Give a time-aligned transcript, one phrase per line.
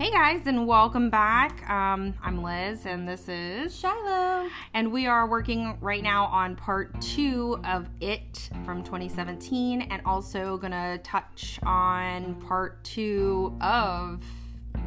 [0.00, 1.68] Hey guys, and welcome back.
[1.68, 4.48] Um, I'm Liz, and this is Shiloh.
[4.72, 10.56] and we are working right now on part two of It from 2017, and also
[10.56, 14.24] gonna touch on part two of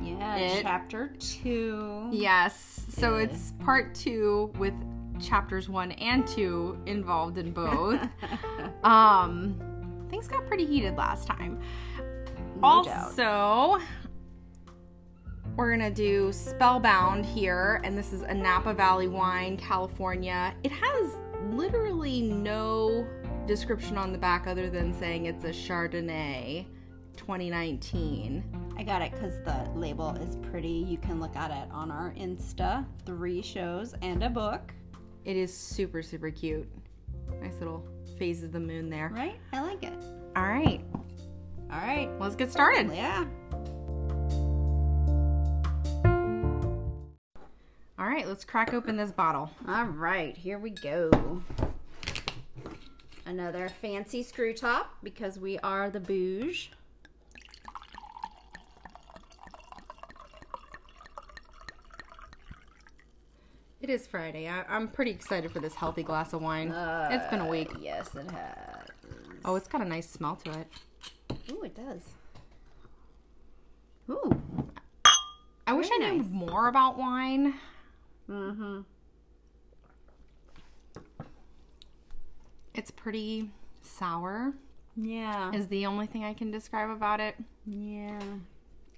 [0.01, 0.63] Yeah, It.
[0.63, 2.09] chapter two.
[2.11, 2.81] yes.
[2.89, 3.29] So It.
[3.29, 4.73] it's part two with
[5.21, 7.99] chapters one and two involved in both.
[8.83, 9.59] um,
[10.09, 11.59] things got pretty heated last time.
[12.59, 13.11] No doubt.
[15.55, 20.53] We're gonna do Spellbound here, and this is a Napa Valley wine, California.
[20.63, 21.17] It has
[21.51, 23.05] literally no
[23.45, 26.65] description on the back other than saying it's a Chardonnay
[27.17, 28.43] 2019.
[28.77, 30.69] I got it because the label is pretty.
[30.69, 32.85] You can look at it on our Insta.
[33.05, 34.73] Three shows and a book.
[35.23, 36.67] It is super, super cute.
[37.41, 39.11] Nice little phases of the moon there.
[39.13, 39.39] Right?
[39.51, 39.93] I like it.
[40.35, 40.81] All right,
[41.71, 42.09] All right.
[42.19, 42.91] let's get started.
[42.91, 43.25] Yeah.
[47.99, 49.51] All right, let's crack open this bottle.
[49.67, 50.35] All right.
[50.35, 51.43] Here we go.
[53.25, 56.71] Another fancy screw top because we are the bouge.
[63.81, 64.47] It is Friday.
[64.47, 66.73] I, I'm pretty excited for this healthy glass of wine.
[67.11, 67.69] it's been a week.
[67.75, 68.87] Uh, Yes, it has.
[69.45, 70.67] Oh, it's got a nice smell to it.
[71.51, 72.01] Ooh, it does.
[74.09, 74.41] Ooh.
[75.67, 77.55] I wish I Very knew more about wine.
[78.33, 78.81] Mm-hmm.
[82.73, 84.53] It's pretty sour,
[84.95, 85.51] Yeah.
[85.53, 87.35] is the only thing I can describe about it.
[87.67, 88.19] Yeah.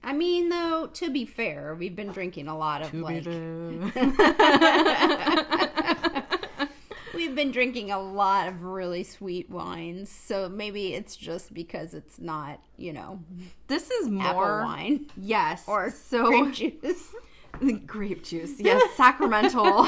[0.04, 3.26] I mean, though, to be fair, we've been drinking a lot of like
[7.16, 12.20] we've been drinking a lot of really sweet wines, so maybe it's just because it's
[12.20, 13.20] not, you know,
[13.68, 17.14] this is apple more wine yes, or so grape juice.
[17.88, 18.60] grape juice.
[18.60, 19.88] Yes, sacramental.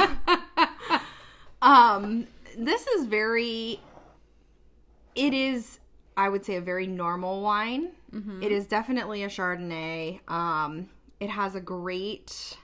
[1.62, 3.80] um, this is very.
[5.16, 5.80] It is,
[6.16, 7.90] I would say, a very normal wine.
[8.42, 10.20] It is definitely a Chardonnay.
[10.30, 10.90] Um,
[11.20, 12.58] it has a great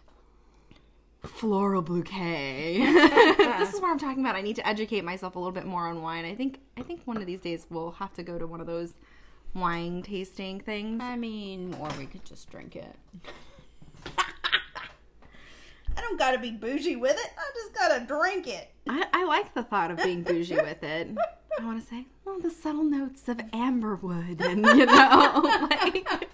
[1.23, 2.79] floral bouquet.
[3.47, 4.35] this is what I'm talking about.
[4.35, 6.25] I need to educate myself a little bit more on wine.
[6.25, 8.67] I think I think one of these days we'll have to go to one of
[8.67, 8.93] those
[9.53, 11.01] wine tasting things.
[11.03, 12.95] I mean, or we could just drink it.
[15.97, 17.31] I don't gotta be bougie with it.
[17.37, 18.69] I just gotta drink it.
[18.89, 21.09] I, I like the thought of being bougie with it.
[21.59, 26.27] I want to say, well, the subtle notes of amberwood, and you know, like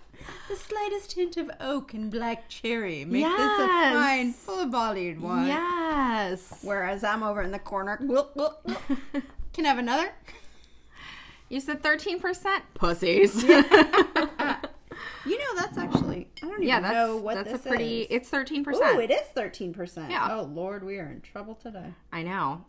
[0.47, 5.47] The slightest hint of oak and black cherry make this a fine, full-bodied wine.
[5.47, 6.59] yes.
[6.61, 7.97] Whereas I'm over in the corner.
[7.97, 10.09] Can I have another?
[11.49, 13.43] You said thirteen percent pussies.
[15.29, 18.01] You know, that's actually I don't even yeah, that's know what that's this a pretty.
[18.01, 18.07] is.
[18.09, 18.95] It's thirteen percent.
[18.95, 20.09] Oh, it is thirteen percent.
[20.09, 20.27] Yeah.
[20.31, 21.93] Oh Lord, we are in trouble today.
[22.11, 22.65] I know.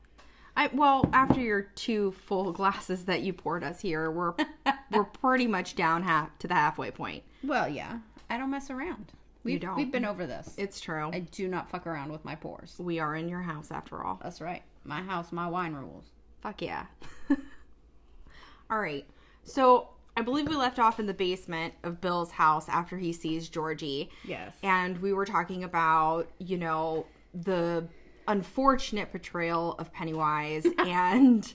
[0.56, 4.34] I well, after your two full glasses that you poured us here, we're
[4.93, 7.22] we're pretty much down half to the halfway point.
[7.43, 9.12] Well, yeah, I don't mess around.
[9.42, 9.77] We've, don't.
[9.77, 10.54] We've been over this.
[10.59, 11.10] It's true.
[11.12, 12.75] I do not fuck around with my pours.
[12.78, 14.21] we are in your house after all.
[14.22, 14.62] That's right.
[14.84, 16.04] My house, my wine rules.
[16.42, 16.87] Fuck yeah.
[18.71, 19.06] All right.
[19.44, 23.48] So I believe we left off in the basement of Bill's house after he sees
[23.48, 24.10] Georgie.
[24.25, 24.54] Yes.
[24.62, 27.87] And we were talking about, you know, the
[28.28, 30.66] unfortunate portrayal of Pennywise.
[30.78, 31.53] and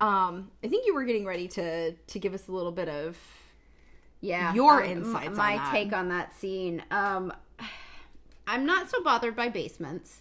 [0.00, 3.16] um, I think you were getting ready to to give us a little bit of
[4.20, 5.72] yeah your um, insights on my that.
[5.72, 7.32] take on that scene um
[8.46, 10.20] i'm not so bothered by basements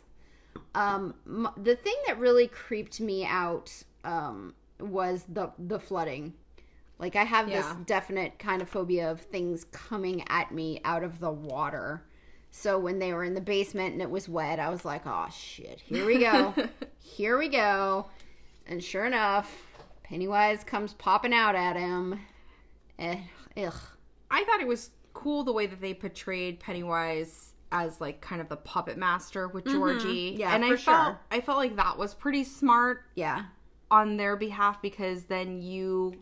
[0.75, 3.72] um m- the thing that really creeped me out
[4.06, 6.34] um was the the flooding
[7.00, 11.20] like i have this definite kind of phobia of things coming at me out of
[11.20, 12.04] the water
[12.52, 15.28] so when they were in the basement and it was wet i was like oh
[15.32, 16.54] shit here we go
[17.00, 18.06] here we go
[18.68, 19.66] and sure enough
[20.04, 22.20] pennywise comes popping out at him
[23.00, 23.18] eh,
[23.58, 23.74] ugh.
[24.31, 28.48] I thought it was cool the way that they portrayed Pennywise as like kind of
[28.50, 30.31] the puppet master with Georgie.
[30.31, 30.40] Mm-hmm.
[30.40, 31.19] Yeah, and I felt sure.
[31.31, 33.45] I felt like that was pretty smart Yeah.
[33.90, 36.22] on their behalf because then you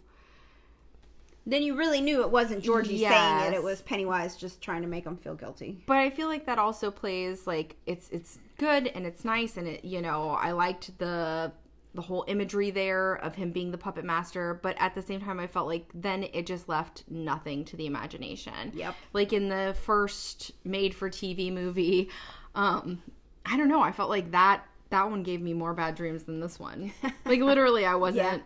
[1.49, 3.55] Then you really knew it wasn't Georgie saying it.
[3.55, 5.81] It was Pennywise just trying to make him feel guilty.
[5.87, 9.65] but I feel like that also plays like it's it's good and it's nice and
[9.67, 11.53] it you know I liked the
[11.95, 15.39] the whole imagery there of him being the puppet master but at the same time
[15.39, 18.73] I felt like then it just left nothing to the imagination.
[18.75, 18.93] Yep.
[19.13, 22.09] Like in the first made for TV movie
[22.55, 23.01] um
[23.45, 26.39] I don't know, I felt like that that one gave me more bad dreams than
[26.41, 26.91] this one.
[27.25, 28.43] Like literally I wasn't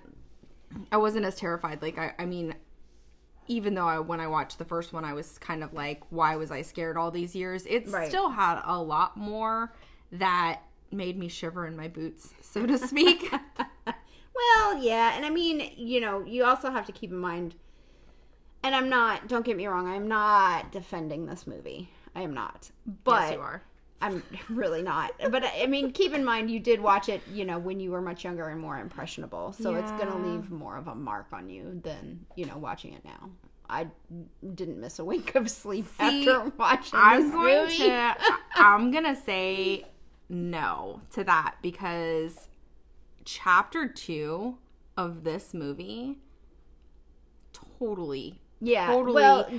[0.92, 1.81] I wasn't as terrified.
[1.81, 2.53] Like I I mean
[3.47, 6.35] even though I, when I watched the first one, I was kind of like, why
[6.35, 7.65] was I scared all these years?
[7.65, 8.07] It Right.
[8.07, 9.73] still had a lot more
[10.11, 10.61] that
[10.91, 13.31] made me shiver in my boots, so to speak.
[14.33, 17.53] Well, yeah, and I mean, you know, you also have to keep in mind,
[18.63, 19.27] and I'm not.
[19.27, 19.88] Don't get me wrong.
[19.88, 21.89] I'm not defending this movie.
[22.15, 22.71] I am not.
[23.03, 23.61] But yes, you are.
[24.01, 25.12] I'm really not.
[25.30, 28.01] But I mean, keep in mind, you did watch it, you know, when you were
[28.01, 29.53] much younger and more impressionable.
[29.53, 32.94] So it's going to leave more of a mark on you than, you know, watching
[32.94, 33.30] it now.
[33.69, 33.88] I
[34.56, 37.77] didn't miss a wink of sleep See, after watching I'm this going movie.
[37.77, 38.15] to.
[38.56, 39.86] I'm gonna say
[40.27, 42.50] no to that because
[43.24, 44.57] chapter two
[44.98, 46.18] of this movie
[47.80, 48.42] totally.
[48.59, 48.88] yeah.
[48.88, 49.50] totally- Well,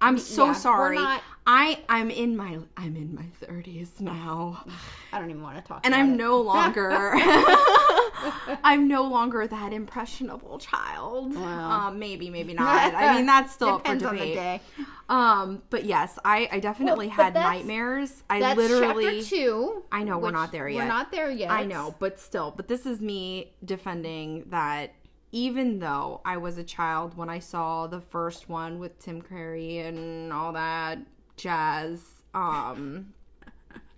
[0.00, 0.96] I'm so yeah, sorry.
[0.96, 4.62] not- I I'm in my I'm in my 30s now.
[5.12, 6.16] I don't even want to talk and I'm it.
[6.16, 7.14] no longer
[8.62, 11.34] I'm no longer that impressionable child.
[11.34, 11.70] Wow.
[11.88, 12.94] Um, maybe, maybe not.
[12.94, 14.34] I mean, that's still up for Depends on the debate.
[14.34, 14.60] day.
[15.08, 18.22] Um, but yes, I, I definitely Well, had nightmares.
[18.28, 19.82] I That's literally, two.
[19.90, 20.78] I know we're not there yet.
[20.82, 21.50] We're not there yet.
[21.50, 24.92] I know, but still, but this is me defending that.
[25.32, 29.78] Even though I was a child when I saw the first one with Tim Curry
[29.78, 30.98] and all that
[31.36, 32.00] jazz,
[32.34, 33.12] um,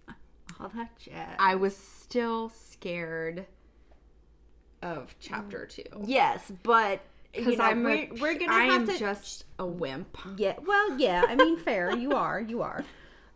[0.60, 1.34] All that jazz.
[1.38, 3.46] I was still scared
[4.82, 7.00] of chapter two yes, but
[7.34, 10.18] you because know, I'm we're, a, we're gonna I have am to just a wimp.
[10.36, 11.24] Yeah, well, yeah.
[11.28, 11.96] I mean, fair.
[11.96, 12.40] You are.
[12.40, 12.84] You are.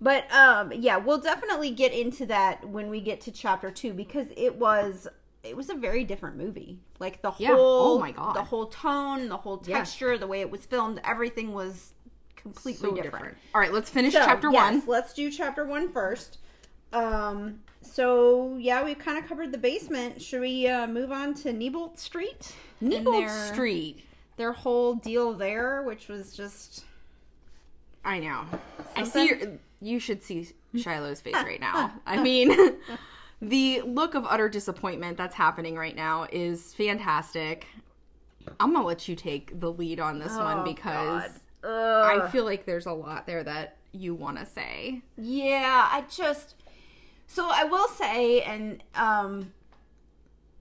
[0.00, 4.26] But um, yeah, we'll definitely get into that when we get to chapter two because
[4.36, 5.08] it was
[5.48, 6.78] it was a very different movie.
[6.98, 7.54] Like the Yeah.
[7.54, 8.34] whole, Oh my God.
[8.34, 9.78] the whole tone, the whole Yeah.
[9.78, 11.92] texture, the way it was filmed, everything was
[12.36, 13.12] completely So different.
[13.14, 13.38] different.
[13.54, 14.82] All right, let's finish So, chapter yes, one.
[14.86, 16.38] Let's do chapter one first.
[16.92, 17.60] Um.
[17.82, 20.20] So yeah, we've kind of covered the basement.
[20.20, 22.54] Should we uh, move on to Neibolt Street?
[22.80, 24.02] And Newbold their- Street.
[24.36, 26.84] Their whole deal there, which was just
[28.04, 28.44] I know.
[28.94, 29.26] I see.
[29.28, 29.38] Your,
[29.80, 31.92] you should see Shiloh's face right now.
[32.06, 32.76] I mean,
[33.40, 37.66] the look of utter disappointment that's happening right now is fantastic.
[38.60, 42.64] I'm gonna let you take the lead on this one Oh, because I feel like
[42.64, 45.02] there's a lot there that you want to say.
[45.16, 46.54] Yeah, I just
[47.26, 49.52] so I will say, and um,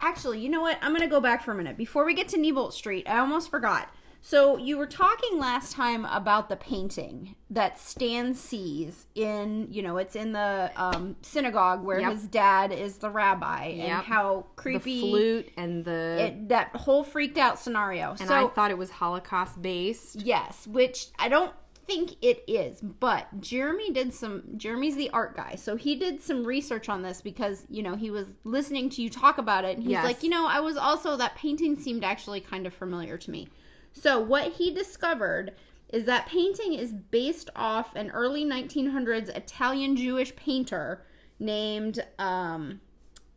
[0.01, 0.77] actually, you know what?
[0.81, 3.07] I'm gonna go back for a minute before we get to Neibolt Street.
[3.07, 3.93] I almost forgot.
[4.27, 9.97] So you were talking last time about the painting that Stan sees in, you know,
[9.97, 12.11] it's in the um, synagogue where Yep.
[12.11, 17.03] his dad is the rabbi, and how creepy The flute and the it, that whole
[17.03, 18.09] freaked out scenario.
[18.19, 20.15] and so I thought it was Holocaust based.
[20.15, 21.53] Yes, which I don't
[21.85, 25.53] think it is, but Jeremy did some Jeremy's the art guy.
[25.53, 29.11] So he did some research on this because, you know, he was listening to you
[29.11, 30.03] talk about it and he's Yes.
[30.03, 33.49] like, "You know, I was also that painting seemed actually kind of familiar to me."
[33.95, 35.53] So what he discovered
[35.89, 41.05] is that painting is based off an early 1900s Italian Jewish painter
[41.39, 42.81] named um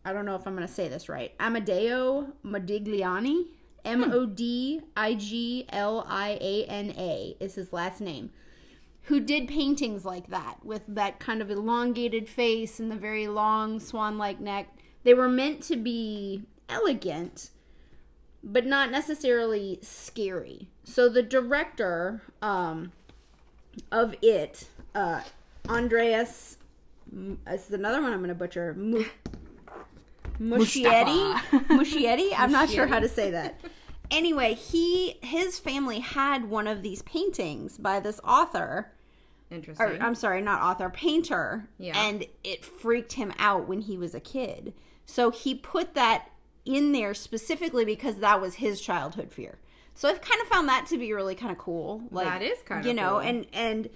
[0.04, 1.36] I don't know if I'm going to say this right.
[1.38, 3.46] Amedeo Modigliani.
[3.84, 8.30] M O D I G L I A N A is his last name.
[9.02, 13.80] Who did paintings like that with that kind of elongated face and the very long
[13.80, 14.68] swan like neck.
[15.04, 17.50] They were meant to be elegant,
[18.42, 20.68] but not necessarily scary.
[20.84, 22.92] So the director um,
[23.90, 25.22] of it, uh,
[25.68, 26.58] Andreas,
[27.12, 28.74] this is another one I'm going to butcher.
[28.74, 29.04] Mu-
[30.40, 31.34] Muschietti.
[31.68, 32.32] Muschietti.
[32.36, 33.60] I'm not sure how to say that.
[34.10, 38.92] Anyway, he his family had one of these paintings by this author.
[39.50, 39.86] Interesting.
[39.86, 41.68] Or, I'm sorry, not author, painter.
[41.78, 41.98] Yeah.
[42.08, 44.74] And it freaked him out when he was a kid.
[45.06, 46.30] So he put that
[46.76, 49.58] in there specifically because that was his childhood fear.
[49.94, 52.02] So I've kind of found that to be really kind of cool.
[52.10, 53.18] Like That is kinda you know, cool.
[53.20, 53.88] and and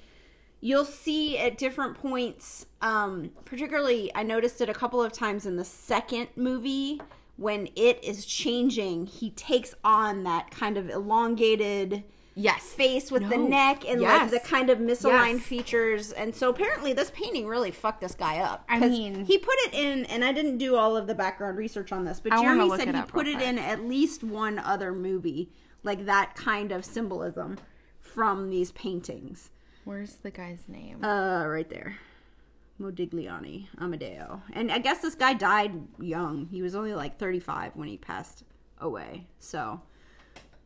[0.60, 2.66] you'll see at different points.
[2.80, 7.00] Um, particularly, I noticed it a couple of times in the second movie
[7.36, 9.06] when it is changing.
[9.06, 12.62] He takes on that kind of elongated yes.
[12.72, 14.32] face with the neck and Yes.
[14.32, 15.42] like the kind of misaligned Yes.
[15.46, 16.12] features.
[16.12, 18.64] And so apparently this painting really fucked this guy up.
[18.68, 21.92] i mean- he put it in, and I didn't do all of the background research
[21.92, 25.50] on this, but I Jeremy said he put it in at least one other movie,
[25.82, 27.58] like that kind of symbolism
[28.00, 29.50] from these paintings.
[29.84, 31.04] Where's the guy's name?
[31.04, 31.96] Uh, right there.
[32.80, 34.42] Modigliani, Amedeo.
[34.52, 36.46] And I guess this guy died young.
[36.46, 38.44] He was only like 35 when he passed
[38.78, 39.26] away.
[39.38, 39.82] So,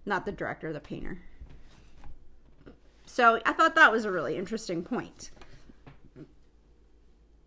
[0.05, 1.19] not the director, the painter.
[3.07, 5.31] So, I thought that was a really interesting point.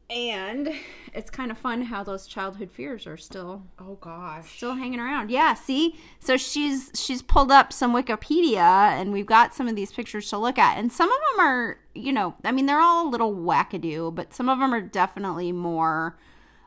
[0.10, 0.74] And
[1.13, 4.58] it's kind of fun how those childhood fears are still Oh gosh.
[4.58, 5.30] still hanging around.
[5.30, 6.00] Yeah, see?
[6.20, 10.39] So she's she's pulled up some Wikipedia and we've got some of these pictures to
[10.39, 10.80] look at.
[10.80, 14.34] And some of them are, you know, I mean they're all a little wackadoo, but
[14.34, 16.18] some of them are definitely more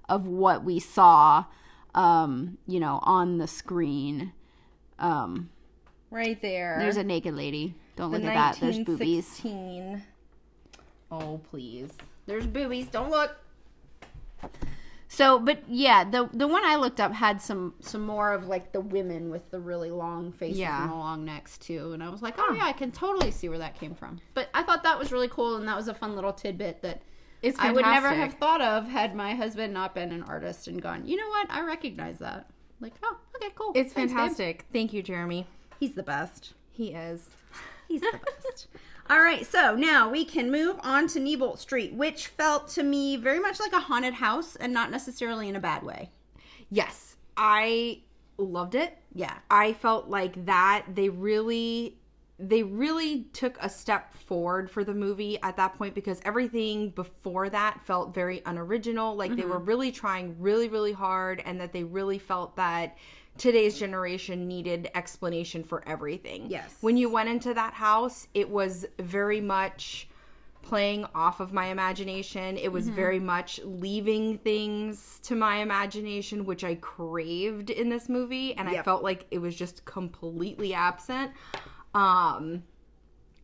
[0.08, 1.46] of what we saw
[1.96, 4.32] um, you know, on the screen.
[5.00, 5.50] Um
[6.12, 6.76] Right there.
[6.78, 7.75] there's a naked lady.
[7.96, 8.61] Don't the look at that.
[8.61, 9.42] There's boobies.
[11.11, 11.90] Oh please.
[12.26, 12.87] There's boobies.
[12.88, 13.37] Don't look.
[15.08, 18.72] So, but yeah, the the one I looked up had some some more of like
[18.72, 20.82] the women with the really long faces Yeah.
[20.84, 23.50] and the long necks too, and I was like, oh yeah, I can totally see
[23.50, 24.20] where that came from.
[24.32, 27.02] But I thought that was really cool, and that was a fun little tidbit that
[27.42, 30.80] It's I would never have thought of had my husband not been an artist and
[30.80, 31.06] gone.
[31.06, 31.50] You know what?
[31.50, 32.46] I recognize that.
[32.80, 33.72] Like, oh, okay, cool.
[33.75, 34.64] It's Thanks, babe." fantastic.
[34.72, 35.46] Thank you, Jeremy.
[35.78, 36.54] He's the best.
[36.70, 37.28] He is.
[37.92, 38.68] He's the best.
[39.11, 43.16] All right, so now we can move on to Neibolt Street, which felt to me
[43.16, 46.11] very much like a haunted house and not necessarily in a bad way.
[46.70, 48.00] Yes, I
[48.38, 48.96] loved it.
[49.14, 49.34] Yeah.
[49.50, 51.99] I felt like that they really
[52.38, 57.49] they really took a step forward for the movie at that point because everything before
[57.49, 59.50] that felt very unoriginal like they mm-hmm.
[59.50, 62.96] were really trying really really hard and that they really felt that
[63.38, 66.76] today's generation needed explanation for everything Yes.
[66.80, 70.08] when you went into that house it was very much
[70.62, 72.56] playing off of my imagination.
[72.56, 78.54] It was very much leaving things to my imagination, which I craved in this movie,
[78.54, 81.32] and I felt like it was just completely absent.
[81.94, 82.62] Um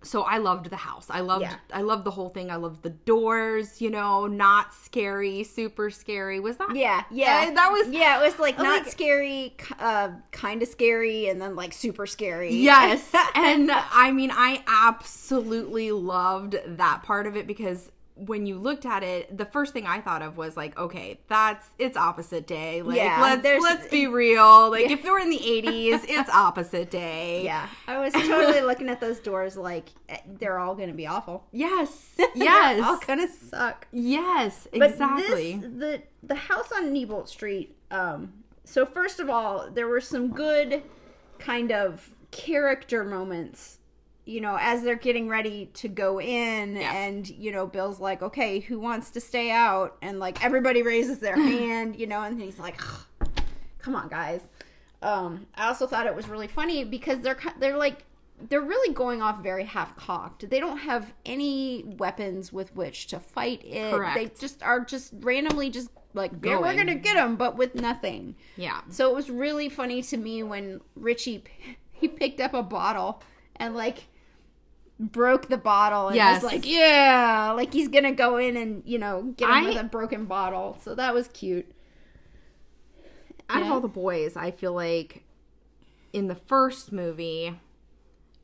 [0.03, 1.07] so I loved the house.
[1.11, 1.57] I loved Yeah.
[1.73, 2.51] I loved the whole thing.
[2.51, 6.39] I loved the doors, you know, not scary, super scary.
[6.41, 7.49] Was that Yeah, yeah.
[7.51, 11.41] Uh, that was yeah, it was like not like- scary, uh, kind of scary, and
[11.41, 12.55] then like super scary.
[12.55, 13.11] Yes.
[13.35, 17.91] and I mean, I absolutely loved that part of it because
[18.27, 21.67] when you looked at it, the first thing I thought of was like, okay, that's
[21.79, 22.83] it's opposite day.
[22.83, 24.71] Like Yeah, let's let's be real.
[24.71, 27.45] Like if we're in the 80s, it's opposite day.
[27.45, 27.69] yeah.
[27.87, 31.47] I was totally looking at those doors like eh, they're all gonna be awful.
[31.53, 32.11] Yes.
[32.17, 33.05] they're all Yes.
[33.07, 33.87] gonna suck.
[33.93, 35.57] yes, But exactly.
[35.57, 37.77] this, the the house on Neibolt Street.
[37.91, 38.33] Um,
[38.65, 40.83] so first of all, there were some good
[41.39, 43.79] kind of character moments.
[44.29, 46.93] You know, as they're getting ready to go in, Yeah.
[46.95, 51.19] and you know, Bill's like, "Okay, who wants to stay out?" And like everybody raises
[51.19, 52.79] their hand, you know, and he's like,
[53.79, 54.43] "Come on, guys."
[55.01, 58.05] Um, I also thought it was really funny because they're they're like
[58.51, 60.49] they're really going off very half cocked.
[60.51, 63.93] They don't have any weapons with which to fight it.
[63.93, 64.15] Correct.
[64.15, 66.77] They just are just randomly just like yeah, we're Going.
[66.77, 68.35] gonna get them, but with nothing.
[68.57, 68.81] yeah.
[68.91, 71.45] So it was really funny to me when Richie
[71.93, 73.23] he picked up a bottle
[73.57, 74.05] and like
[75.01, 76.43] broke the bottle and Yes.
[76.43, 79.77] was like, yeah, like he's gonna go in and you know get him I- with
[79.77, 80.77] a broken bottle.
[80.83, 81.71] So that was cute.
[83.51, 85.25] out of all the boys, I feel like
[86.13, 87.59] in the first movie,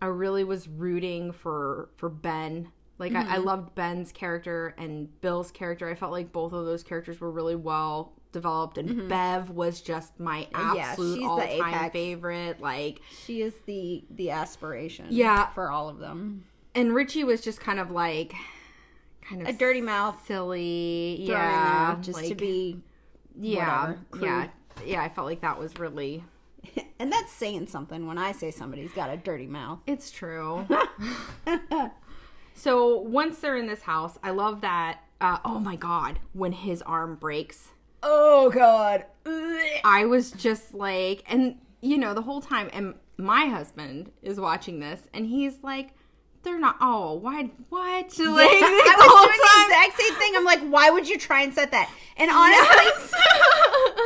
[0.01, 2.69] I really was rooting for for Ben.
[2.99, 3.33] Like Mm-hmm.
[3.33, 5.89] I loved Ben's character and Bill's character.
[5.89, 10.21] I felt like both of those characters were really well developed, and Bev was just
[10.21, 10.77] my Mm-hmm.
[10.77, 12.61] Yeah, absolute all time favorite.
[12.61, 15.07] Like, She is the the aspiration.
[15.09, 15.47] Yeah.
[15.49, 16.45] for all of them.
[16.75, 18.35] and Richie was just kind of like,
[19.23, 22.77] kind of A dirty mouth silly, yeah, just to be
[23.37, 24.49] yeah, whatever, yeah,
[24.85, 25.03] yeah.
[25.03, 26.23] I felt like that was really.
[26.99, 29.81] and that's saying something when I say somebody's got a dirty mouth.
[29.87, 30.67] It's true.
[32.55, 35.01] so once they're in this house, I love that.
[35.21, 37.69] Uh, oh my god, when his arm breaks,
[38.05, 39.07] Oh god.
[39.85, 44.81] I was just like, and you know, the whole time, and my husband is watching
[44.81, 45.91] this, and he's like,
[46.43, 46.77] "They're not.
[46.81, 47.51] Oh, why?
[47.71, 48.13] What?
[48.19, 50.33] Like I the was doing the exact same thing.
[50.37, 51.91] I'm like, why would you try and set that?
[52.17, 53.13] And honestly,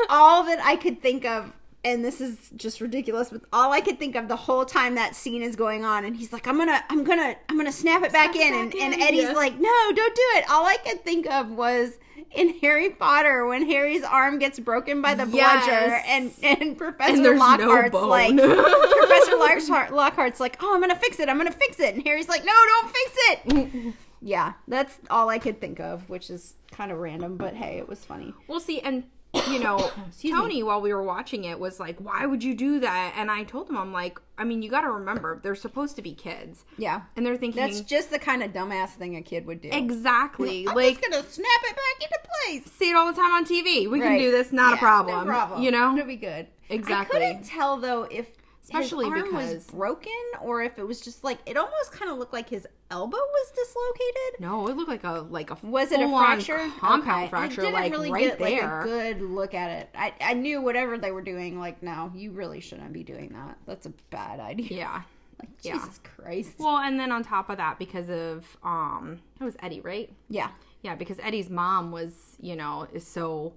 [0.10, 1.52] all that I could think of,
[1.84, 5.16] and this is just ridiculous, but all I could think of the whole time that
[5.16, 8.12] scene is going on, and he's like, I'm gonna, I'm gonna, I'm gonna snap it
[8.12, 9.32] back it in, and, back and in, Eddie's yeah.
[9.32, 10.50] like, no, don't do it.
[10.50, 11.98] All I could think of was
[12.34, 15.64] in Harry Potter when Harry's arm gets broken by the Yes.
[15.64, 20.80] bludger, and and Professor And there's no Lockhart's like, Professor Lockhart, Lockhart's like, oh, I'm
[20.80, 23.94] gonna fix it, I'm gonna fix it, and Harry's like, no, don't fix it.
[24.20, 27.88] Yeah, that's all I could think of, which is kind of random, but hey, it
[27.88, 28.34] was funny.
[28.48, 28.80] We'll see.
[28.80, 29.04] And
[29.34, 32.54] you know, oh, Excuse Tony, while we were watching it, was like, "Why would you
[32.54, 35.54] do that?" And I told him, "I'm like, I mean, you got to remember, they're
[35.54, 39.16] supposed to be kids, Yeah, and they're thinking that's just the kind of dumbass thing
[39.16, 39.68] a kid would do.
[39.72, 42.18] exactly I'm like." just gonna snap it back into
[42.64, 42.72] place.
[42.72, 43.88] See it all the time on TV.
[43.90, 45.26] We can do this, not a problem.
[45.26, 45.62] No problem.
[45.62, 46.46] You know, it'll be good.
[46.70, 47.18] Exactly.
[47.22, 48.26] I couldn't tell though if
[48.68, 52.18] especially his arm was broken, or if it was just like it almost kind of
[52.18, 54.40] looked like his elbow was dislocated.
[54.40, 56.70] no, it looked like a like a Was it a fracture?
[56.78, 57.28] compound Okay.
[57.28, 58.62] fracture, I didn't like really right get there.
[58.78, 59.88] like a good look at it.
[59.94, 61.58] I I knew whatever they were doing.
[61.58, 63.56] Like, no, you really shouldn't be doing that.
[63.66, 64.68] That's a bad idea.
[64.70, 65.02] yeah.
[65.40, 65.74] Like, Yeah.
[65.74, 66.54] Jesus Christ.
[66.58, 70.12] Well, and then on top of that, because of um, it was Eddie, right?
[70.28, 70.48] Yeah.
[70.82, 73.52] Yeah, because Eddie's mom was, you know, is so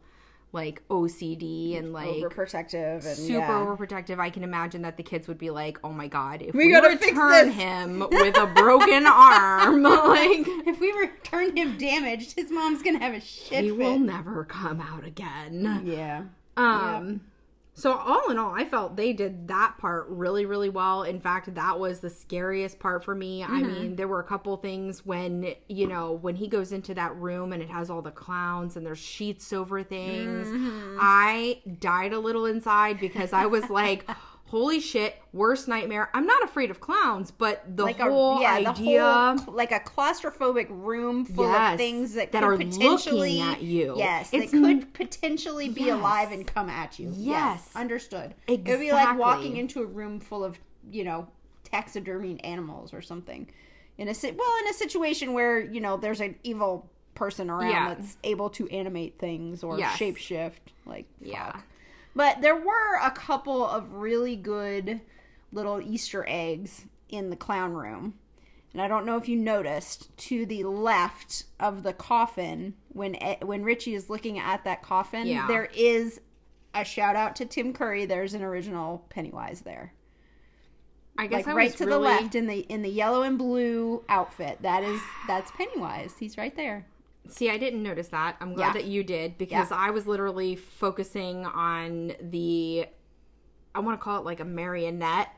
[0.54, 3.50] like OCD and like Overprotective and super yeah.
[3.52, 4.20] overprotective.
[4.20, 6.76] I can imagine that the kids would be like, "Oh my god, if We we,
[6.76, 12.82] return this." him with a broken arm, like if we return him damaged, his mom's
[12.82, 13.78] gonna have a shit he fit.
[13.78, 16.24] will never come out again." Yeah.
[16.58, 17.22] Um
[17.74, 21.04] so all in all, I felt they did that part really really well.
[21.04, 23.44] In fact, that was the scariest part for me.
[23.44, 23.68] I mm-hmm.
[23.68, 27.54] mean, there were a couple things when, you know, when he goes into that room
[27.54, 30.48] and it has all the clowns and there's sheets over things.
[30.48, 30.98] Mm-hmm.
[31.00, 34.10] I died a little inside because I was like
[34.52, 35.16] Holy shit!
[35.32, 36.10] Worst nightmare.
[36.14, 39.00] I'm not afraid of clowns, but the Like whole a yeah, idea,
[39.36, 43.38] the whole like a claustrophobic room full Yes, of things that, that could are potentially
[43.40, 43.94] looking at you.
[43.98, 45.98] Yes, It's that could potentially be Yes.
[45.98, 47.14] alive and come at you.
[47.16, 47.72] Yes.
[47.78, 48.36] understood.
[48.48, 50.60] It would be like walking into a room full of
[50.92, 51.30] you know
[51.72, 53.48] taxidermied animals or something.
[53.98, 57.70] In a si- well, in a situation where you know there's an evil person around
[57.72, 57.94] Yeah.
[57.94, 59.98] that's able to animate things or Yes.
[59.98, 60.60] shapeshift.
[60.86, 61.54] Like Yeah.
[62.16, 65.02] But there were a couple of really good
[65.52, 68.16] little Easter eggs in the clown room.
[68.74, 73.64] And I don't know if you noticed to the left of the coffin when when
[73.64, 75.46] Richie is looking at that coffin, Yeah.
[75.48, 76.22] there is
[76.74, 78.06] a shout out to Tim Curry.
[78.06, 79.94] There's an original Pennywise there.
[81.18, 83.24] I guess Like I right was to really, the left in the in the yellow
[83.24, 84.60] and blue outfit.
[84.62, 86.16] That is that's Pennywise.
[86.18, 86.86] He's right there.
[87.28, 88.36] See, I didn't notice that.
[88.42, 88.74] I'm glad Yeah.
[88.74, 89.78] that you did because Yeah.
[89.78, 92.88] I was literally focusing on the
[93.74, 95.30] I want to call it like a marionette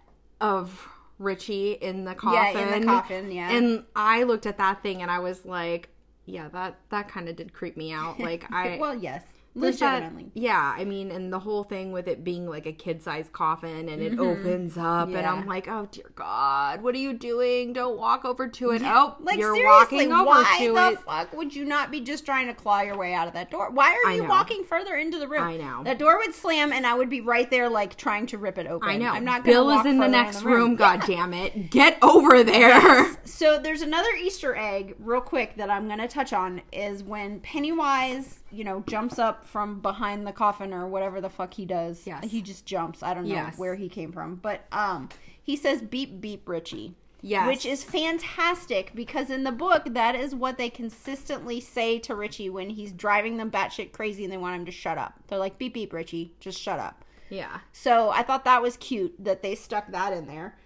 [0.42, 0.88] of
[1.20, 2.58] Richie in the coffin.
[2.58, 3.52] Yeah, in the coffin, yeah.
[3.52, 5.90] And I looked at that thing and I was like,
[6.26, 8.20] yeah, that that kind of did creep me out.
[8.20, 9.24] Like I well, yes.
[9.56, 10.32] Legitimately.
[10.34, 14.02] yeah, I mean, and the whole thing with it being like a kid-sized coffin and
[14.02, 15.40] it opens up, and Mm-hmm.
[15.42, 17.74] I'm like, oh dear God, what are you doing?
[17.74, 18.82] Don't walk over to it.
[18.84, 21.00] Oh, Like you're seriously, walking over why to the it.
[21.00, 23.70] fuck would you not be just trying to claw your way out of that door?
[23.72, 24.30] Why are I you know.
[24.30, 25.44] walking further into the room?
[25.44, 25.84] I know.
[25.84, 28.68] That door would slam, and I would be right there, like trying to rip it
[28.68, 28.90] open.
[28.90, 29.10] I know.
[29.10, 29.44] I'm not.
[29.44, 30.72] Bill is in the next room.
[30.72, 30.78] Yeah.
[30.78, 31.70] God damn it!
[31.70, 33.06] Get over there.
[33.26, 38.40] So there's another Easter egg, real quick, that I'm gonna touch on is when Pennywise,
[38.54, 42.06] you know, jumps up from behind the coffin or whatever the fuck he does.
[42.06, 42.30] Yes.
[42.30, 43.02] He just jumps.
[43.04, 43.58] I don't know Yes.
[43.58, 45.10] where he came from, but um,
[45.42, 46.96] he says beep beep Richie.
[47.26, 47.48] Yes.
[47.48, 52.50] Which is fantastic because in the book, that is what they consistently say to Richie
[52.50, 55.14] when he's driving them batshit crazy and they want him to shut up.
[55.28, 57.06] They're like, beep, beep, Richie, just shut up.
[57.30, 57.60] Yeah.
[57.72, 60.58] So I thought that was cute that they stuck that in there.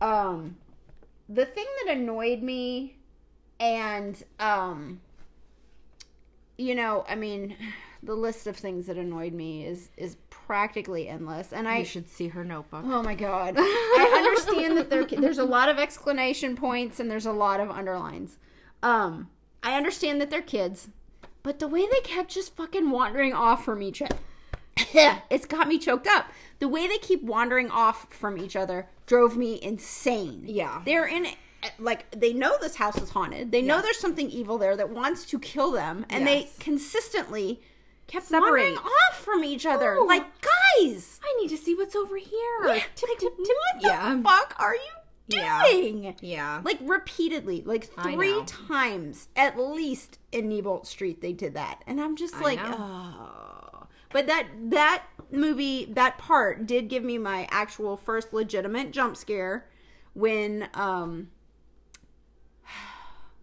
[0.00, 0.56] Um,
[1.28, 2.96] the thing that annoyed me,
[3.60, 5.00] and, um,
[6.58, 7.56] you know, I mean,
[8.02, 12.08] the list of things that annoyed me is is practically endless, and I You should
[12.08, 12.84] see her notebook.
[12.84, 13.54] Oh my god.
[13.58, 17.70] I understand that there there's a lot of exclamation points and there's a lot of
[17.70, 18.38] underlines.
[18.82, 19.28] Um
[19.62, 20.88] I understand that they're kids,
[21.42, 24.16] but the way they kept just fucking wandering off from each other
[25.30, 26.26] it's got me choked up.
[26.58, 30.42] The way they keep wandering off from each other drove me insane.
[30.44, 30.82] Yeah.
[30.84, 31.26] They're in
[31.78, 33.50] like they know this house is haunted.
[33.52, 33.84] They know Yes.
[33.84, 36.52] there's something evil there that wants to kill them and Yes.
[36.56, 37.60] they consistently
[38.06, 38.50] kept Separate.
[38.50, 39.96] wandering off from each other.
[39.98, 40.04] Oh.
[40.04, 42.60] Like guys, I need to see what's over here.
[42.66, 43.46] yeah, Tip, like, tip, tip.
[43.74, 44.22] what the Yeah.
[44.22, 44.80] fuck are you
[45.28, 45.62] Yeah.
[45.70, 46.14] doing?
[46.20, 46.60] Yeah.
[46.64, 52.14] Like repeatedly, like three times at least in Neibolt Street they did that, and I'm
[52.16, 52.76] just I like, know.
[52.78, 53.86] oh.
[54.12, 59.68] But that that movie that part did give me my actual first legitimate jump scare
[60.14, 61.28] when um,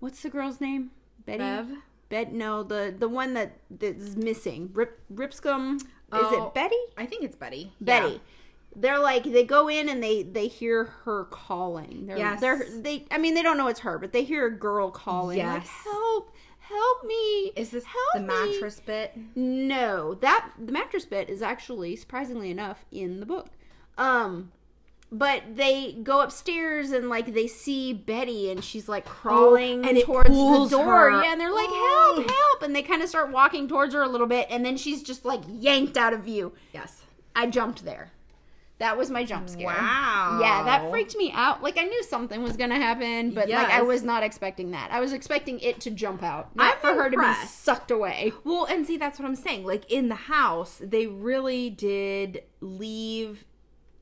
[0.03, 0.91] what's the girl's name?
[1.25, 1.37] Betty.
[1.39, 1.67] Bev?
[2.09, 4.69] Bet no the the one that that's missing.
[4.73, 5.77] Rip Ripscomb.
[5.77, 6.47] Is Oh.
[6.47, 6.75] it Betty?
[6.97, 7.71] I think it's Betty.
[7.81, 8.21] Betty.
[8.75, 12.05] They're like they go in and they they hear her calling.
[12.07, 12.41] They're, Yes.
[12.41, 13.05] They're they.
[13.09, 15.37] I mean they don't know it's her, but they hear a girl calling.
[15.39, 15.67] Like, Yes.
[15.69, 16.31] help!
[16.59, 17.51] Help me!
[17.55, 19.13] Is this help the me." mattress bit?
[19.35, 23.47] No, that the mattress bit is actually surprisingly enough in the book.
[23.97, 24.51] Um,
[25.13, 29.89] but they go upstairs and like they see Betty and she's like oh, crawling Oh,
[29.89, 31.11] and towards the door.
[31.11, 31.23] her.
[31.23, 32.13] Yeah, and they're like, Oh.
[32.17, 32.29] "Help!
[32.29, 35.03] Help!" And they kind of start walking towards her a little bit, and then she's
[35.03, 36.53] just like yanked out of view.
[36.73, 37.03] Yes.
[37.35, 38.11] I jumped there.
[38.79, 39.67] That was my jump scare.
[39.67, 40.39] Wow.
[40.41, 41.61] Yeah, that freaked me out.
[41.63, 44.89] Like I knew something was gonna happen, but like I was not expecting that.
[44.91, 48.33] I was expecting it to jump out, not I'm for her to be sucked away.
[48.43, 49.63] Well, and see, that's what I'm saying.
[49.63, 53.45] Like in the house, they really did leave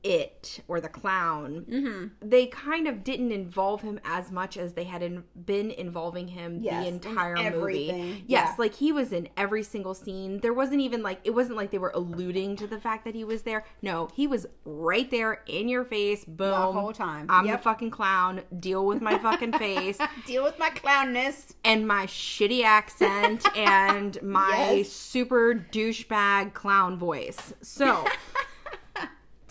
[0.04, 2.06] it or the clown, Mm-hmm.
[2.28, 6.58] they kind of didn't involve him as much as they had in, been involving him
[6.60, 8.22] Yes, the entire movie.
[8.26, 8.54] Yes, Yeah.
[8.58, 10.40] like he was in every single scene.
[10.40, 13.24] There wasn't even like it wasn't like they were alluding to the fact that he
[13.24, 13.64] was there.
[13.80, 16.24] No, he was right there in your face.
[16.24, 17.26] Boom, the whole time.
[17.28, 17.58] I'm Yep.
[17.58, 18.42] the fucking clown.
[18.58, 21.54] Deal with my fucking face Deal with my clownness.
[21.64, 24.88] and my shitty accent and my Yes.
[24.90, 27.52] super douchebag clown voice.
[27.62, 28.04] So,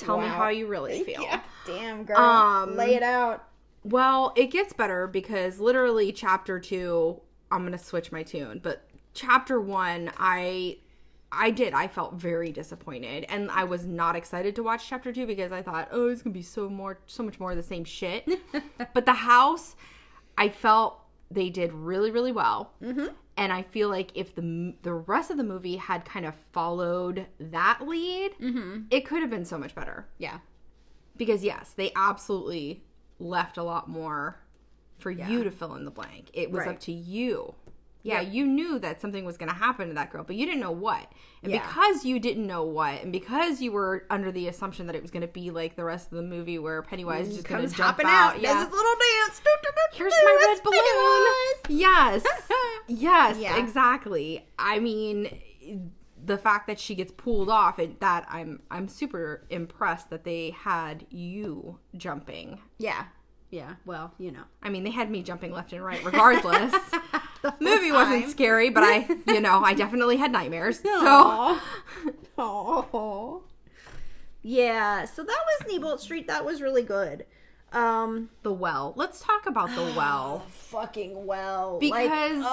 [0.06, 1.22] tell me how you really feel.
[1.22, 1.42] Yeah.
[1.66, 2.18] Damn, girl.
[2.18, 3.48] Um, Lay it out.
[3.84, 7.20] Well, it gets better because literally chapter 2,
[7.52, 8.84] I'm going to switch my tune, but
[9.14, 10.78] chapter 1, I
[11.34, 11.74] I did.
[11.74, 15.62] I felt very disappointed and I was not excited to watch chapter 2 because I
[15.62, 18.28] thought, "Oh, it's going to be so more so much more of the same shit."
[18.94, 19.78] but the house
[20.38, 21.01] I felt
[21.34, 22.74] they did really really well.
[22.84, 23.08] Mm-hmm.
[23.38, 27.26] And I feel like if the the rest of the movie had kind of followed
[27.39, 28.32] that lead,
[28.91, 30.39] it could have been so much better Yeah.
[31.17, 32.84] because yes, they absolutely
[33.20, 34.39] left a lot more
[35.00, 36.30] for you to fill in the blank.
[36.34, 36.70] It was Right.
[36.76, 37.56] up to you.
[38.04, 40.62] Yeah, you knew that something was going to happen to that girl, but you didn't
[40.62, 41.12] know what.
[41.44, 41.66] And Yeah.
[41.66, 45.12] because you didn't know what, and because you were under the assumption that it was
[45.12, 47.74] going to be like the rest of the movie where Pennywise mm, is just Comes
[47.74, 48.42] jump hopping out, out.
[48.42, 48.54] yeah.
[48.54, 48.96] Does his little
[49.28, 49.42] dance.
[49.94, 51.80] Here's my it's red balloon.
[51.80, 52.24] Yes.
[52.88, 53.58] yes, Yeah.
[53.58, 54.46] exactly.
[54.58, 55.40] I mean,
[56.24, 60.52] the fact that she gets pulled off, and that I'm I'm super impressed that they
[60.52, 63.06] had you jumping Yeah.
[63.50, 63.74] Yeah.
[63.86, 64.44] Well, you know.
[64.64, 66.74] I mean, they had me jumping left and right regardless.
[67.42, 70.80] The Movie wasn't scary, but I, you know, I definitely had nightmares.
[70.80, 71.60] So.
[72.38, 73.44] Oh.
[74.44, 76.28] Yeah, so that was Neibolt Street.
[76.28, 77.26] That was really good.
[77.74, 78.94] Um the well.
[78.98, 80.44] Let's talk about the well.
[80.50, 81.78] fucking well.
[81.80, 82.00] Because-
[82.40, 82.46] like,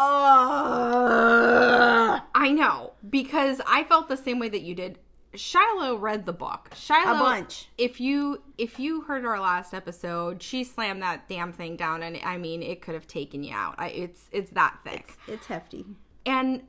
[1.18, 4.98] oh, I know because I felt the same way that you did.
[5.34, 6.70] Shiloh read the book.
[6.74, 7.68] Shiloh, A bunch.
[7.76, 12.18] If you if you heard our last episode, she slammed that damn thing down, and
[12.24, 13.74] I mean, it could have taken you out.
[13.78, 15.16] I, it's it's that thick.
[15.26, 15.84] it's hefty.
[16.24, 16.62] and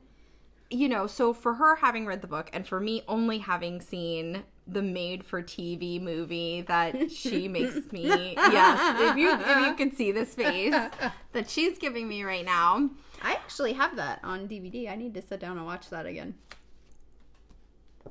[0.72, 4.44] you know so for her having read the book and for me only having seen
[4.68, 8.04] the made for tv movie that she makes me
[8.36, 10.72] yes if you if you can see this face
[11.32, 12.88] that she's giving me right now
[13.20, 14.90] I actually have that on DVD.
[14.90, 16.36] I need to sit down and watch that again.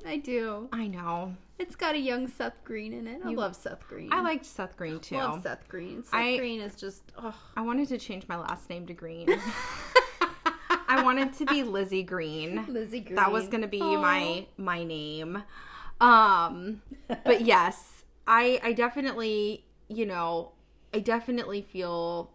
[0.06, 0.68] I do.
[0.72, 3.20] i know It's got a young Seth Green in it.
[3.24, 4.12] I love Seth Green.
[4.12, 6.02] i liked seth green too love Seth Green.
[6.04, 7.34] Seth I- Green is just oh.
[7.56, 9.28] i wanted to change my last name to green
[10.88, 13.16] i wanted to be lizzie green Lizzie Green.
[13.16, 14.00] that was gonna be Aw.
[14.00, 15.42] my my name
[16.00, 16.80] um
[17.24, 20.52] but yes i i definitely you know
[20.94, 22.30] i definitely feel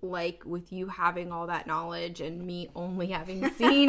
[0.00, 3.88] like with you having all that knowledge and me only having seen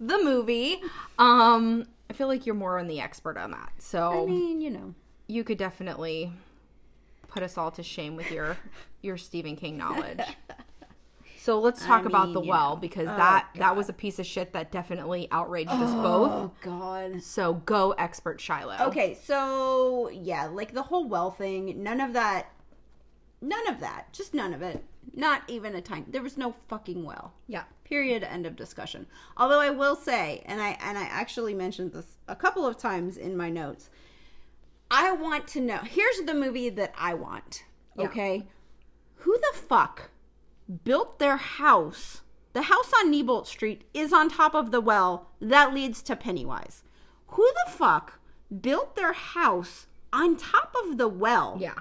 [0.00, 0.80] the movie
[1.18, 4.70] um i feel like you're more on the expert on that so I mean, you
[4.70, 4.94] know.
[5.28, 6.30] you could definitely
[7.28, 8.56] put us all to shame with your
[9.02, 10.20] your stephen king knowledge
[11.38, 12.80] so let's talk I about the well know.
[12.80, 16.50] because Oh, that that was a piece of shit that definitely outraged us both Oh
[16.60, 17.22] God.
[17.22, 18.76] so go expert Shiloh.
[18.88, 22.52] Okay, so yeah, like the whole well thing, none of that,
[23.40, 24.84] none of that, just none of it.
[25.14, 26.06] Not even a time.
[26.08, 27.32] There was no fucking well.
[27.48, 27.64] Yeah.
[27.84, 28.22] Period.
[28.22, 29.06] End of discussion.
[29.36, 33.16] Although I will say, and I and I actually mentioned this a couple of times
[33.16, 33.90] in my notes.
[34.90, 35.78] I want to know.
[35.78, 37.64] Here's the movie that I want.
[37.96, 38.04] Yeah.
[38.06, 38.46] Okay,
[39.16, 40.10] who the fuck
[40.84, 42.22] built their house?
[42.52, 46.82] The house on Neibolt Street is on top of the well that leads to Pennywise.
[47.28, 48.20] Who the fuck
[48.60, 51.56] built their house on top of the well?
[51.60, 51.78] Yeah.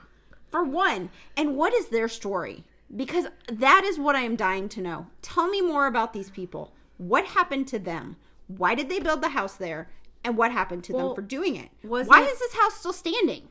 [0.51, 2.63] For one, and what is their story?
[2.95, 5.07] Because that is what I am dying to know.
[5.21, 6.73] Tell me more about these people.
[6.97, 8.15] What happened to them?
[8.47, 9.89] Why did they build the house there?
[10.23, 11.69] And what happened to Well, them for doing it?
[11.83, 13.47] was Why it- is this house still standing?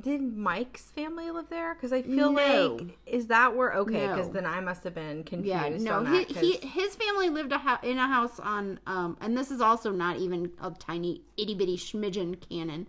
[0.00, 1.74] Did Mike's family live there?
[1.74, 2.76] Because I feel No.
[2.78, 4.06] like is that where okay?
[4.06, 4.32] Because No.
[4.34, 5.48] then I must have been confused.
[5.48, 8.78] Yeah, no, he, that, he 'cause- his family lived a ho- in a house on,
[8.86, 12.86] um, and this is also not even a tiny itty bitty schmidgen canon.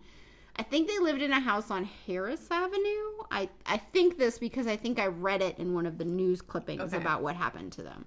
[0.60, 3.12] I think they lived in a house on Harris Avenue.
[3.32, 6.42] I I think this because I think I read it in one of the news
[6.42, 6.98] clippings Okay.
[6.98, 8.06] about what happened to them.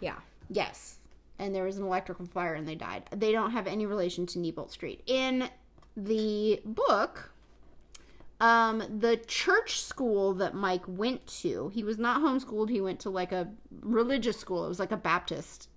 [0.00, 0.16] yeah.
[0.50, 0.98] Yes.
[1.38, 3.04] And there was an electrical fire and they died.
[3.14, 5.00] They don't have any relation to Neibolt Street.
[5.06, 5.48] In
[5.96, 7.32] the book,
[8.40, 13.10] um, the church school that Mike went to, he was not homeschooled, he went to
[13.10, 13.48] like a
[13.80, 14.64] religious school.
[14.66, 15.68] It was like a Baptist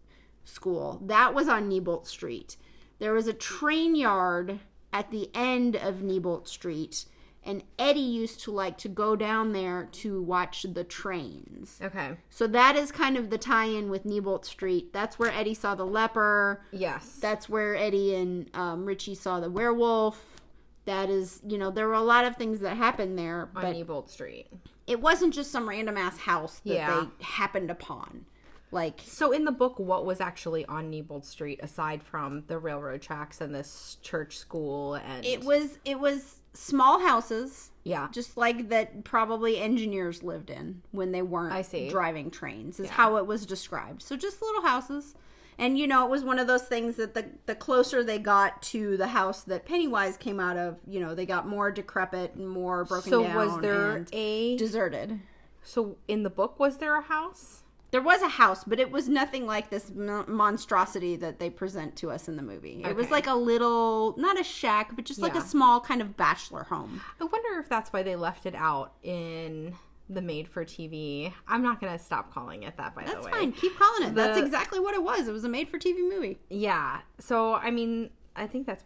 [0.44, 1.00] school.
[1.06, 2.58] That was on Neibolt Street.
[3.00, 4.60] There was a train yard
[4.96, 7.06] at the end of Neibolt Street.
[7.44, 11.78] And Eddie used to like to go down there to watch the trains.
[11.80, 12.18] Okay.
[12.32, 14.92] So that is kind of the tie-in with Neibolt Street.
[14.94, 16.62] That's where Eddie saw the leper.
[16.72, 17.18] Yes.
[17.22, 20.42] That's where Eddie and um, Richie saw the werewolf.
[20.86, 24.10] that is, you know, there were a lot of things that happened there, on but
[24.10, 24.48] Street.
[24.88, 27.06] it wasn't just some random ass house that Yeah.
[27.20, 28.26] they happened upon.
[28.72, 33.02] Like, So in the book, what was actually on Newbold Street aside from the railroad
[33.02, 38.70] tracks and this church school and it was it was small houses yeah just like
[38.70, 41.90] that probably engineers lived in when they weren't I see.
[41.90, 42.94] driving trains is Yeah.
[42.94, 45.16] how it was described so just little houses
[45.58, 48.62] and you know it was one of those things that the the closer they got
[48.64, 52.48] to the house that pennywise came out of you know they got more decrepit and
[52.50, 55.20] more broken So down was there a deserted
[55.62, 57.64] so in the book was there a house?
[57.96, 62.12] There was a house but it was nothing like this monstrosity that they present to
[62.12, 65.34] us in the movie it was like a little not a shack but just like
[65.34, 68.96] a small kind of bachelor home I wonder if that's why they left it out
[69.02, 69.74] in
[70.10, 71.34] the made for TV.
[71.48, 73.32] I'm not gonna stop calling it that by That's the way.
[73.32, 73.52] That's fine.
[73.54, 74.16] Keep calling it.
[74.16, 75.28] That's exactly what it was.
[75.28, 76.38] It was a made-for-TV movie.
[76.50, 77.00] Yeah.
[77.20, 78.84] So I mean, I think that's.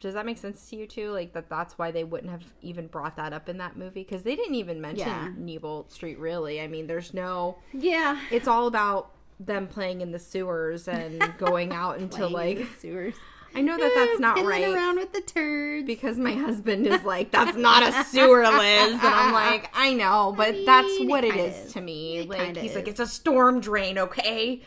[0.00, 1.10] Does that make sense to you too?
[1.10, 1.48] Like that?
[1.48, 4.54] That's why they wouldn't have even brought that up in that movie because they didn't
[4.56, 5.30] even mention Yeah.
[5.36, 6.18] Newbold Street.
[6.18, 7.58] Really, I mean, there's no.
[7.72, 8.20] Yeah.
[8.30, 12.66] It's all about them playing in the sewers and going out into like.
[12.80, 13.14] sewers.
[13.54, 15.86] I know that that's not Fiddling right around with the turds.
[15.86, 20.34] because my husband is like, "That's not a sewer, Liz," and I'm like, "I know,
[20.36, 21.72] but mean, that's what it it is is.
[21.72, 24.60] to me." It like he's like, "It's a storm drain, okay?"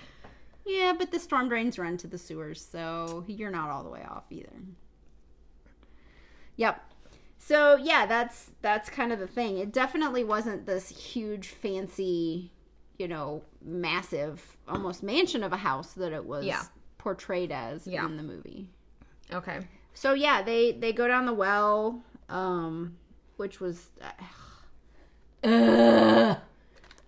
[0.66, 4.04] yeah, but the storm drains run to the sewers, so you're not all the way
[4.10, 4.54] off either.
[6.60, 6.84] Yep.
[7.38, 9.58] So yeah, that's that's kind of the thing.
[9.58, 12.52] It definitely wasn't this huge, fancy,
[12.98, 16.64] you know, massive, almost mansion of a house that it was Yeah.
[16.98, 18.06] portrayed as Yeah.
[18.06, 18.68] in the movie.
[19.32, 19.60] Okay.
[19.94, 22.98] So yeah, they they go down the well, um,
[23.38, 23.90] which was
[25.44, 26.36] uh,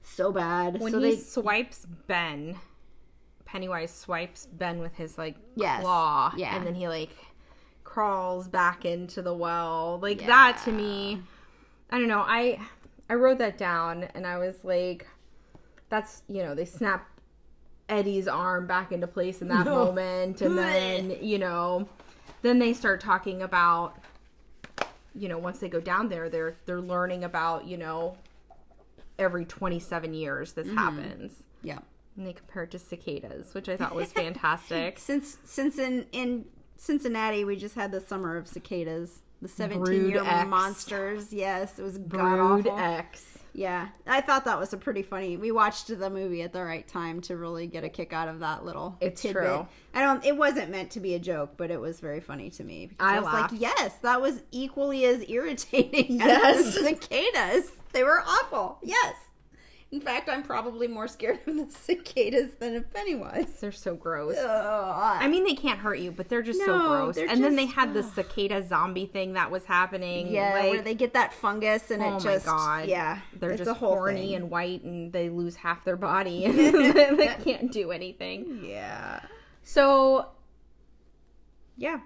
[0.02, 0.80] so bad.
[0.80, 2.56] When so he they swipes Ben,
[3.44, 5.82] Pennywise swipes Ben with his like Yes.
[5.82, 6.56] claw, Yeah.
[6.56, 7.10] and then he like
[7.92, 10.00] crawls back into the well.
[10.02, 10.28] Like Yeah.
[10.28, 11.22] that to me,
[11.90, 12.24] I don't know.
[12.26, 12.60] I
[13.10, 15.06] I wrote that down, and I was like,
[15.90, 17.08] "That's you know they snap
[17.90, 19.86] Eddie's arm back into place in that No.
[19.86, 21.88] moment, and then you know,
[22.42, 23.98] then they start talking about."
[25.14, 28.16] You know, once they go down there, they're they're learning about you know
[29.20, 30.70] every 27 years Mm-hmm.
[30.70, 31.44] this happens.
[31.62, 31.80] yeah.
[32.16, 34.98] And they compare it to cicadas, which I thought was fantastic.
[35.10, 36.46] Since since in in
[36.82, 40.50] Cincinnati we just had the summer of cicadas, the 17 year X.
[40.50, 41.32] monsters.
[41.32, 42.80] Yes, it was god Brood awful.
[42.80, 43.28] X.
[43.54, 45.38] Yeah, I thought that was a pretty funny.
[45.38, 48.40] We watched the movie at the right time to really get a kick out of
[48.40, 48.98] that little.
[49.00, 49.44] It's tidbit.
[49.44, 49.68] true.
[49.94, 50.26] I don't.
[50.26, 52.88] It wasn't meant to be a joke, but it was very funny to me.
[52.88, 53.52] because I was laughed.
[53.52, 56.66] like, yes, that was equally as irritating Yes.
[56.68, 57.72] as the cicadas.
[57.94, 58.80] They were awful.
[58.82, 59.16] Yes.
[59.92, 63.60] In fact, I'm probably more scared of the cicadas than of Pennywise.
[63.60, 64.38] They're so gross.
[64.38, 64.46] Ugh.
[65.22, 67.18] I mean, they can't hurt you, but they're just so gross.
[67.18, 70.28] And then they just- had the cicada zombie thing that was happening.
[70.32, 73.58] yeah, like, where they get that fungus and oh it just my god, yeah, they're
[73.58, 74.36] just horny thing.
[74.36, 76.56] and white, and they lose half their body, and
[77.20, 78.62] they can't do anything.
[78.64, 79.20] yeah,
[79.62, 80.28] So
[81.76, 82.00] yeah.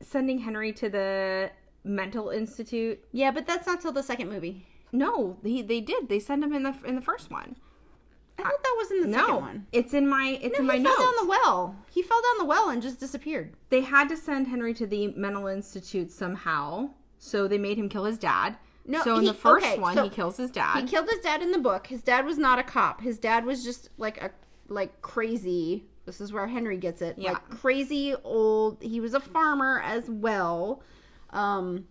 [0.00, 1.50] sending Henry to the
[1.84, 2.98] mental institute.
[3.12, 4.64] Yeah, but that's not till the second movie.
[4.92, 6.08] No, he, they did.
[6.08, 7.56] They sent him in the in the first one.
[8.38, 9.66] I thought that was in the no, second one.
[9.72, 10.96] it's in my it's No, in my he notes.
[10.96, 11.76] fell down the well.
[11.90, 13.52] He fell down the well and just disappeared.
[13.68, 18.04] they had to send Henry to the mental institute somehow, so they made him kill
[18.04, 18.56] his dad.
[18.86, 20.80] No, so in he- the first okay, one, so he kills his dad.
[20.80, 21.88] He killed his dad in the book.
[21.88, 23.00] His dad was not a cop.
[23.02, 24.30] His dad was just like a
[24.68, 25.84] like crazy.
[26.06, 27.16] This is where Henry gets it.
[27.18, 27.32] Yeah.
[27.32, 28.78] Like crazy old.
[28.80, 30.80] He was a farmer as well.
[31.30, 31.86] Um,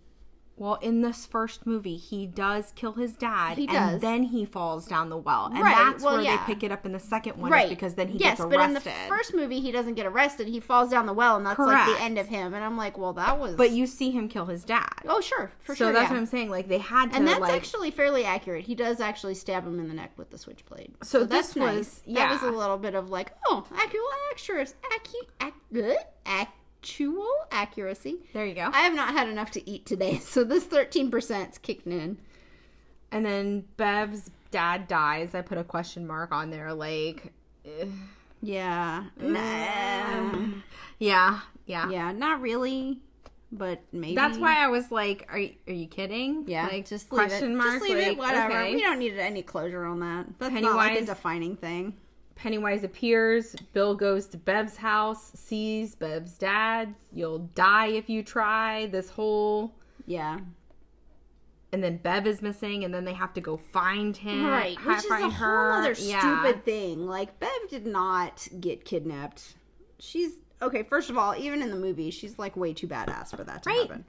[0.58, 4.86] well, in this first movie, he does kill his dad, He and then he falls
[4.86, 6.36] down the well, and Right, that's well, where yeah.
[6.46, 7.68] they pick it up in the second one, right.
[7.68, 10.48] because then he yes, gets but in the first movie, he doesn't get arrested.
[10.48, 12.54] He falls down the well, and that's like the end of him.
[12.54, 13.54] And I'm like, well, that was.
[13.56, 14.88] but you see him kill his dad.
[15.06, 15.88] oh, sure, for so sure.
[15.88, 16.10] So that's yeah.
[16.10, 16.50] what I'm saying.
[16.50, 18.64] Like they had to, and that's like, actually fairly accurate.
[18.64, 20.92] He does actually stab him in the neck with the switchblade.
[21.02, 22.02] So that's this was- nice.
[22.06, 22.28] yeah.
[22.28, 24.00] That was a little bit of like, oh, actual
[24.32, 25.52] accuracy, acu- ac-
[26.26, 26.44] uh,
[26.82, 28.16] actual accuracy.
[28.32, 28.70] there you go.
[28.72, 32.18] I have not had enough to eat today, so this thirteen percent's kicking in.
[33.10, 35.34] and then Bev's dad dies.
[35.34, 37.32] I put a question mark on there, like,
[37.64, 37.86] eh.
[38.40, 40.46] Yeah, nah.
[40.98, 41.90] yeah, yeah.
[41.90, 43.00] yeah, not really,
[43.50, 44.14] but maybe.
[44.14, 47.52] That's why I was like, "Are you, are you kidding?" Yeah, like just leave question
[47.52, 47.56] it.
[47.56, 47.72] mark.
[47.80, 48.16] Just leave it.
[48.16, 48.52] Whatever.
[48.60, 48.74] okay.
[48.76, 50.26] We don't need any closure on that.
[50.38, 51.94] That's not like a Pennywise- defining thing.
[52.38, 53.54] Pennywise appears.
[53.72, 56.94] Bill goes to Bev's house, sees Bev's dad.
[57.12, 58.86] You'll die if you try.
[58.86, 59.74] This whole.
[60.06, 60.38] Yeah.
[61.72, 64.46] And then Bev is missing, and then they have to go find him.
[64.46, 66.20] Right, which is a find whole other Yeah.
[66.20, 67.06] stupid thing.
[67.06, 69.56] Like Bev did not get kidnapped.
[69.98, 73.44] She's okay, first of all, even in the movie, she's like way too badass for
[73.44, 73.80] that to Right.
[73.80, 74.04] happen.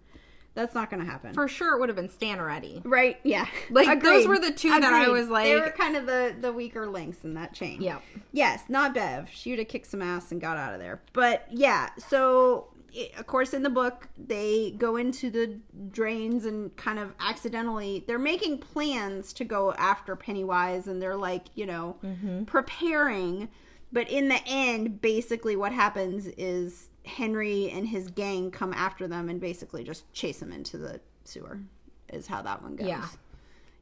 [0.55, 1.33] That's not going to happen.
[1.33, 2.81] For sure, it would have been Stan already.
[2.83, 3.17] right?
[3.23, 3.47] Yeah.
[3.71, 5.45] Like, those were the two that I was like.
[5.45, 7.81] they were kind of the the weaker links in that chain.
[7.81, 7.99] Yeah.
[8.31, 9.29] Yes, not Bev.
[9.31, 11.01] She would have kicked some ass and got out of there.
[11.13, 15.59] But yeah, so i of course in the book they go into the
[15.91, 21.45] drains and kind of accidentally they're making plans to go after Pennywise and they're like,
[21.55, 22.43] you know, mm-hmm.
[22.45, 23.49] preparing.
[23.91, 29.29] But in the end, basically what happens is Henry and his gang come after them
[29.29, 31.59] and basically just chase them into the sewer.
[32.11, 33.05] Is how that one goes Yeah.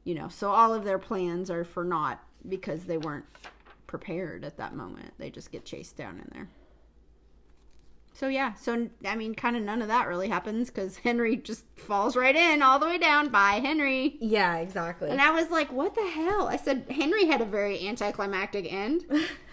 [0.04, 3.24] you know so all of their plans are for naught because they weren't
[3.86, 6.48] prepared at that moment they just get chased down in there
[8.12, 11.64] so yeah so i mean kind of none of that really happens because henry just
[11.76, 15.08] falls right in all the way down bye henry Yeah, exactly.
[15.08, 19.04] and i was like what the hell i said henry had a very anticlimactic end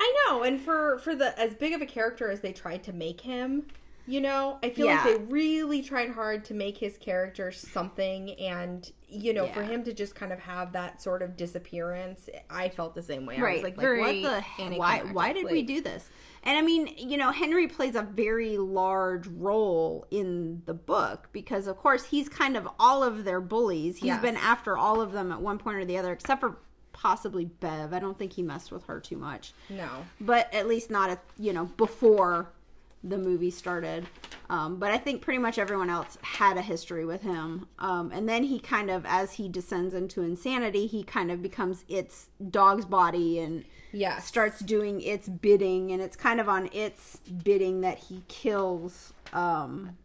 [0.00, 2.92] I know, and for for the as big of a character as they tried to
[2.92, 3.66] make him,
[4.06, 5.04] you know, I feel Yeah.
[5.04, 9.82] like they really tried hard to make his character something, and you know, for him
[9.84, 13.36] to just kind of have that sort of disappearance, I felt the same way.
[13.36, 14.70] I was like, like what the hell?
[14.78, 16.08] why why did we do this
[16.44, 21.66] and i mean you know henry plays a very large role in the book because
[21.66, 24.22] of course he's kind of all of their bullies He's Yes.
[24.22, 26.56] been after all of them at one point or the other except for
[27.00, 27.92] possibly bev.
[27.92, 29.52] I don't think he messed with her too much.
[29.68, 29.88] No,
[30.20, 32.50] but at least not at you know before
[33.02, 34.06] the movie started.
[34.50, 37.68] Um, but i think pretty much everyone else had a history with him.
[37.78, 41.84] Um, and then he kind of as he descends into insanity he kind of becomes
[41.88, 45.92] its dog's body and yes, starts doing its bidding.
[45.92, 49.96] And it's kind of on its bidding that he kills um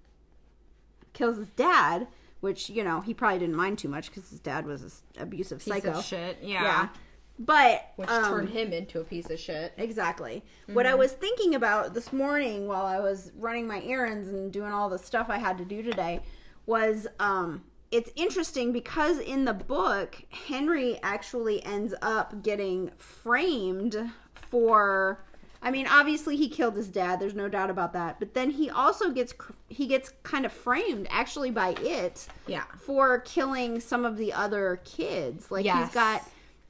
[1.13, 2.07] kills his dad
[2.39, 4.91] which you know he probably didn't mind too much because his dad was an
[5.23, 6.37] abusive piece psycho of shit.
[6.41, 6.89] Yeah, yeah
[7.37, 9.73] but which um, turned him into a piece of shit.
[9.77, 10.43] Exactly.
[10.67, 14.71] What I was thinking about this morning while I was running my errands and doing
[14.71, 16.21] all the stuff I had to do today
[16.65, 25.23] was um it's interesting because in the book Henry actually ends up getting framed for
[25.65, 28.69] I mean obviously he killed his dad there's no doubt about that but then he
[28.69, 29.33] also gets
[29.67, 34.79] he gets kind of framed actually by it Yeah, for killing some of the other
[34.85, 35.49] kids.
[35.51, 35.87] Like Yes.
[35.87, 36.21] he's got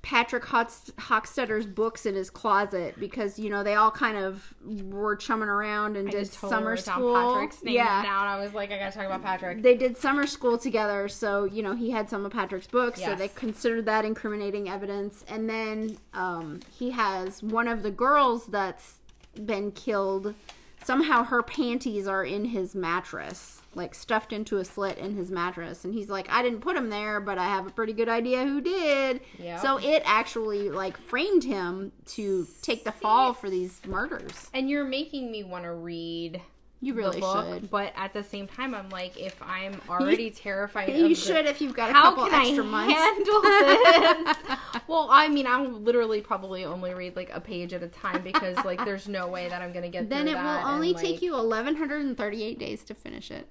[0.06, 5.50] Patrick Hockstetter's books in his closet because you know they all kind of were chumming
[5.50, 7.15] around and I did totally summer school.
[7.15, 8.28] Patrick's name yeah, down.
[8.28, 9.63] I was like, I gotta talk about Patrick.
[9.63, 13.15] they did summer school together, so you know he had some of Patrick's books, so
[13.15, 15.26] they considered that incriminating evidence.
[15.28, 19.00] And then um, he has one of the girls that's
[19.44, 20.36] been killed.
[20.84, 25.86] Somehow her panties are in his mattress, like stuffed into a slit in his mattress,
[25.86, 28.46] and he's like, "I didn't put him there, but I have a pretty good idea
[28.46, 29.60] who did." Yep.
[29.62, 34.50] So it actually like framed him to take the fall for these murders.
[34.54, 36.42] And you're making me want to read
[36.82, 37.70] You really book, should.
[37.70, 41.46] but at the same time, I'm like, if I'm already terrified, You of the- should
[41.46, 42.94] if you've got a how couple can extra I months.
[42.94, 44.38] handle this?
[44.88, 48.56] well, I mean, I'll literally probably only read like a page at a time because
[48.64, 50.10] like there's no way that I'm gonna get.
[50.10, 50.16] That.
[50.16, 53.48] Then it will only in, take you 1138 days to finish it.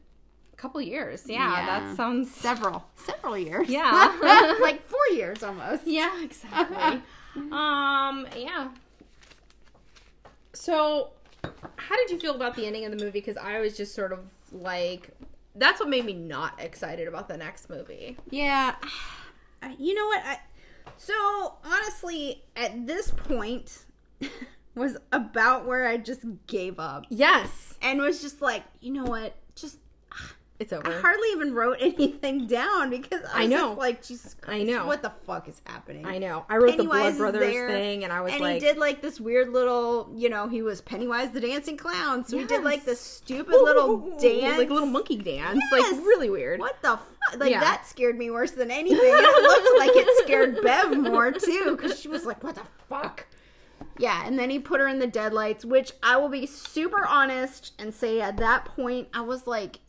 [0.64, 1.24] Couple years.
[1.26, 1.66] Yeah, Yeah.
[1.66, 2.30] that sounds.
[2.34, 3.68] Several, several years.
[3.68, 4.56] Yeah.
[4.62, 5.86] like four years almost.
[5.86, 7.02] Yeah, exactly.
[7.52, 8.68] um, yeah.
[10.54, 11.10] So,
[11.76, 13.20] how did you feel about the ending of the movie?
[13.20, 14.20] Because I was just sort of
[14.52, 15.10] like,
[15.54, 18.16] that's what made me not excited about the next movie.
[18.30, 18.74] Yeah.
[19.78, 20.22] You know what?
[20.26, 20.38] I,
[20.98, 23.78] so honestly, at this point,
[24.74, 29.34] was about where I just gave up Yes, and was just like, you know what?
[29.54, 29.78] Just
[30.60, 30.88] it's over.
[30.88, 33.68] I hardly even wrote anything down because I, I know.
[33.70, 34.86] just like, Jesus Christ, I know.
[34.86, 36.06] what the fuck is happening?
[36.06, 36.44] I know.
[36.48, 39.02] I wrote the Blood Brothers there, thing, and I was and like, he did like
[39.02, 42.76] this weird little, you know, he was Pennywise the dancing clown, so he did like
[42.78, 42.84] Yes.
[42.86, 45.92] this stupid little dance, like a little monkey dance, Yes.
[45.92, 46.60] like really weird.
[46.60, 47.40] What the fuck?
[47.40, 47.60] Like Yeah.
[47.60, 48.98] that scared me worse than anything.
[49.02, 53.26] It looked like it scared Bev more too, because she was like, "What the fuck?"
[53.98, 57.72] Yeah, and then he put her in the deadlights, which I will be super honest
[57.78, 59.80] and say at that point I was like,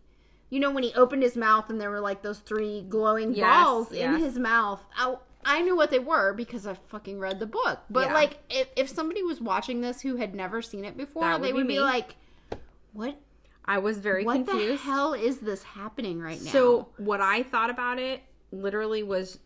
[0.50, 3.42] you know, when he opened his mouth and there were like those three glowing Yes,
[3.66, 4.82] balls in his mouth.
[4.96, 5.16] I
[5.48, 7.80] I knew what they were because I fucking read the book.
[7.90, 8.14] But Yeah.
[8.14, 11.48] like, if if somebody was watching this who had never seen it before, would they
[11.52, 11.76] be would me.
[11.76, 12.16] be like,
[12.94, 13.20] "What?
[13.66, 14.84] I was very What confused.
[14.84, 18.22] the hell is this happening right now?" So what I thought about it
[18.52, 19.40] literally was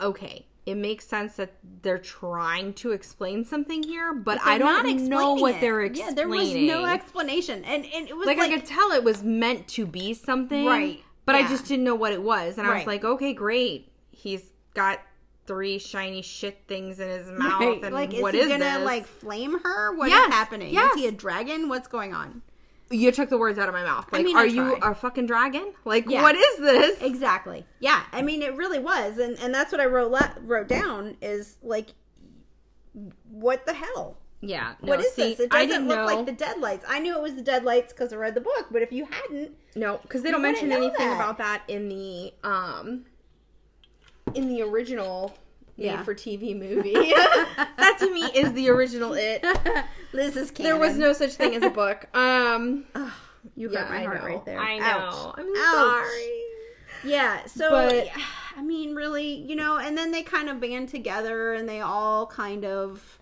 [0.00, 0.46] okay.
[0.66, 1.52] It makes sense that
[1.82, 5.60] they're trying to explain something here, but, I don't know what it.
[5.60, 6.10] they're explaining.
[6.10, 9.04] Yeah, there was no explanation, and and it was like, like, I could tell it
[9.04, 12.66] was meant to be something, Right, But I just didn't know what it was, and
[12.66, 13.90] I was like, okay, great.
[14.10, 15.00] He's got
[15.46, 18.64] three shiny shit things in his mouth Right, and like, is what he is gonna
[18.64, 18.84] this?
[18.86, 19.94] like flame her?
[19.94, 20.72] What is Yes, happening?
[20.72, 20.94] yes.
[20.94, 21.68] Is he a dragon?
[21.68, 22.40] What's going on?
[22.90, 24.06] You took the words out of my mouth.
[24.12, 25.72] I Like, mean, I are you a fucking dragon?
[25.84, 26.22] Like, Yeah.
[26.22, 27.00] what is this?
[27.02, 27.64] Exactly.
[27.80, 31.16] Yeah, I mean, it really was, and and that's what I wrote la- wrote down
[31.22, 31.88] is like,
[33.30, 34.18] what the hell?
[34.40, 34.74] Yeah.
[34.82, 35.40] No, What is see, this?
[35.40, 36.04] It doesn't didn't look know.
[36.04, 36.84] like the deadlights.
[36.86, 39.52] I knew it was the deadlights because I read the book, but if you hadn't,
[39.74, 41.14] No, because they don't mention anything that.
[41.14, 43.06] about that in the um
[44.34, 45.34] in the original
[45.76, 45.96] Yeah.
[45.96, 46.92] made for TV movie.
[46.94, 49.44] that to me is the original it.
[50.12, 52.06] Liz is There was no such thing as a book.
[52.14, 52.84] Um
[53.56, 54.26] You yeah, hurt my I heart know.
[54.26, 54.58] right there.
[54.58, 54.84] I know.
[54.86, 55.34] Ouch.
[55.38, 55.54] I'm Ouch.
[55.74, 56.42] sorry.
[57.04, 58.08] Yeah, so But-
[58.56, 62.26] I mean, really, you know, and then they kind of band together and they all
[62.28, 63.18] kind of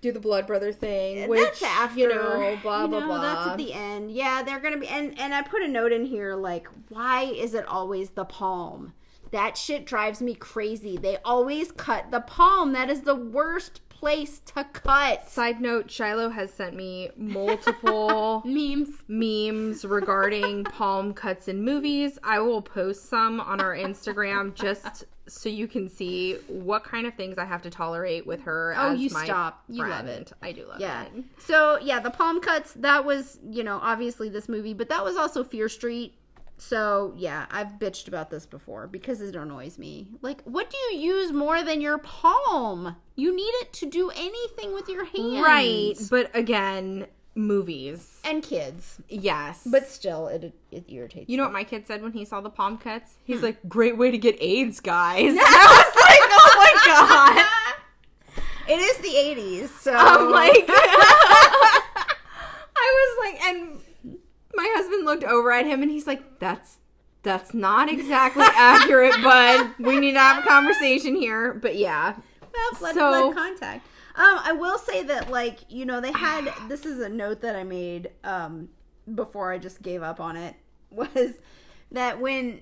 [0.00, 3.20] Do the blood brother thing, which that's after you know, blah you blah know, blah.
[3.20, 4.10] That's at the end.
[4.10, 7.54] Yeah, they're gonna be and and I put a note in here like, why is
[7.54, 8.92] it always the palm?
[9.30, 10.96] That shit drives me crazy.
[10.96, 12.72] They always cut the palm.
[12.72, 15.28] That is the worst place to cut.
[15.28, 18.90] Side note: Shiloh has sent me multiple Memes.
[19.08, 22.18] memes regarding palm cuts in movies.
[22.22, 27.14] I will post some on our Instagram just so you can see what kind of
[27.14, 28.74] things I have to tolerate with her.
[28.76, 29.62] Oh, as you my stop.
[29.68, 30.32] You love it.
[30.42, 30.82] I do love it.
[30.82, 31.04] Yeah.
[31.04, 31.24] it.
[31.38, 32.72] So yeah, the palm cuts.
[32.74, 36.14] That was you know obviously this movie, but that was also Fear Street.
[36.60, 40.08] So yeah, I've bitched about this before because it annoys me.
[40.22, 42.96] Like, what do you use more than your palm?
[43.14, 47.06] You need it to do anything with your hands, Right, but again,
[47.36, 48.20] movies.
[48.24, 51.30] And kids, Yes, but still, it it irritates.
[51.30, 53.12] you know what my kid said when he saw the palm cuts?
[53.12, 53.32] Hmm.
[53.32, 57.46] He's like, "Great way to get AIDS, guys." And I was like, "Oh my god."
[58.68, 59.14] it is the
[59.64, 61.96] '80s, so I'm like, I
[62.76, 63.80] was like, and
[64.58, 66.78] my husband looked over at him and he's like, that's
[67.22, 69.70] that's not exactly accurate, bud.
[69.78, 71.54] We need to have a conversation here.
[71.54, 73.86] But yeah, well, blood, So- blood contact.
[74.16, 77.54] Um, I will say that, like, you know, they had this is a note that
[77.54, 78.68] I made um
[79.14, 80.54] before I just gave up on it
[80.90, 81.34] was
[81.92, 82.60] that when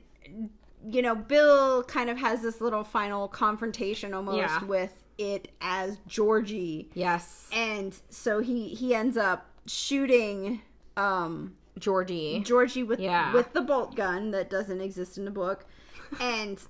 [0.87, 4.65] you know Bill kind of has this little final confrontation almost Yeah.
[4.65, 10.61] with it as Georgie, yes, and so he he ends up shooting
[10.99, 12.41] um Georgie.
[12.45, 13.33] Georgie with Yeah.
[13.33, 15.65] with the bolt gun that doesn't exist in the book,
[16.21, 16.61] and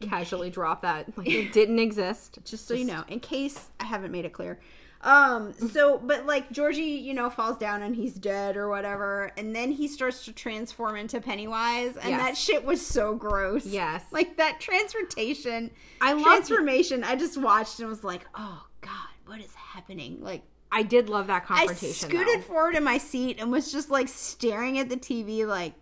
[0.00, 2.38] Casually drop that like it didn't exist.
[2.44, 4.60] just so you know, in case I haven't made it clear.
[5.00, 9.54] Um, so, but like Georgie, you know, falls down and he's dead or whatever, and
[9.54, 12.20] then he starts to transform into Pennywise, and Yes.
[12.22, 13.66] that shit was so gross.
[13.66, 14.02] Yes.
[14.12, 17.04] like that transformation, I love transformation.
[17.04, 18.90] I just watched and was like, oh god,
[19.26, 20.18] what is happening?
[20.22, 20.42] Like,
[20.74, 22.08] I did love that confrontation.
[22.10, 22.46] I scooted though.
[22.46, 25.72] forward in my seat and was just like staring at the TV, like,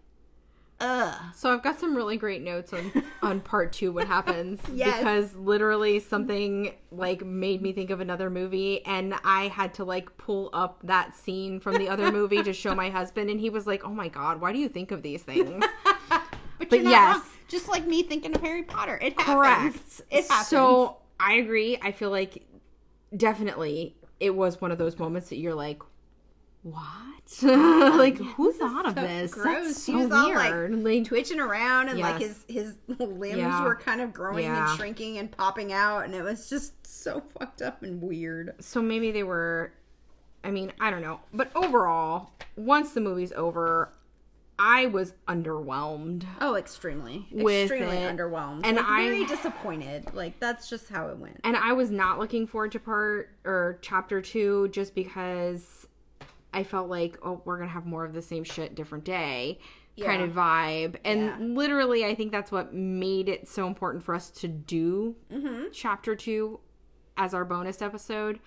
[0.81, 1.15] ugh.
[1.35, 3.91] So I've got some really great notes on on part two.
[3.91, 4.61] What happens?
[4.73, 4.99] Yes.
[4.99, 10.15] Because literally something like made me think of another movie, and I had to like
[10.19, 13.67] pull up that scene from the other movie to show my husband, and he was
[13.67, 15.65] like, "Oh my god, why do you think of these things?"
[16.59, 17.17] But, But yes.
[17.17, 17.27] wrong.
[17.49, 19.35] just like me thinking of Harry Potter, it happens.
[19.35, 20.01] Correct.
[20.11, 20.47] It happens.
[20.49, 21.77] So I agree.
[21.83, 22.47] I feel like
[23.17, 25.83] definitely it was one of those moments that you're like,
[26.63, 26.79] "What?
[27.45, 29.33] Oh, like who thought of so this?
[29.35, 29.65] gross.
[29.67, 33.37] That's He so was all, like, weird." Like, twitching around and like his his limbs
[33.39, 33.65] Yeah.
[33.65, 34.69] were kind of growing Yeah.
[34.71, 38.55] and shrinking and popping out and it was just so fucked up and weird.
[38.61, 39.73] so maybe they were
[40.45, 43.93] i mean i don't know but overall once the movie's over
[44.59, 47.27] i was underwhelmed Oh, extremely.
[47.33, 48.17] Extremely it.
[48.17, 48.61] underwhelmed.
[48.65, 50.13] And like, I- very disappointed.
[50.15, 51.41] Like that's just how it went.
[51.45, 55.87] and i was not looking forward to part or chapter two just because
[56.55, 59.59] i felt like oh we're gonna have more of the same shit different day
[60.01, 61.37] kind of vibe and Yeah.
[61.41, 65.65] literally i think that's what made it so important for us to do Mm-hmm.
[65.73, 66.61] chapter two
[67.17, 68.39] as our bonus episode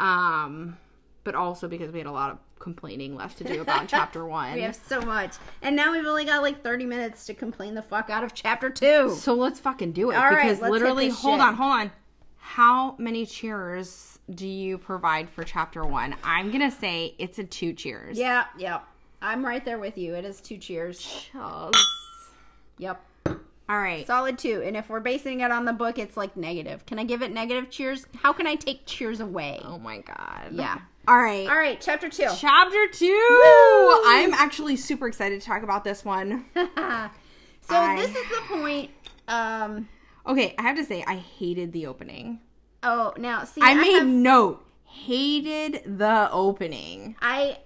[0.00, 0.76] um
[1.24, 4.54] but also because we had a lot of complaining left to do about chapter one
[4.54, 5.36] We have so much.
[5.62, 8.70] And now we've only got like 30 minutes to complain the fuck out of chapter
[8.70, 9.16] 2.
[9.16, 11.46] So let's fucking do it All right, because hit literally, hold shit.
[11.46, 11.92] on, hold on.
[12.36, 16.14] How many cheers do you provide for chapter one?
[16.24, 18.18] I'm gonna say it's a two cheers.
[18.18, 18.80] Yeah, yeah.
[19.20, 20.14] I'm right there with you.
[20.14, 21.00] It is two cheers.
[21.00, 21.74] Cheers.
[22.78, 23.04] Yep.
[23.68, 24.06] All right.
[24.06, 24.62] Solid two.
[24.64, 26.86] And if we're basing it on the book, it's like negative.
[26.86, 28.06] Can I give it negative cheers?
[28.16, 29.60] How can I take cheers away?
[29.64, 30.48] oh my god.
[30.52, 30.78] Yeah.
[31.08, 31.48] All right.
[31.48, 32.26] All right, chapter two.
[32.36, 34.02] Chapter two.
[34.06, 36.44] I'm actually super excited to talk about this one.
[36.54, 36.60] so
[37.70, 38.90] I- this is the point.
[39.26, 39.88] Um.
[40.26, 42.40] Okay, I have to say I hated the opening.
[42.82, 44.64] Oh, now see, I made have- note.
[44.84, 47.16] Hated the opening.
[47.22, 47.58] I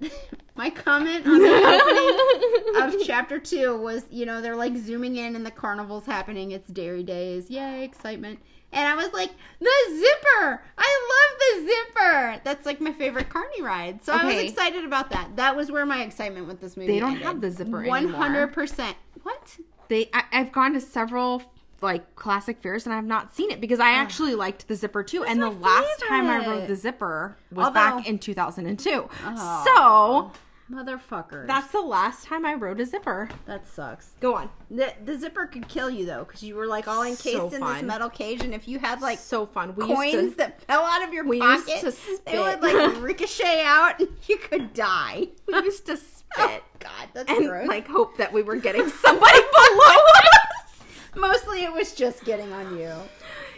[0.54, 5.34] my comment on the opening of chapter two was, you know, they're like zooming in
[5.36, 6.50] and the carnival's happening.
[6.52, 7.50] It's Derry days.
[7.50, 8.38] Yay, excitement.
[8.72, 10.62] And I was like, the zipper!
[10.78, 12.40] I love the zipper!
[12.44, 14.02] That's like my favorite carny ride.
[14.04, 15.36] So I was excited about that.
[15.36, 18.12] That was where my excitement with this movie They don't have the zipper anymore.
[18.20, 18.96] hundred percent.
[19.22, 19.58] What?
[19.88, 21.42] They, I, I've gone to several
[21.82, 25.24] like classic fairs and I've not seen it because I actually liked the zipper too.
[25.24, 26.60] And the my last time I favorite.
[26.60, 29.08] rode the zipper was Although- back in 2002.
[29.24, 29.62] Oh.
[29.66, 30.32] So
[30.72, 31.46] Motherfuckers.
[31.46, 33.28] that's the last time I rode a zipper.
[33.46, 34.12] that sucks.
[34.20, 34.48] Go on.
[34.70, 37.50] The, the zipper could kill you though, because you were like all encased So in
[37.50, 37.86] this fun.
[37.86, 39.74] metal cage, and if you had like so fun.
[39.76, 42.58] We coins used to, that fell out of your we pocket, used to they would
[42.58, 42.74] spit.
[42.74, 45.26] like ricochet out, and you could die.
[45.46, 45.92] we used to
[46.38, 47.68] Oh spit God, that's and gross.
[47.68, 50.80] like hope that we were getting somebody below us.
[51.14, 52.90] Mostly, it was just getting on you.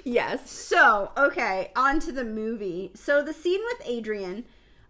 [0.02, 0.50] Yes.
[0.50, 2.90] So, okay, on to the movie.
[2.94, 4.44] So the scene with Adrian,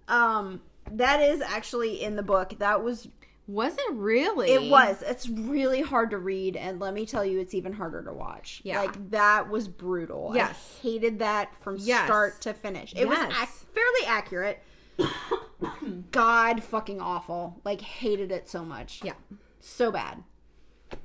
[0.08, 0.62] um,
[0.92, 2.54] that is actually in the book.
[2.58, 3.08] That was
[3.46, 4.50] Was it really?
[4.52, 5.02] It was.
[5.02, 8.60] It's really hard to read, and let me tell you, it's even harder to watch.
[8.64, 8.80] Yeah.
[8.80, 10.32] Like that was brutal.
[10.34, 10.76] Yes.
[10.78, 12.04] I hated that from Yes.
[12.06, 12.94] start to finish.
[12.96, 14.62] It was ac- fairly accurate.
[16.10, 17.60] God fucking awful.
[17.64, 19.00] Like hated it so much.
[19.04, 19.14] Yeah.
[19.60, 20.22] So bad.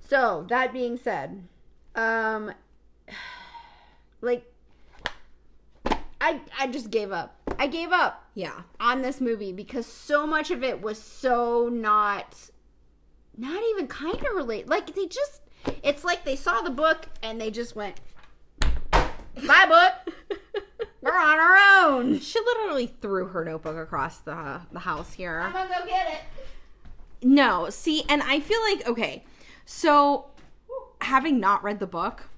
[0.07, 1.43] So that being said,
[1.95, 2.51] um,
[4.21, 4.48] like
[6.21, 7.35] I I just gave up.
[7.57, 8.61] I gave up Yeah.
[8.79, 12.35] on this movie because so much of it was so not
[13.37, 15.41] not even kind of related like they just
[15.83, 17.99] it's like they saw the book and they just went
[19.47, 20.15] bye book
[21.01, 25.39] we're on our own She literally threw her notebook across the the house here.
[25.39, 26.21] i'm gonna go get it
[27.21, 29.23] No, see, and I feel like okay,
[29.65, 30.25] so
[31.01, 32.28] having not read the book,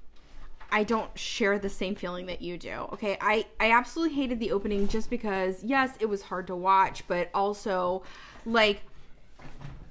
[0.72, 2.88] I don't share the same feeling that you do.
[2.94, 7.06] Okay, I I absolutely hated the opening just because yes, it was hard to watch,
[7.08, 8.04] but also
[8.46, 8.82] like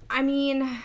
[0.09, 0.79] I mean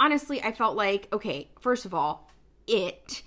[0.00, 2.28] honestly, I felt like okay, first of all,
[2.66, 3.22] it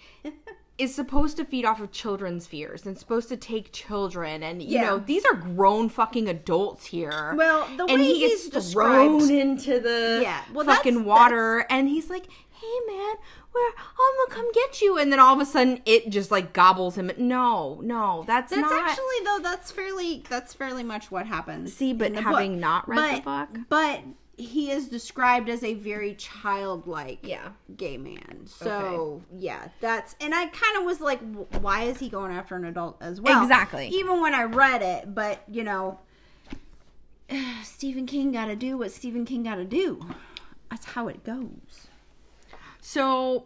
[0.77, 4.41] is supposed to feed off of children's fears and supposed to take children.
[4.41, 4.81] And you Yeah.
[4.85, 7.33] know these are grown fucking adults here.
[7.37, 11.65] Well the way and he he's gets thrown into the Yeah, well, that's- fucking water
[11.69, 13.15] and he's like hey man
[13.51, 14.97] where i'm gonna come get you.
[14.97, 17.11] And then all of a sudden it just like gobbles him.
[17.17, 21.93] No no that's, that's not actually though that's fairly that's fairly much what happens See,
[21.93, 22.59] but having book.
[22.61, 24.01] not read the book- but
[24.35, 27.49] he is described as a very childlike Yeah.
[27.77, 28.45] gay man.
[28.45, 31.19] So yeah that's and i kind of was like
[31.61, 33.41] why is he going after an adult as well?
[33.43, 33.87] Exactly.
[33.89, 35.99] even when i read it but you know
[37.63, 39.99] stephen king gotta do what stephen king gotta do.
[40.69, 41.87] That's how it goes.
[42.81, 43.45] So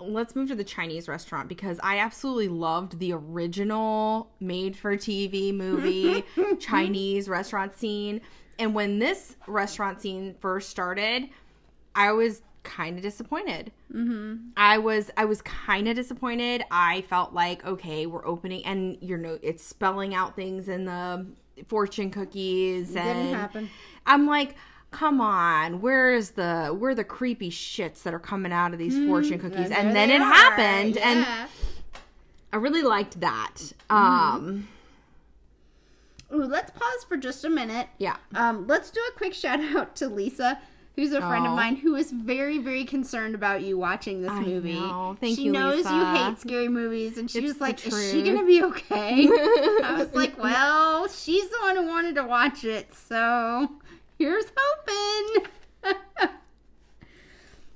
[0.00, 5.54] let's move to the chinese restaurant because i absolutely loved the original made for tv
[5.54, 6.22] movie
[6.60, 8.20] chinese restaurant scene
[8.58, 11.28] and when this restaurant scene first started
[11.94, 14.36] i was kind of disappointed mm-hmm.
[14.56, 16.64] I was I was kind of disappointed.
[16.70, 21.26] I felt like okay, we're opening and you know it's spelling out things in the
[21.68, 23.70] fortune cookies and didn't happen.
[24.06, 24.56] I'm like,
[24.90, 28.78] come on, where is the where are the creepy shits that are coming out of
[28.78, 29.08] these mm-hmm.
[29.08, 29.70] fortune cookies?
[29.70, 30.32] And then it are.
[30.32, 31.26] happened and
[32.52, 33.54] I really liked that.
[33.90, 33.94] Mm-hmm.
[33.94, 34.68] Um
[36.34, 38.16] Ooh, let's pause for just a minute yeah.
[38.34, 40.58] Um, let's do a quick shout out to Lisa,
[40.96, 41.56] who's a friend of Oh.
[41.56, 44.72] mine who is very, very concerned about you watching this I movie.
[44.74, 45.16] know.
[45.20, 45.94] Thank she you, She knows Lisa.
[45.94, 49.28] you hate scary movies, and she It's was like, "Is she gonna be okay?"
[49.84, 53.70] I was like, "Well, she's the one who wanted to watch it, so
[54.18, 55.46] here's hoping."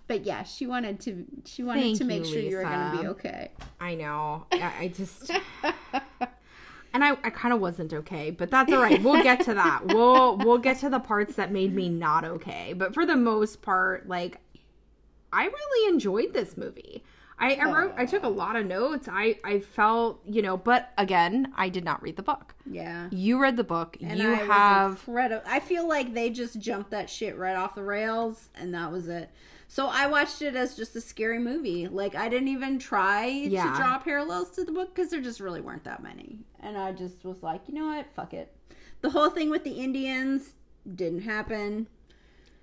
[0.09, 1.25] but yeah, she wanted to.
[1.45, 3.51] She wanted Thank to make you, sure you were gonna be okay.
[3.81, 4.47] I know.
[4.53, 5.31] I, I just
[6.93, 9.03] and I, I kind of wasn't okay, but that's all right.
[9.03, 9.87] We'll get to that.
[9.95, 12.73] We'll we'll get to the parts that made me not okay.
[12.73, 14.39] But for the most part, like
[15.33, 17.03] I really enjoyed this movie.
[17.39, 19.09] I, I wrote I took a lot of notes.
[19.11, 22.55] I I felt, you know, but again, I did not read the book.
[22.71, 23.09] Yeah.
[23.11, 23.97] You read the book.
[24.03, 25.43] And you I have incredible.
[25.47, 29.09] I feel like they just jumped that shit right off the rails, and that was
[29.09, 29.31] it.
[29.73, 31.87] So I watched it as just a scary movie.
[31.87, 33.71] Like I didn't even try Yeah.
[33.71, 36.41] to draw parallels to the book because there just really weren't that many.
[36.59, 38.53] And I just was like, you know what, fuck it.
[39.01, 40.55] The whole thing with the Indians
[40.93, 41.87] didn't happen.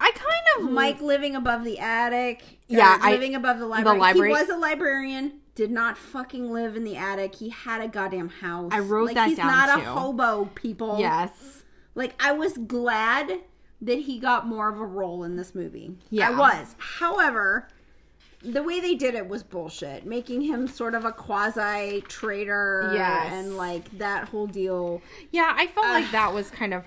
[0.01, 2.43] I kind of Mike living above the attic.
[2.67, 3.99] Yeah, I- living above the library.
[3.99, 5.39] library- He was a librarian.
[5.55, 7.35] Did not fucking live in the attic.
[7.35, 8.71] He had a goddamn house.
[8.73, 9.81] I wrote like, that he's down, not too.
[9.81, 10.99] a hobo, people.
[10.99, 11.63] Yes.
[11.95, 13.39] Like I was glad
[13.81, 15.95] that he got more of a role in this movie.
[16.09, 16.29] Yeah.
[16.29, 16.75] I was.
[16.79, 17.67] However,
[18.41, 23.31] the way they did it was bullshit, making him sort of a quasi traitor Yes.
[23.33, 25.01] and like that whole deal.
[25.31, 26.83] Yeah, I felt like that was kind of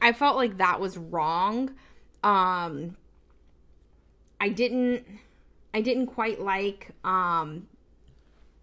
[0.00, 1.70] I felt like that was wrong.
[2.22, 2.96] Um
[4.40, 5.04] I didn't
[5.74, 7.66] I didn't quite like um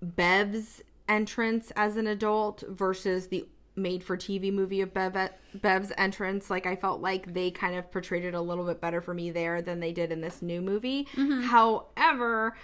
[0.01, 3.45] Bev's entrance as an adult versus the
[3.75, 6.49] made for TV movie of Bev, Bev's entrance.
[6.49, 9.31] Like I felt like they kind of portrayed it a little bit better for me
[9.31, 11.07] there than they did in this new movie.
[11.45, 12.55] However,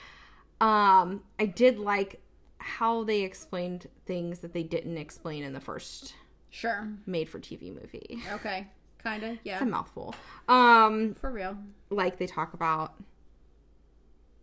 [0.61, 2.21] um I did like
[2.59, 6.13] how they explained things that they didn't explain in the first
[6.51, 6.87] Sure.
[7.05, 8.19] made for TV movie.
[8.33, 8.67] Okay.
[9.03, 9.37] Kind of.
[9.43, 9.53] Yeah.
[9.53, 10.13] It's a mouthful.
[10.47, 11.57] Um For real.
[11.89, 12.93] like they talk about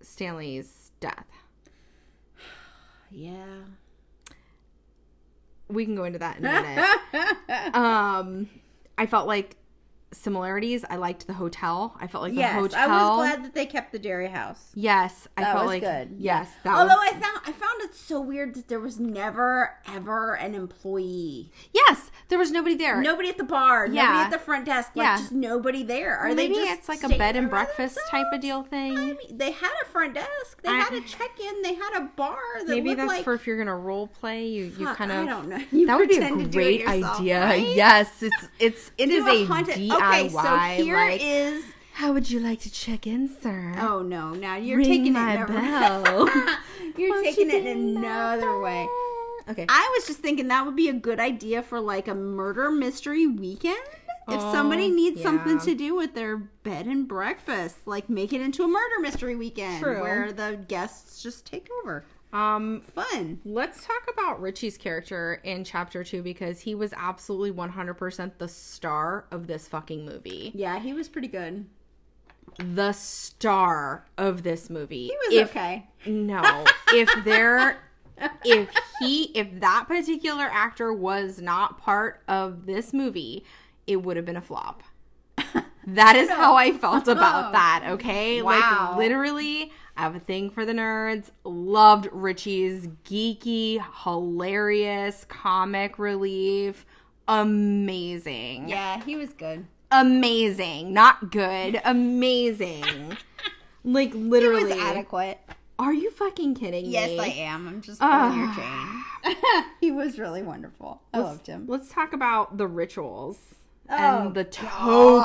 [0.00, 1.26] Stanley's death.
[3.10, 3.34] Yeah.
[5.68, 7.74] We can go into that in a minute.
[7.74, 8.48] um,
[8.96, 9.56] I felt like
[10.12, 10.84] similarities.
[10.88, 11.96] I liked the hotel.
[12.00, 12.90] I felt like the yes, hotel.
[12.90, 14.70] I was glad that they kept the Derry house.
[14.74, 16.16] Yes, I That felt was like good.
[16.18, 17.08] Yes, that Although was.
[17.08, 21.50] I found I found it so weird that there was never ever an employee.
[21.72, 23.00] yes, there was nobody there.
[23.00, 23.86] Nobody at the bar.
[23.88, 24.22] Nobody Yeah.
[24.24, 24.92] at the front desk.
[24.94, 25.16] Like Yeah.
[25.18, 26.16] just nobody there.
[26.16, 28.96] Are Well, they maybe it's like a bed and breakfast type of deal thing.
[28.96, 30.62] I mean, they had a front desk.
[30.62, 31.62] They I- had a check-in.
[31.62, 32.38] They had a bar.
[32.60, 34.46] That maybe that's like, for if you're gonna role play.
[34.46, 35.60] You you Fuck, kind of I don't know.
[35.72, 37.40] You that would be a pretend to do it great yourself, idea.
[37.40, 37.66] right?
[37.76, 40.26] Yes, it's it's it is a haunted- DIY.
[40.26, 40.28] Okay,
[40.78, 43.74] so here like, is- how would you like to check in, sir?
[43.78, 44.30] Oh no!
[44.34, 45.46] Now you're Ring taking my it.
[45.48, 46.28] bell.
[46.98, 48.86] you're Won't taking you it in another way.
[49.48, 49.64] Okay.
[49.68, 53.26] I was just thinking that would be a good idea for like a murder mystery
[53.26, 53.78] weekend.
[54.28, 55.64] If Oh, somebody needs something yeah.
[55.66, 59.80] to do with their bed and breakfast, like make it into a murder mystery weekend
[59.82, 60.00] True.
[60.02, 62.04] where the guests just take over.
[62.36, 63.40] Um, Fun.
[63.46, 69.24] let's talk about Richie's character in chapter two because he was absolutely 100% the star
[69.30, 70.52] of this fucking movie.
[70.54, 71.64] Yeah, he was pretty good.
[72.58, 75.06] The star of this movie.
[75.06, 75.86] He was if, okay.
[76.04, 77.78] No, if there,
[78.44, 78.68] if
[79.00, 83.44] he, if that particular actor was not part of this movie,
[83.86, 84.82] it would have been a flop.
[85.86, 88.42] That is how I felt about that, okay?
[88.42, 88.88] Wow.
[88.90, 91.30] Like, literally, I have a thing for the nerds.
[91.44, 96.84] Loved Richie's geeky, hilarious comic relief.
[97.28, 98.68] Amazing.
[98.68, 99.66] Yeah, he was good.
[99.90, 100.92] Amazing.
[100.92, 101.80] Not good.
[101.84, 103.16] Amazing.
[103.84, 104.72] like, literally.
[104.78, 105.38] adequate.
[105.78, 107.16] Are you fucking kidding Yes, me?
[107.16, 107.68] Yes, I am.
[107.68, 109.04] I'm just pulling your Ah.
[109.24, 109.64] chain.
[109.80, 111.02] he was really wonderful.
[111.12, 111.66] I loved him.
[111.68, 113.38] Let's talk about the rituals
[113.88, 114.74] Oh, and the tokens.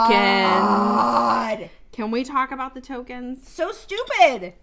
[0.09, 1.69] God.
[1.91, 3.47] Can we talk about the tokens?
[3.47, 4.53] So stupid.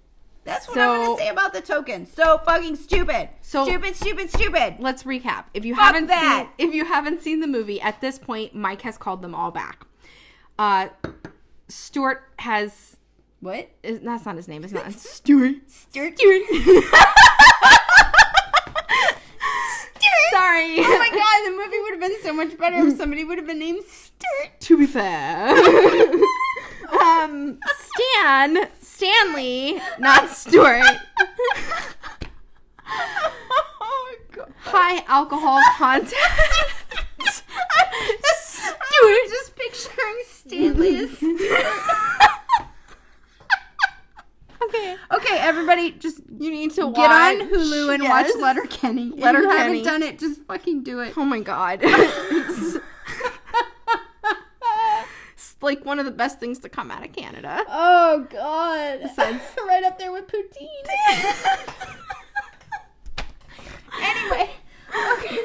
[0.45, 2.11] That's what I'm gonna say about the tokens.
[2.13, 3.29] So fucking stupid.
[3.43, 4.77] So- stupid, stupid, stupid.
[4.79, 5.45] Let's recap.
[5.53, 6.49] If you Fuck haven't that.
[6.59, 9.51] seen if you haven't seen the movie, at this point Mike has called them all
[9.51, 9.87] back.
[10.59, 10.89] Uh
[11.69, 12.97] Stuart has
[13.41, 13.69] What?
[13.83, 15.57] is, that's not his name, it's not Stuart.
[15.67, 16.19] Stuart.
[16.19, 16.43] Stuart.
[20.31, 20.77] Sorry.
[20.79, 23.47] Oh my god, the movie would have been so much better if somebody would have
[23.47, 24.61] been named Stuart.
[24.61, 25.49] to be fair.
[27.09, 30.83] um Stan Stanley, not Stuart.
[33.81, 34.53] oh god.
[34.61, 36.13] high alcohol content.
[38.37, 39.29] Stuart.
[39.29, 41.11] just picturing Stanley as
[44.63, 44.97] okay.
[45.13, 48.11] Okay, everybody, just You need to get on Hulu and Yes.
[48.35, 49.09] watch Letterkenny.
[49.15, 49.53] If Letterkenny.
[49.53, 51.15] you haven't done it, just fucking do it.
[51.17, 51.83] Oh my god.
[55.61, 57.65] like one of the best things to come out of Canada.
[57.69, 59.01] Oh god.
[59.03, 60.69] Besides- right up there with poutine.
[64.01, 64.51] anyway,
[65.15, 65.39] okay.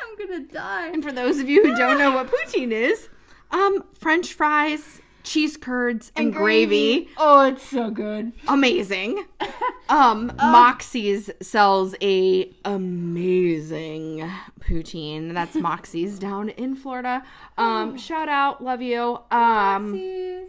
[0.00, 0.88] I'm gonna die.
[0.88, 3.08] And for those of you who don't know what poutine is,
[3.50, 7.08] um, French fries, cheese curds, and, gravy.
[7.18, 8.32] Oh, it's so good.
[8.48, 9.24] Amazing.
[9.90, 15.32] Um, Moxie's sells a amazing poutine.
[15.32, 17.22] That's Moxie's down in Florida.
[17.56, 19.18] Um, shout out, love you.
[19.30, 20.48] Um,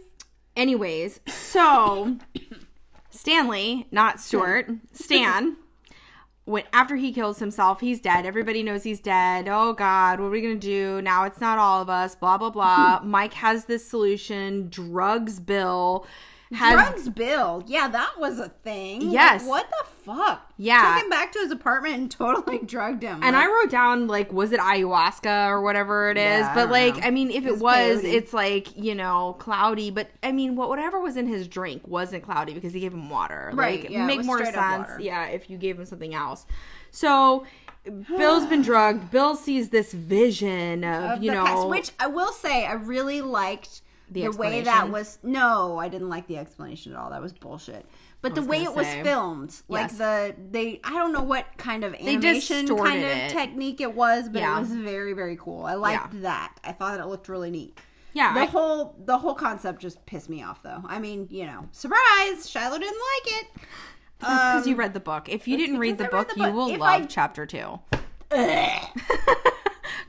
[0.56, 2.18] anyways, so
[3.10, 5.56] Stanley, not Stuart, Stan,
[6.50, 8.26] when after he kills himself, he's dead.
[8.26, 9.48] Everybody knows he's dead.
[9.48, 11.24] Oh God, what are we gonna do now?
[11.24, 12.14] It's not all of us.
[12.16, 13.00] Blah blah blah.
[13.04, 14.68] Mike has this solution.
[14.68, 16.06] Drugs Bill.
[16.52, 17.62] Has Drugs Bill.
[17.66, 19.02] Yeah, that was a thing.
[19.04, 19.46] Like, Yes.
[19.46, 20.52] what the fuck?
[20.56, 20.94] Yeah.
[20.94, 23.22] Took him back to his apartment and totally drugged him.
[23.22, 26.40] And Like, I wrote down like, was it ayahuasca or whatever it is?
[26.40, 27.02] Yeah, but don't like, know.
[27.06, 29.90] I mean, if it It's was, it's like you know cloudy.
[29.90, 33.08] But I mean, what whatever was in his drink wasn't cloudy because he gave him
[33.10, 33.50] water.
[33.54, 34.88] Right, Like, yeah, it make more sense.
[34.98, 36.46] Yeah, if you gave him something else.
[36.90, 37.46] So.
[38.18, 39.10] Bill's been drugged.
[39.10, 43.22] Bill sees this vision of, of you know, past, which I will say, I really
[43.22, 43.80] liked
[44.10, 45.18] The the, way that was.
[45.22, 47.10] No, I didn't like the explanation at all.
[47.10, 47.86] That was bullshit.
[48.22, 49.98] but the way it was filmed, like Yes.
[49.98, 53.30] the they, I don't know what kind of animation kind of it.
[53.30, 54.56] technique it was, but Yeah.
[54.56, 55.64] it was very very cool.
[55.64, 56.20] I liked Yeah.
[56.22, 56.54] that.
[56.64, 57.78] I thought it looked really neat.
[58.12, 60.82] Yeah, The I- whole the whole concept just pissed me off though.
[60.86, 63.46] I mean, you know, surprise, Shiloh didn't like it.
[64.18, 65.28] because you Um, read the book.
[65.28, 67.78] If you didn't read the I read book, you will If love I- chapter two.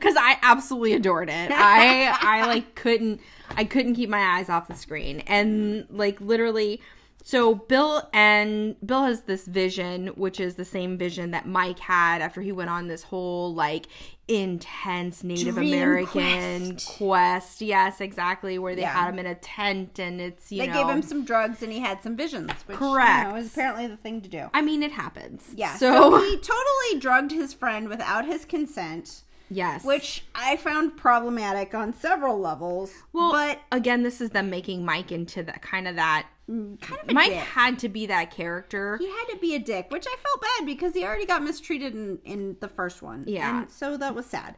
[0.01, 1.51] Because I absolutely adored it.
[1.51, 3.21] I I like couldn't
[3.55, 6.81] I couldn't keep my eyes off the screen and like literally.
[7.23, 12.19] So Bill and Bill has this vision, which is the same vision that Mike had
[12.19, 13.85] after he went on this whole like
[14.27, 16.87] intense Native Dream American quest.
[16.97, 17.61] quest.
[17.61, 18.57] Yes, exactly.
[18.57, 18.93] Where they Yeah.
[18.93, 20.87] had him in a tent and it's you know they know.
[20.87, 23.27] gave him some drugs and he had some visions, which Correct.
[23.27, 24.49] you know, is apparently the thing to do.
[24.53, 25.49] I mean, it happens.
[25.55, 25.75] Yeah.
[25.75, 29.21] So, So, he totally drugged his friend without his consent,
[29.51, 29.83] yes.
[29.85, 32.91] which I found problematic on several levels.
[33.13, 36.27] well, but again, this is them making Mike into that kind of that.
[36.47, 37.39] kind of a Mike dick.
[37.39, 38.97] had to be that character.
[38.97, 41.93] He had to be a dick, which I felt bad because he already got mistreated
[41.93, 43.23] in, in the first one.
[43.27, 43.59] Yeah.
[43.61, 44.55] And so that was sad.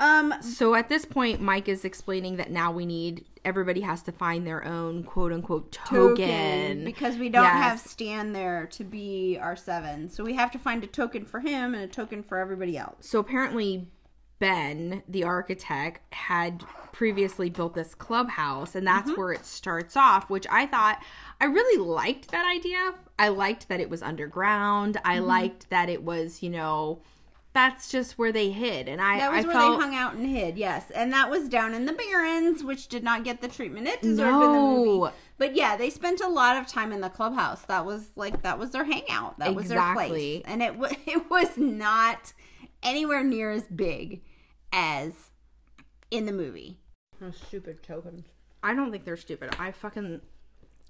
[0.00, 4.10] Um, So at this point, Mike is explaining that now we need everybody has to
[4.10, 6.16] find their own quote unquote token.
[6.16, 7.62] token because we don't Yes.
[7.62, 11.38] have Stan there to be our seven, so we have to find a token for
[11.40, 13.06] him and a token for everybody else.
[13.06, 13.86] So apparently,
[14.38, 19.20] Ben, the architect, had previously built this clubhouse, and that's mm-hmm.
[19.20, 20.30] where it starts off.
[20.30, 21.02] Which I thought
[21.40, 22.94] I really liked that idea.
[23.18, 25.00] I liked that it was underground.
[25.04, 25.26] I mm-hmm.
[25.26, 27.00] liked that it was, you know,
[27.54, 30.14] that's just where they hid, and I That was I where felt they hung out
[30.14, 33.46] and hid, yes, and that was down in the Barrens, which did not get the
[33.46, 35.12] treatment it deserved in the movie.
[35.38, 37.62] But yeah, they spent a lot of time in the clubhouse.
[37.62, 39.38] That was like that was their hangout.
[39.38, 42.32] That was their place, and it wa- it was not
[42.84, 44.22] anywhere near as big
[44.72, 45.30] as
[46.10, 46.78] in the movie.
[47.32, 48.26] stupid tokens.
[48.62, 49.56] I don't think they're stupid.
[49.58, 50.20] I fucking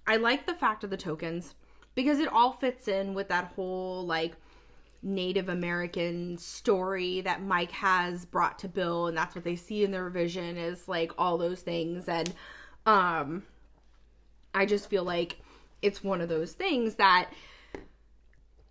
[0.06, 1.54] I like the fact of the tokens
[1.94, 4.34] because it all fits in with that whole like
[5.02, 9.90] Native American story that Mike has brought to Bill and that's what they see in
[9.90, 12.34] their vision is like all those things and
[12.86, 13.44] um
[14.54, 15.40] I just feel like
[15.82, 17.30] it's one of those things that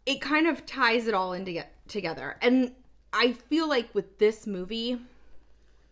[0.06, 2.38] it kind of ties it all in to together.
[2.42, 2.74] And
[3.14, 5.00] I feel like with this movie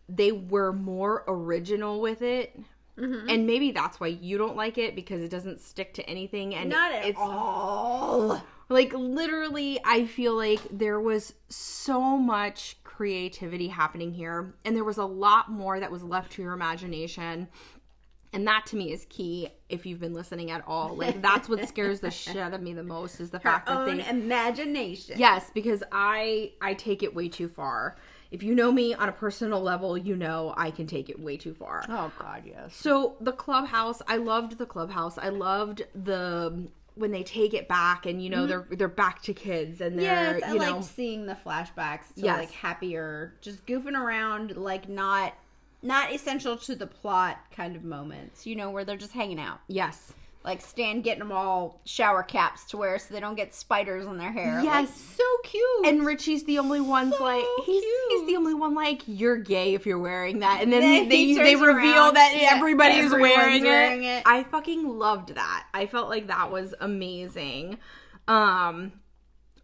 [0.08, 2.58] they were more original with it.
[2.98, 3.28] Mm-hmm.
[3.30, 6.68] And maybe that's why you don't like it because it doesn't stick to anything and
[6.68, 8.42] Not at it's all.
[8.68, 14.98] like literally I feel like there was so much creativity happening here and there was
[14.98, 17.48] a lot more that was left to your imagination.
[18.32, 20.96] And that to me is key if you've been listening at all.
[20.96, 23.84] Like that's what scares the shit out of me the most is the fact that
[23.86, 25.18] they imagination.
[25.18, 27.96] Yes, because I I take it way too far.
[28.30, 31.36] If you know me on a personal level, you know I can take it way
[31.36, 31.84] too far.
[31.88, 32.74] Oh God, yes.
[32.74, 35.18] So the clubhouse, I loved the clubhouse.
[35.18, 38.48] I loved the when they take it back and you know mm-hmm.
[38.48, 42.14] they're they're back to kids and they're Yes, I you liked know seeing the flashbacks
[42.14, 42.38] to Yes.
[42.38, 45.34] like happier, just goofing around, like not
[45.82, 48.46] not essential to the plot kind of moments.
[48.46, 50.12] You know, where they're just hanging out, yes.
[50.44, 54.16] like Stan getting them all shower caps to wear so they don't get spiders on
[54.18, 54.56] their hair.
[54.56, 54.96] Like, Yes.
[55.16, 55.86] so cute.
[55.86, 59.74] And Richie's the only one's So like he's he's the only one like you're gay
[59.74, 63.04] if you're wearing that, and then Then they he they reveal around, that yeah, everybody's
[63.04, 64.18] everyone's wearing, wearing it.
[64.18, 64.22] it.
[64.26, 65.66] I fucking loved that.
[65.74, 67.78] I felt like that was amazing.
[68.28, 68.92] Um,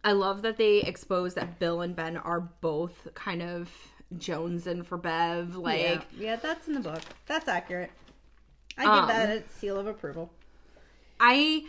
[0.03, 3.69] I love that they expose that Bill and Ben are both kind of
[4.15, 5.55] jonesing for Bev.
[5.55, 6.01] Like, yeah.
[6.17, 7.01] yeah, that's in the book.
[7.27, 7.91] That's accurate.
[8.77, 10.31] I Um, give that a seal of approval.
[11.19, 11.65] I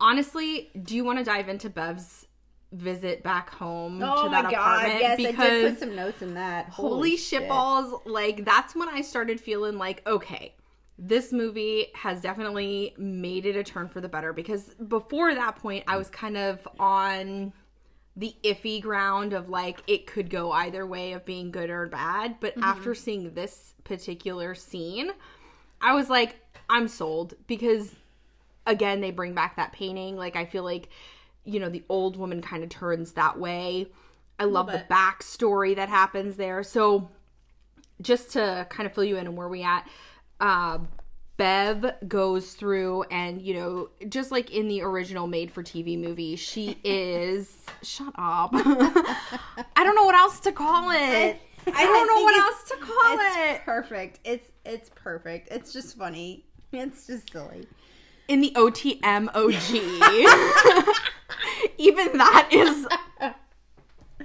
[0.00, 2.26] honestly do you want to dive into Bev's
[2.72, 6.20] visit back home Oh to my that god, apartment yes, I did put some notes
[6.22, 6.68] in that.
[6.70, 10.52] holy shit balls like that's when i started feeling like okay
[10.98, 15.84] this movie has definitely made it a turn for the better because before that point
[15.86, 17.52] i was kind of on
[18.16, 22.36] the iffy ground of like it could go either way of being good or bad.
[22.40, 25.10] But after seeing this particular scene
[25.80, 26.36] i was like
[26.70, 27.34] i'm sold.
[27.46, 27.94] Because
[28.66, 30.16] again they bring back that painting.
[30.16, 30.88] Like i feel like
[31.44, 33.86] you know the old woman kind of turns that way.
[34.38, 36.62] I love the backstory that happens there.
[36.64, 37.10] So
[38.02, 39.88] just to kind of fill you in on where we at
[40.40, 40.78] uh
[41.36, 46.36] bev goes through and you know just like in the original made for tv movie
[46.36, 52.22] she is shut up i don't know what else to call it i don't know
[52.22, 54.20] what else to call it's it perfect.
[54.24, 55.48] It's it's perfect.
[55.50, 56.44] It's just funny.
[56.72, 57.66] It's just silly.
[58.28, 60.96] in the OTM OG.
[61.78, 62.86] Even that is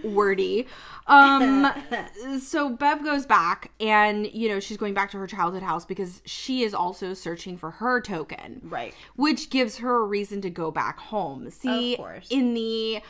[0.04, 0.68] wordy.
[1.08, 1.72] Um,
[2.40, 6.22] so Bev goes back, and you know she's going back to her childhood house because
[6.26, 8.94] she is also searching for her token, Right.
[9.16, 11.50] Which gives her a reason to go back home.
[11.50, 12.28] See, course.
[12.30, 13.02] in the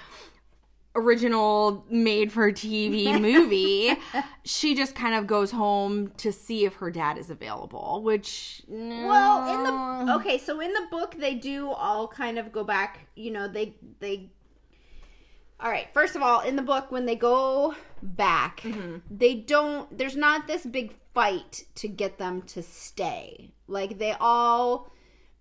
[0.95, 3.95] original made for TV movie,
[4.43, 9.55] she just kind of goes home to see if her dad is available, which Well,
[9.55, 13.07] in the okay, so in the book they do all kind of go back.
[13.15, 14.29] You know, they they.
[15.61, 15.87] All right.
[15.93, 18.97] First of all, in the book, when they go back, mm-hmm.
[19.11, 19.95] they don't.
[19.97, 23.51] There's not this big fight to get them to stay.
[23.67, 24.89] Like they all,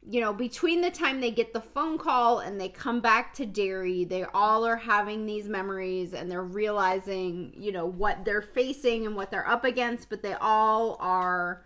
[0.03, 3.47] you know, between the time they get the phone call and they come back to
[3.47, 9.07] Derry, they all are having these memories and they're realizing, you know, what they're facing
[9.07, 10.11] and what they're up against.
[10.11, 11.65] But they all are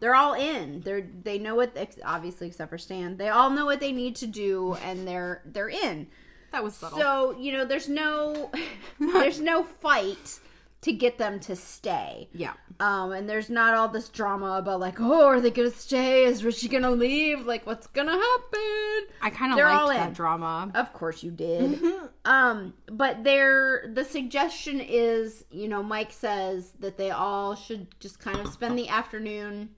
[0.00, 0.80] they're all in.
[0.80, 3.18] They're they know what obviously except for Stan.
[3.18, 6.06] They all know what they need to do and they're they're in.
[6.52, 6.98] That was subtle.
[6.98, 8.50] So, you know, there's no
[9.00, 10.40] there's no fight
[10.82, 12.28] to get them to stay.
[12.32, 12.54] yeah.
[12.80, 16.24] Um and there's not all this drama about like, oh, are they going to stay?
[16.24, 17.46] Is Richie going to leave?
[17.46, 19.14] Like what's going to happen?
[19.20, 20.14] I kind of liked that in.
[20.14, 20.70] drama.
[20.74, 21.78] Of course you did.
[22.24, 28.18] um, but there the suggestion is, you know, Mike says that they all should just
[28.18, 29.70] kind of spend the afternoon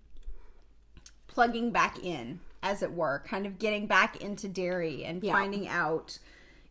[1.27, 5.33] plugging back in, as it were, kind of getting back into Derry and Yeah.
[5.33, 6.19] finding out,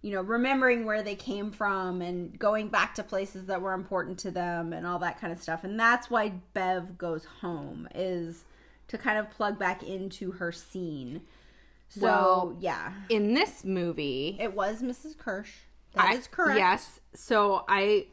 [0.01, 4.17] you know, remembering where they came from and going back to places that were important
[4.19, 5.63] to them and all that kind of stuff.
[5.63, 8.43] And that's why Bev goes home is
[8.87, 11.21] to kind of plug back into her scene.
[11.89, 12.93] So, Well, yeah.
[13.09, 15.15] In this movie, It was Mrs.
[15.15, 15.49] Kersh.
[15.93, 16.57] That is I- correct.
[16.59, 16.99] Yes.
[17.13, 18.07] So I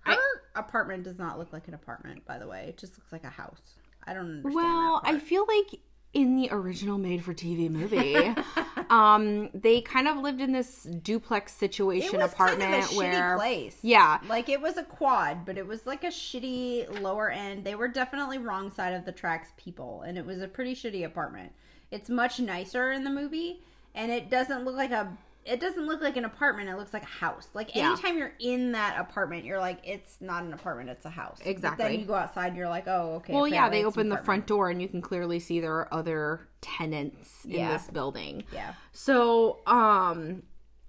[0.00, 0.16] Her
[0.56, 2.64] apartment does not look like an apartment, by the way.
[2.70, 3.60] It just looks like a house.
[4.04, 4.54] I don't understand.
[4.54, 5.78] Well, I feel like
[6.12, 8.34] in the original made for TV movie,
[8.90, 12.96] um, they kind of lived in this duplex it situation was apartment kind of a
[12.96, 13.78] where shitty place.
[13.82, 14.18] Yeah.
[14.28, 17.64] like it was a quad, but it was like a shitty lower end.
[17.64, 21.04] They were definitely wrong side of the tracks people, and it was a pretty shitty
[21.04, 21.52] apartment.
[21.92, 23.62] It's much nicer in the movie,
[23.94, 25.16] and it doesn't look like a.
[25.46, 26.68] It doesn't look like an apartment.
[26.68, 27.48] It looks like a house.
[27.54, 27.92] Like Yeah.
[27.92, 30.90] anytime you're in that apartment, you're like, it's not an apartment.
[30.90, 31.38] It's a house.
[31.38, 31.84] But Exactly.
[31.88, 33.32] then you go outside, you're like, oh, okay.
[33.32, 36.48] Well, yeah, they open the front door and you can clearly see there are other
[36.60, 37.72] tenants in Yeah.
[37.72, 38.44] this building.
[38.52, 38.74] Yeah.
[38.92, 40.42] So, um,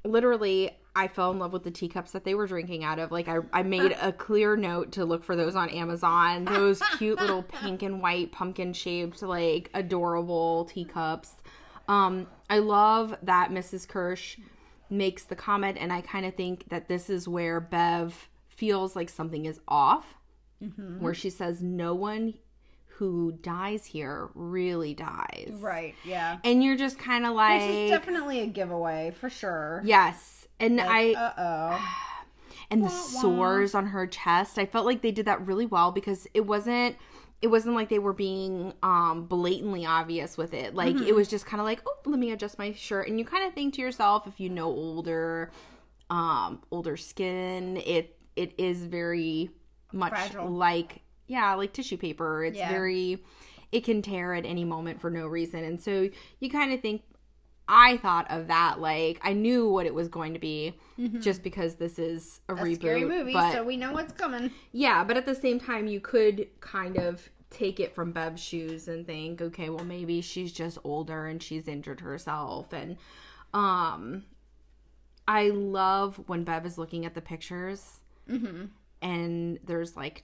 [0.04, 3.12] literally, I fell in love with the teacups that they were drinking out of.
[3.14, 6.44] Like, I, I made a clear note to look for those on Amazon.
[6.44, 11.36] Those cute little pink and white pumpkin shaped, like, adorable teacups.
[11.92, 13.86] Um, I love that Mrs.
[13.86, 14.40] Kersh
[14.90, 19.10] makes the comment, and I kind of think that this is where Bev feels like
[19.10, 20.16] something is off,
[21.00, 22.36] where she says, No one
[22.88, 25.54] who dies here really dies.
[25.56, 25.96] Right.
[26.06, 26.38] Yeah.
[26.44, 29.82] And you're just kind of like, This is definitely a giveaway for sure.
[29.84, 30.48] Yes.
[30.60, 31.96] And I Uh oh.
[32.70, 36.28] and the sores on her chest, I felt like they did that really well because
[36.34, 36.96] it wasn't
[37.42, 40.76] it wasn't like they were being um blatantly obvious with it.
[40.76, 41.08] Like Mm-hmm.
[41.08, 43.46] it was just kind of like, "Oh, let me adjust my shirt." And you kind
[43.48, 45.52] of think to yourself if you know older
[46.10, 49.50] um older skin, it it is very
[49.92, 50.50] much Fragile.
[50.50, 52.44] like yeah, like tissue paper.
[52.46, 52.70] It's Yeah.
[52.70, 53.24] very
[53.72, 55.64] it can tear at any moment for no reason.
[55.64, 57.04] And so you kind of think
[57.68, 60.76] I thought of that like I knew what it was going to be
[61.20, 62.64] just because this is a, Mm-hmm.
[62.64, 62.76] A reboot.
[62.76, 64.52] scary movie, but so we know what's coming.
[64.72, 68.88] yeah, but at the same time you could kind of take it from Bev's shoes
[68.88, 72.98] and think, okay, well maybe she's just older and she's injured herself and
[73.54, 74.24] um
[75.28, 78.00] I love when Bev is looking at the pictures
[79.02, 80.24] and there's like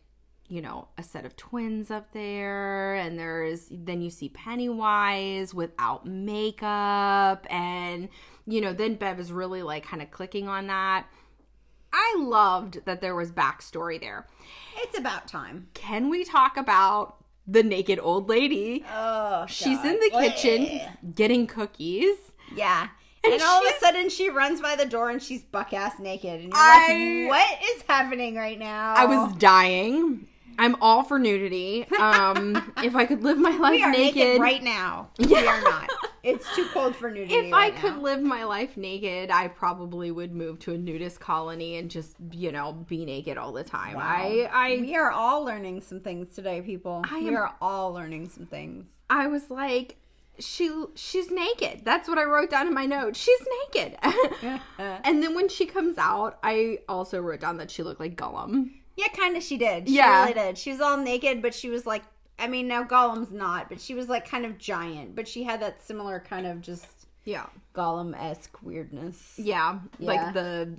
[0.50, 6.06] you know a set of twins up there and there's then you see pennywise without
[6.06, 8.10] makeup and
[8.46, 11.06] you know then bev is really like kind of clicking on that
[11.94, 14.26] i loved that there was backstory there
[14.78, 15.68] It's about time.
[15.74, 19.86] can we talk about the naked old lady Oh, she's God.
[19.88, 20.82] in the kitchen
[21.16, 22.16] getting cookies
[22.56, 22.88] Yeah.
[23.24, 26.00] And And, all of a sudden, she runs by the door and she's buck ass
[26.00, 30.28] naked, and you're I- like, "What is happening right now?" i was dying
[30.58, 34.42] i'm all for nudity um if i could live my life We are naked, naked
[34.42, 35.10] right now.
[35.20, 35.90] We are not.
[36.24, 37.34] It's too cold for nudity.
[37.36, 38.02] if I could now.
[38.02, 42.52] live my life naked, I probably would move to a nudist colony and just, you
[42.52, 43.96] know, be naked all the time.
[43.98, 47.04] I I we are all learning some things today, people.
[47.10, 48.86] I we am- are all learning some things.
[49.10, 49.96] I was like
[50.40, 51.82] she she's naked.
[51.86, 53.16] That's what I wrote down in my note.
[53.16, 53.40] She's
[53.74, 53.98] naked.
[54.78, 58.72] and then when she comes out, I also wrote down that she looked like Gollum.
[58.98, 59.44] Yeah, kind of.
[59.44, 59.88] She did.
[59.88, 60.22] She Yeah.
[60.24, 60.58] really did.
[60.58, 62.04] She was all naked, but she was like,
[62.40, 65.62] I mean, now Gollum's not, but she was like kind of giant, but she had
[65.62, 66.88] that similar kind of just
[67.24, 67.46] Yeah.
[67.74, 69.36] Gollum esque weirdness.
[69.38, 70.08] Yeah, Yeah.
[70.08, 70.76] like the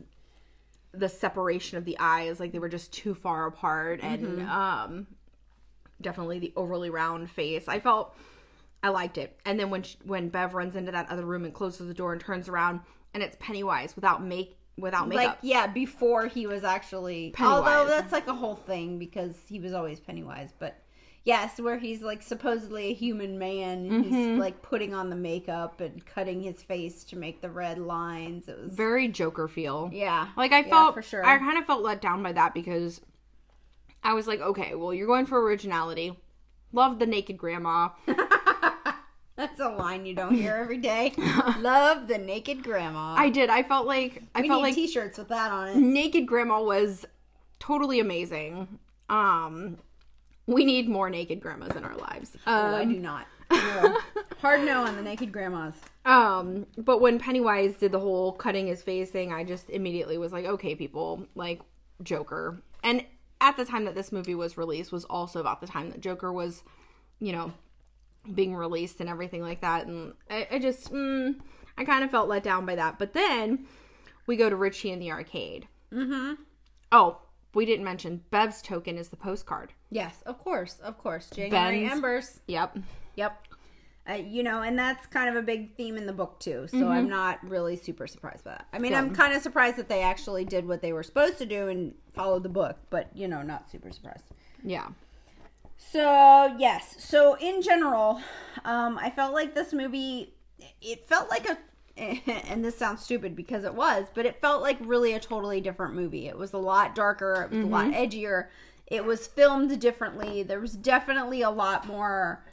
[0.93, 4.49] the separation of the eyes, like they were just too far apart, and Mm-hmm.
[4.51, 5.07] um,
[6.01, 7.69] definitely the overly round face.
[7.69, 8.17] I felt
[8.83, 9.39] I liked it.
[9.45, 12.13] And then when she, when Bev runs into that other room and closes the door
[12.13, 12.81] and turns around,
[13.15, 15.25] and it's Pennywise without make without makeup.
[15.27, 17.57] Like yeah, before he was actually Pennywise.
[17.59, 20.81] Although that's like a whole thing because he was always Pennywise, but
[21.25, 24.15] yes, where he's like supposedly a human man and Mm-hmm.
[24.15, 28.49] he's like putting on the makeup and cutting his face to make the red lines.
[28.49, 29.91] It was Very Joker feel.
[29.93, 30.29] yeah.
[30.37, 31.25] Like I Yeah, felt for sure.
[31.25, 33.01] I kind of felt let down by that because
[34.03, 36.19] I was like, okay, well you're going for originality.
[36.73, 37.89] Love the naked grandma.
[39.39, 41.13] That's a line you don't hear every day.
[41.61, 43.15] Love the naked grandma.
[43.17, 43.49] I did.
[43.51, 45.77] I felt like I we felt need like t-shirts with that on it.
[45.77, 47.07] naked grandma was
[47.61, 48.81] totally amazing.
[49.09, 49.79] Um
[50.47, 52.37] we need more naked grandmas in our lives.
[52.47, 53.27] Oh, I Um, do not.
[53.51, 53.99] No.
[54.41, 55.75] Hard no on the naked grandmas.
[56.05, 60.33] Um, but when Pennywise did the whole cutting his face thing, I just immediately was
[60.33, 61.61] like, okay, people, like
[62.03, 62.63] Joker.
[62.83, 63.05] And
[63.43, 66.33] at the time that this movie was released was also about the time that Joker
[66.33, 66.63] was,
[67.21, 67.53] you know,
[68.35, 69.87] being released and everything like that.
[69.87, 71.35] And I, I just, mm,
[71.77, 72.99] I kind of felt let down by that.
[72.99, 73.67] But then
[74.27, 75.67] we go to Richie in the arcade.
[75.93, 76.35] Mm-hmm.
[76.93, 77.19] Oh,
[77.55, 79.73] we didn't mention Bev's token is the postcard.
[79.91, 81.31] Yes, of course, of course.
[81.31, 82.41] January Ben's- Embers.
[82.47, 82.79] Yep.
[83.17, 83.43] Yep.
[84.09, 86.67] Uh, you know, and that's kind of a big theme in the book too.
[86.69, 86.89] So Mm-hmm.
[86.89, 88.67] I'm not really super surprised by that.
[88.73, 91.47] I mean, I'm kind of surprised that they actually did what they were supposed to
[91.47, 94.25] do and followed the book, but you know, not super surprised.
[94.65, 94.87] Yeah.
[95.79, 98.21] So yes, so in general,
[98.65, 100.35] um, I felt like this movie.
[100.83, 101.57] It felt like a,
[102.51, 105.95] and this sounds stupid because it was, but it felt like really a totally different
[105.95, 106.27] movie.
[106.27, 108.49] It was a lot darker, it was a lot edgier.
[108.89, 110.43] It was filmed differently.
[110.43, 112.45] There was definitely a lot more.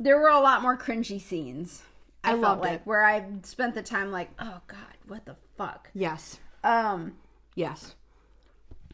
[0.00, 1.82] There were a lot more cringy scenes.
[2.24, 2.80] I, I felt like it.
[2.84, 5.90] where I spent the time like, oh god, what the fuck.
[5.94, 6.38] Yes.
[6.64, 7.12] Um,
[7.54, 7.94] Yes.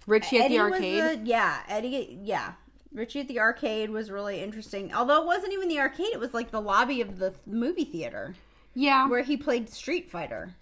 [0.06, 1.02] Richie at the arcade.
[1.02, 2.18] The, yeah, Eddie.
[2.22, 2.52] Yeah,
[2.92, 4.92] Richie at the arcade was really interesting.
[4.92, 8.34] Although it wasn't even the arcade; it was like the lobby of the movie theater
[8.74, 9.08] yeah.
[9.08, 10.54] where he played Street Fighter.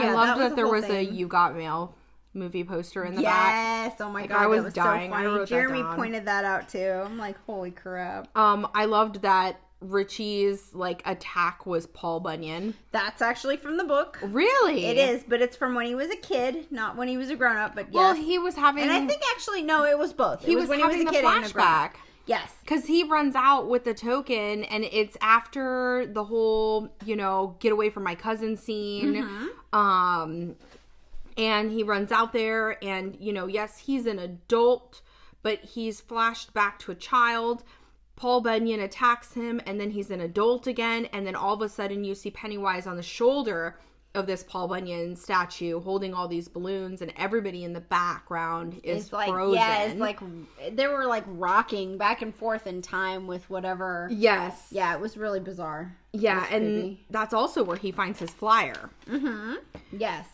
[0.00, 1.94] I loved that, the there was a "You Got Mail"
[2.34, 3.90] movie poster in the back.
[3.90, 4.00] Yes!
[4.00, 5.10] Oh my Like, god, I was that was dying.
[5.10, 5.38] so funny.
[5.38, 5.96] that Jeremy down.
[5.96, 7.02] pointed that out too.
[7.04, 8.36] I'm like, holy crap!
[8.36, 12.74] Um, I loved that Richie's like attack was Paul Bunyan.
[12.90, 14.18] That's actually from the book.
[14.22, 14.86] Really?
[14.86, 17.36] It is, but it's from when he was a kid, not when he was a
[17.36, 17.74] grown up.
[17.74, 18.82] But yes, Well, he was having.
[18.82, 20.44] and I think actually no, it was both.
[20.44, 21.50] he it was, when having he was the a kid grown up.
[21.50, 21.90] flashback.
[22.26, 22.52] Yes.
[22.60, 27.72] Because he runs out with the token, and it's after the whole, you know, get
[27.72, 29.14] away from my cousin scene.
[29.14, 29.78] Mm-hmm.
[29.78, 30.56] Um,
[31.38, 35.00] and he runs out there, and, you know, yes, he's an adult,
[35.42, 37.62] but he's flashed back to a child.
[38.18, 41.68] Paul Bunyan attacks him, and then he's an adult again, and then all of a
[41.68, 43.78] sudden you see Pennywise on the shoulder
[44.14, 49.04] of this Paul Bunyan statue holding all these balloons, and everybody in the background is
[49.04, 49.54] It's like frozen.
[49.54, 50.18] yeah, it's like
[50.72, 54.08] they were like rocking back and forth in time with whatever.
[54.10, 55.94] yes, Yeah, it was really bizarre.
[56.12, 57.04] Yeah, and creepy.
[57.10, 58.90] that's also where he finds his flyer.
[59.08, 59.54] Mm-hmm.
[59.96, 60.26] Yes,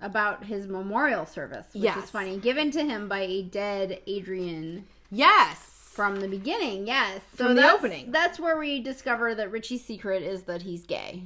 [0.00, 2.04] about his memorial service, which Yes.
[2.04, 5.73] is funny, given to him by a dead Adrian Yes.
[5.94, 6.86] From the beginning.
[6.86, 8.10] Yes, so From the that's, opening.
[8.12, 11.24] That's where we discover that Richie's secret is that he's gay.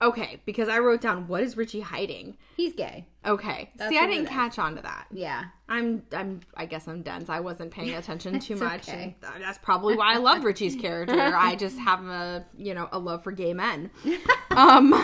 [0.00, 2.36] Okay, because I wrote down what is Richie hiding?
[2.56, 3.06] He's gay.
[3.26, 3.70] Okay.
[3.76, 5.06] That's See, I didn't catch on to that.
[5.10, 5.46] Yeah.
[5.68, 7.28] I'm I'm I guess I'm dense.
[7.28, 8.88] I wasn't paying attention too much.
[8.88, 9.16] okay.
[9.34, 11.18] And that's probably why I love Richie's character.
[11.18, 13.90] I just have a, you know, a love for gay men.
[14.50, 14.94] Um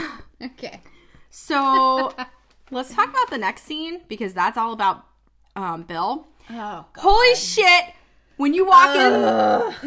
[0.43, 0.80] Okay.
[1.30, 2.12] so
[2.70, 5.05] let's talk about the next scene because that's all about
[5.57, 6.26] um Bill.
[6.51, 6.85] Oh.
[6.97, 7.85] Holy shit!
[8.37, 9.12] When you walk in,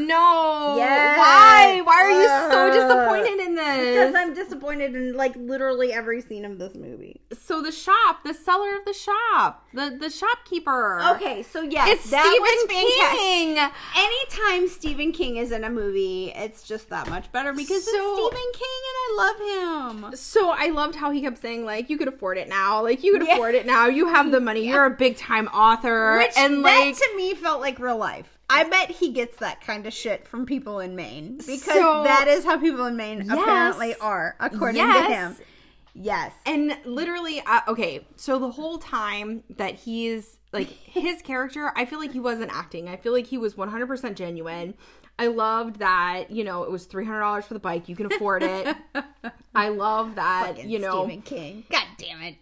[0.07, 0.75] no.
[0.77, 1.17] Yes.
[1.17, 1.81] Why?
[1.83, 3.95] Why are you so disappointed in this?
[3.95, 4.15] Because?
[4.15, 7.19] I'm disappointed in like literally every scene of this movie.
[7.37, 11.01] so the shop, the seller of the shop, the the shopkeeper.
[11.15, 13.17] Okay, so yes, It's Stephen.
[13.17, 13.57] King.
[13.97, 18.35] Anytime Stephen King is in a movie, it's just that much better because So- it's
[18.35, 20.15] Stephen King and I love him.
[20.15, 22.81] So I loved how he kept saying like, "You could afford it now.
[22.81, 23.33] Like you could Yeah.
[23.33, 23.87] afford it now.
[23.87, 24.67] You have the money.
[24.67, 28.37] You're a big time author." Which and like, that to me felt like real life.
[28.49, 32.27] I bet he gets that kind of shit from people in Maine because So- that
[32.27, 33.37] is how people in Maine Yes.
[33.37, 35.35] apparently are, according to him.
[35.93, 36.31] Yes.
[36.45, 38.05] and literally, uh, okay.
[38.17, 42.87] So the whole time that he's like his character, I feel like he wasn't acting.
[42.87, 44.75] I feel like he was 100% genuine.
[45.19, 47.89] I loved that, you know, it was $300 for the bike.
[47.89, 48.77] You can afford it.
[49.55, 51.63] I love that, Fucking you know, Stephen King.
[51.71, 52.35] God damn it.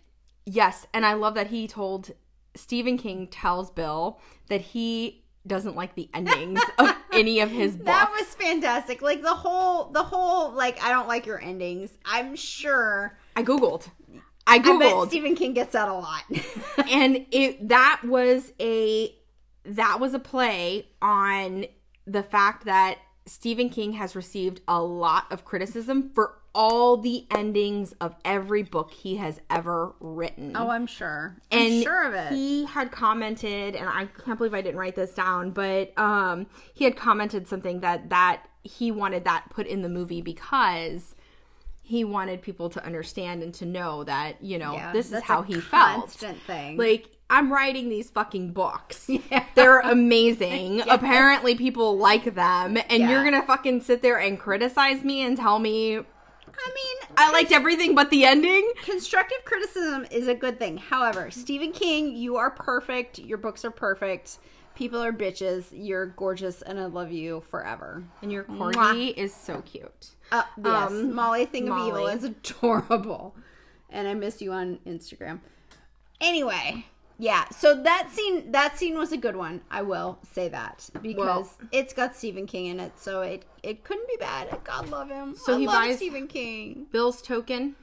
[0.45, 2.11] Yes, and I love that he told
[2.55, 7.85] Stephen King tells Bill that he doesn't like the endings of any of his books.
[7.85, 9.01] That was fantastic.
[9.01, 11.91] Like the whole, the whole, like I don't like your endings.
[12.05, 13.17] I'm sure.
[13.35, 13.87] I googled.
[14.47, 16.23] I I bet googled Stephen King gets that a lot.
[16.89, 19.15] and it that was a
[19.65, 21.65] that was a play on
[22.05, 27.93] the fact that Stephen King has received a lot of criticism for all the endings
[27.99, 30.53] of every book he has ever written.
[30.55, 31.35] oh, I'm sure.
[31.51, 32.31] and I'm sure of it.
[32.31, 36.85] he had commented and I can't believe I didn't write this down, but um he
[36.85, 41.13] had commented something that that he wanted that put in the movie because
[41.83, 45.43] he wanted people to understand and to know that, you know, Yeah, this is how
[45.43, 45.99] he felt.
[45.99, 46.77] constant thing.
[46.77, 49.09] Like I'm writing these fucking books.
[49.31, 49.43] Yeah.
[49.55, 50.81] They're amazing.
[50.89, 55.35] Apparently people like them and you're going to fucking sit there and criticize me and
[55.35, 55.99] tell me
[56.57, 58.71] I mean, I liked everything but the ending?
[58.83, 60.77] constructive criticism is a good thing.
[60.77, 63.19] However, Stephen King, you are perfect.
[63.19, 64.37] Your books are perfect.
[64.75, 65.65] People are bitches.
[65.71, 68.03] You're gorgeous, and I love you forever.
[68.21, 70.09] And your corgi is so cute.
[70.31, 73.35] Uh, yes, Um, Molly Thing of Evil is adorable,
[73.89, 75.39] and I miss you on Instagram.
[76.19, 76.85] Anyway,
[77.17, 77.45] yeah.
[77.49, 79.61] So that scene, that scene was a good one.
[79.71, 83.83] I will say that because Well- it's got Stephen King in it, so it it
[83.83, 84.57] couldn't be bad.
[84.63, 85.35] God love him.
[85.35, 86.87] So I he love buys- Stephen King.
[86.91, 87.75] Bill's token.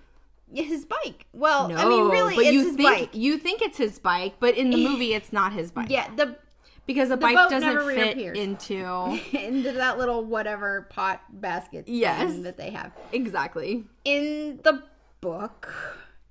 [0.54, 1.24] Yeah, his bike.
[1.32, 3.10] Well, No, I mean, really, but it's you his think bike.
[3.14, 4.88] you think it's his bike, but in the eh.
[4.88, 5.88] movie it's not his bike.
[5.88, 6.36] Yeah, the
[6.84, 12.38] because a bike doesn't fit into into that little whatever pot basket thing Yes.
[12.42, 13.84] that they have exactly.
[14.04, 14.82] in the
[15.22, 15.72] book.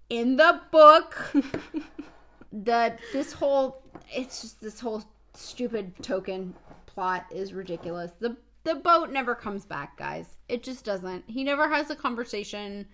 [0.10, 1.34] In the book,
[2.52, 3.84] the this whole
[4.14, 6.54] it's just this whole stupid token
[6.86, 8.12] plot is ridiculous.
[8.20, 10.38] The the boat never comes back, guys.
[10.47, 11.24] It just doesn't.
[11.28, 12.86] He never has a conversation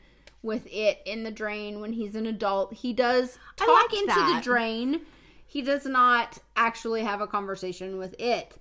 [0.41, 2.73] with it in the drain when he's an adult.
[2.73, 4.35] He does talk into that.
[4.37, 5.01] the drain.
[5.45, 8.53] He does not actually have a conversation with it.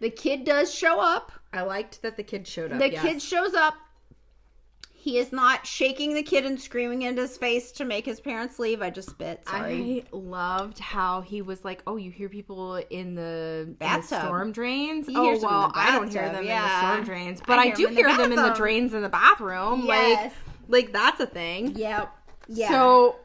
[0.00, 1.32] The kid does show up.
[1.52, 2.78] I liked that the kid showed up.
[2.78, 3.02] The yes.
[3.02, 3.74] kid shows up.
[5.04, 8.58] He is not shaking the kid and screaming into his face to make his parents
[8.58, 8.80] leave.
[8.80, 9.46] I just spit.
[9.46, 10.02] Sorry.
[10.10, 14.22] I loved how he was like, "Oh, you hear people in the, in the Bathtub.
[14.22, 15.06] storm drains?
[15.06, 17.74] He oh, well, I don't hear bathtub, them in the storm drains, but I, hear
[17.74, 19.82] do them in the hear them in the drains in the bathroom.
[19.84, 20.32] Yes.
[20.70, 21.76] Like, like that's a thing.
[21.76, 22.10] Yep.
[22.48, 22.70] Yeah.
[22.70, 23.16] So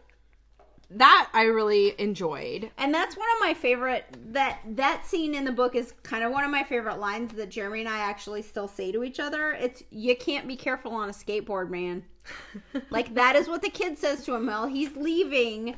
[0.92, 2.72] that I really enjoyed.
[2.78, 6.32] and that's one of my favorite that that scene in the book is kind of
[6.32, 9.52] one of my favorite lines that Jeremy and I actually still say to each other.
[9.52, 12.04] It's you can't be careful on a skateboard, man.
[12.90, 15.76] like that is what the kid says to him while he's leaving.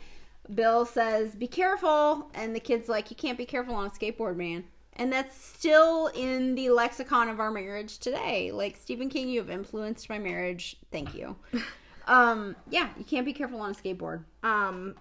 [0.53, 4.35] Bill says, "Be careful," and the kid's like, "You can't be careful on a skateboard,
[4.35, 4.63] man."
[4.97, 8.51] And that's still in the lexicon of our marriage today.
[8.51, 10.77] Like Stephen King, you have influenced my marriage.
[10.91, 11.35] Thank you.
[12.07, 14.23] um, yeah, you can't be careful on a skateboard.
[14.43, 14.95] Um,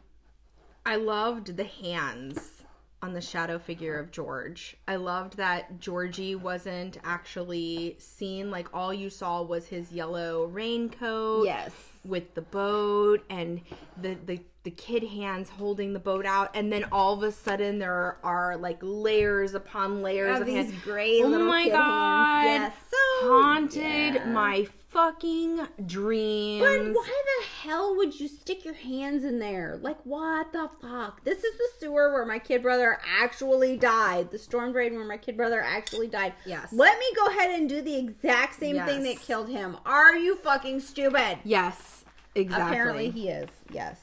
[0.84, 2.62] I loved the hands
[3.02, 4.76] on the shadow figure of George.
[4.86, 8.50] I loved that Georgie wasn't actually seen.
[8.50, 11.46] Like all you saw was his yellow raincoat.
[11.46, 11.72] Yes.
[12.04, 13.60] With the boat and
[14.00, 17.78] the the the kid hands holding the boat out, and then all of a sudden
[17.78, 20.82] there are like layers upon layers Of of, these hands.
[20.84, 22.44] gray oh my god!
[22.44, 22.72] Yes.
[22.90, 24.24] So haunted yeah.
[24.26, 24.66] my
[25.00, 26.60] fucking dreams.
[26.62, 29.78] But why the hell would you stick your hands in there?
[29.80, 31.24] Like, what the fuck?
[31.24, 34.30] This is the sewer where my kid brother actually died.
[34.30, 36.34] The storm drain where my kid brother actually died.
[36.44, 36.72] Yes.
[36.72, 39.76] Let me go ahead and do the exact same thing that killed him.
[39.86, 41.38] Are you fucking stupid?
[41.44, 42.66] Yes, exactly.
[42.68, 43.48] Apparently he is.
[43.72, 44.00] Yes.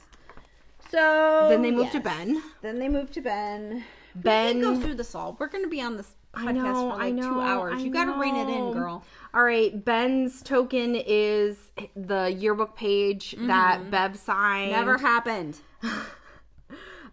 [0.90, 2.00] So Then they moved to.
[2.00, 2.42] Ben.
[2.62, 3.84] Then they moved to Ben.
[4.16, 5.36] Ben- go through this all.
[5.40, 7.82] We're gonna be on this podcast I know, for like know, two hours.
[7.82, 9.04] I you gotta rein it in, girl.
[9.34, 14.72] All right, Ben's token is the yearbook page that Bev signed.
[14.72, 14.80] Mm-hmm.
[14.80, 15.58] Never happened.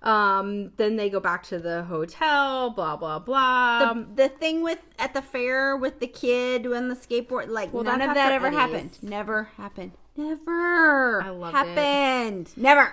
[0.03, 2.69] Um, then they go back to the hotel.
[2.69, 3.95] Blah blah blah.
[3.95, 7.85] the, the thing with at the fair with the kid and the skateboard, like Well,
[7.85, 8.59] none of that ever Eddie's.
[8.59, 8.99] happened.
[9.03, 9.93] Never happened.
[10.15, 11.23] Never.
[11.23, 11.59] I loved it.
[11.59, 12.51] happened.
[12.55, 12.93] Never.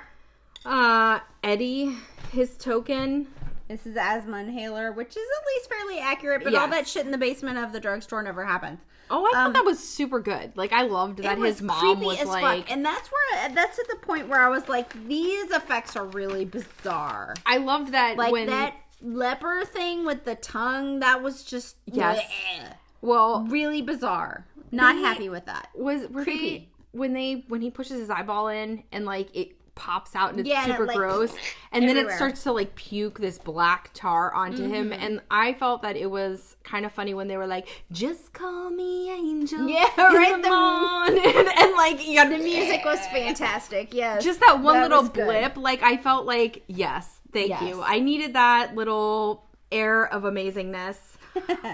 [0.66, 1.98] uh, Eddie,
[2.32, 3.28] his token.
[3.72, 7.12] This is asthma inhaler, which is at least fairly accurate, but all that shit in
[7.12, 8.80] the basement of the drugstore never happened.
[9.10, 10.52] Oh, I thought Um, that was super good.
[10.56, 12.60] Like I loved that his mom creepy was as like.
[12.66, 16.06] fuck, and that's where that's at the point where I was like, these effects are
[16.06, 17.34] really bizarre.
[17.46, 22.20] I loved that Like when that leper thing with the tongue, that was just Yes.
[22.20, 22.74] bleh.
[23.02, 24.46] well really bizarre.
[24.72, 25.70] Not happy with that.
[25.76, 26.70] was Creepy.
[26.92, 30.50] when they when he pushes his eyeball in and like it pops out and it's
[30.50, 31.34] Yeah, super like, gross.
[31.74, 34.90] And then it starts to like puke this black tar onto him.
[34.90, 35.02] Mm-hmm.
[35.02, 38.70] and i felt that it was kind of funny when they were like just call
[38.70, 39.68] me angel.
[39.68, 40.50] Yeah, right, the the-
[41.30, 43.94] morning." and, like you got The music was fantastic.
[43.94, 47.62] Yes, just that one That little blip like i felt like yes thank Yes.
[47.64, 47.82] you.
[47.82, 50.98] I needed that little air of amazingness.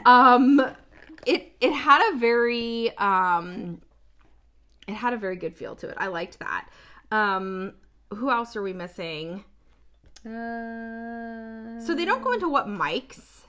[0.05, 0.61] Um
[1.25, 3.81] it it had a very um
[4.87, 5.95] it had a very good feel to it.
[5.97, 6.69] I liked that.
[7.11, 7.73] Um
[8.13, 9.43] who else are we missing?
[10.25, 13.43] Uh, So they don't go into what Mike's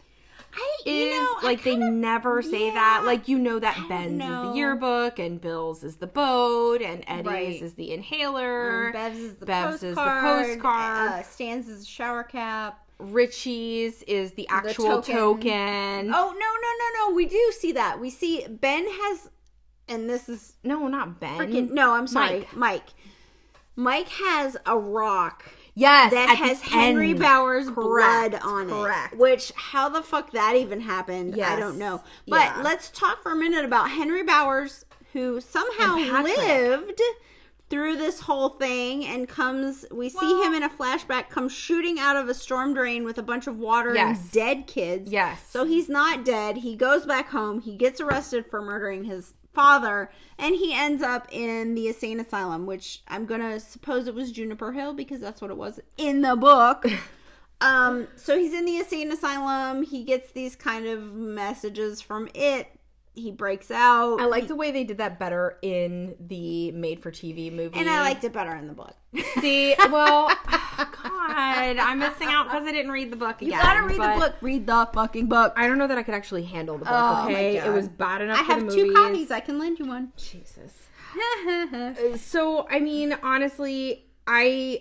[0.55, 1.15] I, is.
[1.19, 2.75] know, like they kind of- never say yeah.
[2.75, 3.03] that.
[3.05, 7.27] Like you know that Ben's is the yearbook and Bill's is the boat and Eddie's
[7.27, 7.63] Right.
[7.63, 8.87] is the inhaler.
[8.87, 10.47] Um, Bev's is the Bev's postcard.
[10.47, 11.11] is the postcard.
[11.13, 12.85] Uh, Stan's is the shower cap.
[12.99, 15.15] Richie's is the actual token.
[15.15, 16.13] token.
[16.15, 17.15] Oh no no no no!
[17.15, 18.01] We do see that.
[18.01, 19.31] We see Ben has,
[19.89, 21.39] and this is No, not Ben.
[21.39, 21.93] freaking no.
[21.93, 22.57] I'm sorry, Mike.
[22.57, 22.87] Mike.
[23.79, 25.45] Mike has a rock
[25.77, 27.21] Yes, that has Henry end.
[27.21, 29.13] Bowers' Correct, blood on correct.
[29.13, 29.19] it.
[29.21, 31.41] Which how the fuck that even happened?
[31.41, 32.03] I don't know.
[32.27, 32.63] But yeah.
[32.65, 35.95] let's talk for a minute about Henry Bowers, who somehow
[36.25, 37.01] lived
[37.71, 42.17] through this whole thing and comes we see him in a flashback come shooting out
[42.17, 44.21] of a storm drain with a bunch of water Yes.
[44.21, 45.13] and dead kids.
[45.13, 45.47] Yes.
[45.49, 46.57] So he's not dead.
[46.59, 47.61] He goes back home.
[47.61, 50.09] He gets arrested for murdering his father
[50.39, 54.71] and he ends up in the insane asylum, which I'm to suppose it was Juniper
[54.71, 56.87] Hill because that's what it was in the book.
[57.61, 59.83] um so he's in the insane asylum.
[59.83, 62.78] He gets these kind of messages from it.
[63.19, 64.21] He breaks out.
[64.21, 67.79] I like the way they did that better in the made for TV movie.
[67.79, 68.95] and I liked it better in the book.
[69.41, 73.61] See, well, God, I'm missing out because I didn't read the book You again.
[73.61, 74.35] gotta read the book.
[74.41, 75.53] Read the fucking book.
[75.57, 76.95] I don't know that I could actually handle the book.
[76.95, 78.39] Oh, okay, it was bad enough.
[78.41, 79.31] I for have two copies.
[79.31, 80.13] I can lend you one.
[80.17, 80.73] Jesus.
[82.19, 84.79] So, I mean, honestly, I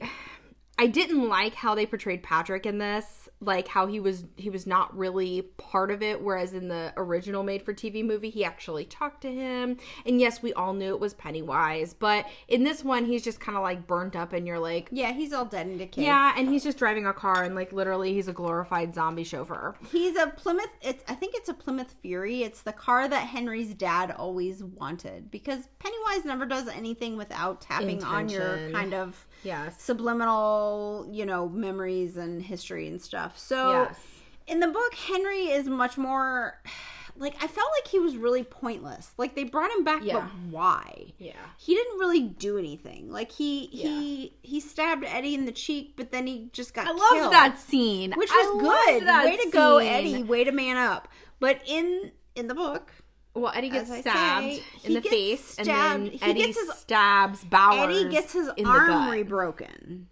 [0.80, 4.66] I didn't like how they portrayed Patrick in this, like how he was he was
[4.66, 8.86] not really part of it whereas in the original made for TV movie he actually
[8.86, 9.78] talked to him.
[10.06, 13.56] And yes, we all knew it was Pennywise, but in this one he's just kind
[13.56, 16.06] of like burnt up and you're like yeah, he's all dead and decayed.
[16.06, 19.76] yeah, and he's just driving a car and like literally he's a glorified zombie chauffeur.
[19.92, 20.70] He's a Plymouth.
[20.82, 22.44] It's I think it's a Plymouth Fury.
[22.44, 28.04] It's the car that Henry's dad always wanted because Pennywise never does anything without tapping
[28.04, 29.82] on your kind of Yes.
[29.82, 33.38] subliminal, you know, memories and history and stuff.
[33.38, 34.00] So Yes.
[34.48, 36.62] in the book, Henry is much more
[37.20, 39.12] like I felt like he was really pointless.
[39.18, 40.14] Like they brought him back, Yeah.
[40.20, 41.14] but why?
[41.18, 41.34] Yeah.
[41.58, 43.12] He didn't really do anything.
[43.12, 46.92] Like he he he stabbed Eddie in the cheek, but then he just got I
[46.92, 48.14] loved that scene.
[48.16, 49.26] which I was loved good.
[49.26, 49.78] Way to go.
[49.78, 50.24] Eddie.
[50.24, 51.08] Way to man up.
[51.40, 52.92] But in in the book,
[53.38, 56.74] Well, Eddie gets As stabbed say, in the face, and then he Eddie gets his-
[56.76, 57.96] stabs Bowers.
[57.98, 60.06] Eddie gets his in arm rebroken.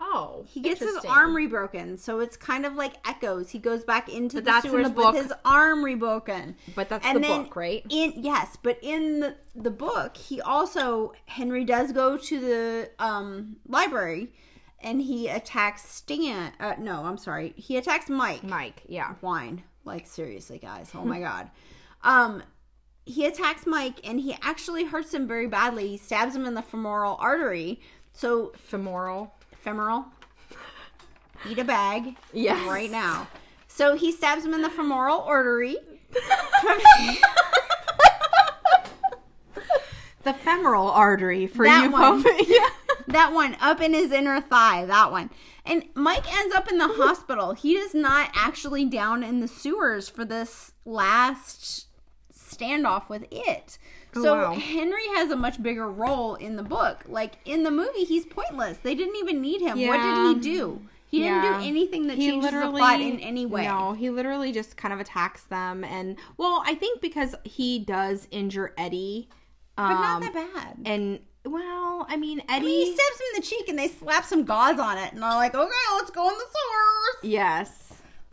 [0.00, 3.48] Oh, He gets his arm rebroken, so it's kind of like echoes.
[3.50, 5.14] He goes back into But the that's in sewers the book.
[5.14, 6.56] with his arm rebroken.
[6.74, 7.84] But that's And the book, right?
[7.88, 13.56] In yes, but in the, the book, he also Henry does go to the um,
[13.66, 14.32] library,
[14.80, 16.52] and he attacks Stan.
[16.60, 18.42] Uh, no, I'm sorry, he attacks Mike.
[18.44, 19.14] Mike, yeah.
[19.22, 19.62] wine.
[19.84, 20.90] Like seriously, guys.
[20.94, 21.50] Oh my god.
[22.02, 22.42] Um
[23.06, 25.88] he attacks Mike and he actually hurts him very badly.
[25.88, 27.80] He stabs him in the femoral artery.
[28.12, 29.34] So Femoral.
[29.62, 30.06] femoral
[31.48, 32.66] eat a bag Yes.
[32.68, 33.28] right now.
[33.68, 35.76] So he stabs him in the femoral artery.
[40.22, 42.22] The femoral artery for That you, one.
[42.22, 42.32] Pope.
[42.48, 42.68] yeah.
[43.08, 45.28] that one up in his inner thigh, that one.
[45.66, 47.52] And Mike ends up in the hospital.
[47.52, 51.88] He is not actually down in the sewers for this last
[52.56, 53.78] standoff with it.
[54.14, 54.54] So Oh, wow.
[54.54, 57.04] Henry has a much bigger role in the book.
[57.08, 58.78] Like in the movie, he's pointless.
[58.78, 59.86] They didn't even need him.
[59.86, 60.82] What did he do?
[61.06, 61.40] He Yeah.
[61.42, 63.66] didn't do anything that changes the plot in any way.
[63.66, 68.26] No, he literally just kind of attacks them, and well, I think because he does
[68.32, 69.28] injure Eddie,
[69.78, 70.76] um, But not that bad.
[70.84, 72.52] and well, I mean Eddie.
[72.52, 75.12] I mean, he stabs him in the cheek and they slap some gauze on it,
[75.12, 77.83] and they're like, "Okay, let's go in the sewers." yes,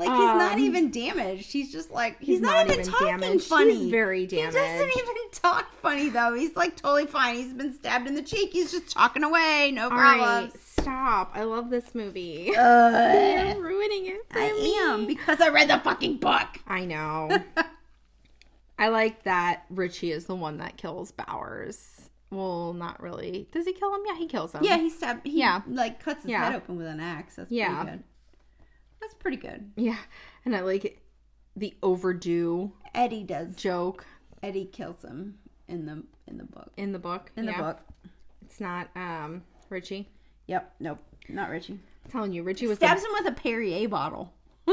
[0.05, 1.51] Like he's not Um, even damaged.
[1.51, 3.43] He's just like he's, he's not, not even, even talking damaged.
[3.47, 3.75] funny.
[3.77, 4.57] He's very damaged.
[4.57, 6.33] He doesn't even talk funny though.
[6.33, 7.35] He's like totally fine.
[7.35, 8.51] He's been stabbed in the cheek.
[8.51, 9.71] He's just talking away.
[9.73, 10.51] No All right, problem.
[10.65, 11.31] stop.
[11.35, 12.55] I love this movie.
[12.55, 13.13] Uh,
[13.53, 14.21] You're ruining it.
[14.31, 14.75] I me.
[14.77, 16.47] am because I read the fucking book.
[16.67, 17.29] I know.
[18.79, 22.09] I like that Richie is the one that kills Bowers.
[22.31, 23.47] Well, not really.
[23.51, 24.01] Does he kill him?
[24.07, 24.63] Yeah, he kills him.
[24.63, 25.27] Yeah, he stabbed.
[25.27, 25.61] He Yeah.
[25.67, 26.45] like cuts his Yeah.
[26.45, 27.35] head open with an axe.
[27.35, 27.75] That's Yeah.
[27.83, 28.03] pretty good.
[29.01, 29.71] That's pretty good.
[29.75, 29.97] Yeah.
[30.45, 31.01] And I like
[31.55, 33.55] the overdue Eddie does.
[33.55, 34.05] joke
[34.41, 35.37] Eddie kills him
[35.67, 36.71] in the in the book.
[36.77, 37.31] in the book.
[37.35, 37.61] In the Yeah.
[37.61, 37.79] book.
[38.45, 40.09] It's not um Richie.
[40.47, 40.75] Yep.
[40.79, 40.99] Nope.
[41.29, 41.79] Not Richie.
[42.05, 44.33] I'm telling you, Richie was Stabs the, him with a Perrier bottle.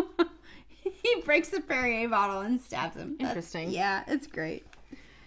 [0.83, 3.17] he breaks the Perrier bottle and stabs him.
[3.19, 3.71] That's- Interesting.
[3.71, 4.65] yeah, it's great.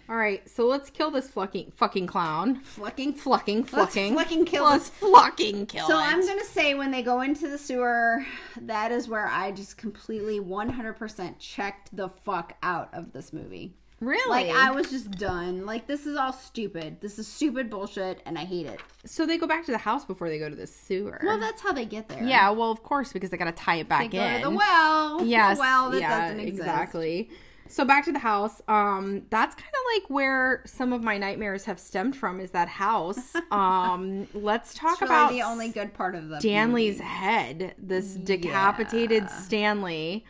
[0.08, 2.60] All right, so let's kill this fucking fucking clown.
[2.60, 3.14] Flucking.
[3.14, 4.14] Flucking, Let's flucking.
[4.14, 6.02] fucking kill Let's fucking kill So it.
[6.02, 8.26] I'm gonna say when they go into the sewer,
[8.62, 13.74] that is where I just completely 100% checked the fuck out of this movie.
[14.00, 14.48] Really?
[14.48, 15.64] Like I was just done.
[15.64, 17.00] Like this is all stupid.
[17.00, 18.80] This is stupid bullshit, and I hate it.
[19.06, 21.20] so they go back to the house before they go to the sewer.
[21.22, 22.24] Well, that's how they get there.
[22.24, 24.42] yeah, well, of course, because they got to tie it they back go in.
[24.42, 25.24] the well.
[25.24, 25.56] Yes.
[25.56, 26.58] the well that yeah, doesn't exist.
[26.66, 27.30] Exactly.
[27.72, 28.60] So back to the house.
[28.68, 32.38] Um, that's kind of like where some of my nightmares have stemmed from.
[32.38, 33.32] Is that house?
[33.52, 37.74] Um, let's talk really about the only good part of the Stanley's head.
[37.76, 40.24] This decapitated Stanley.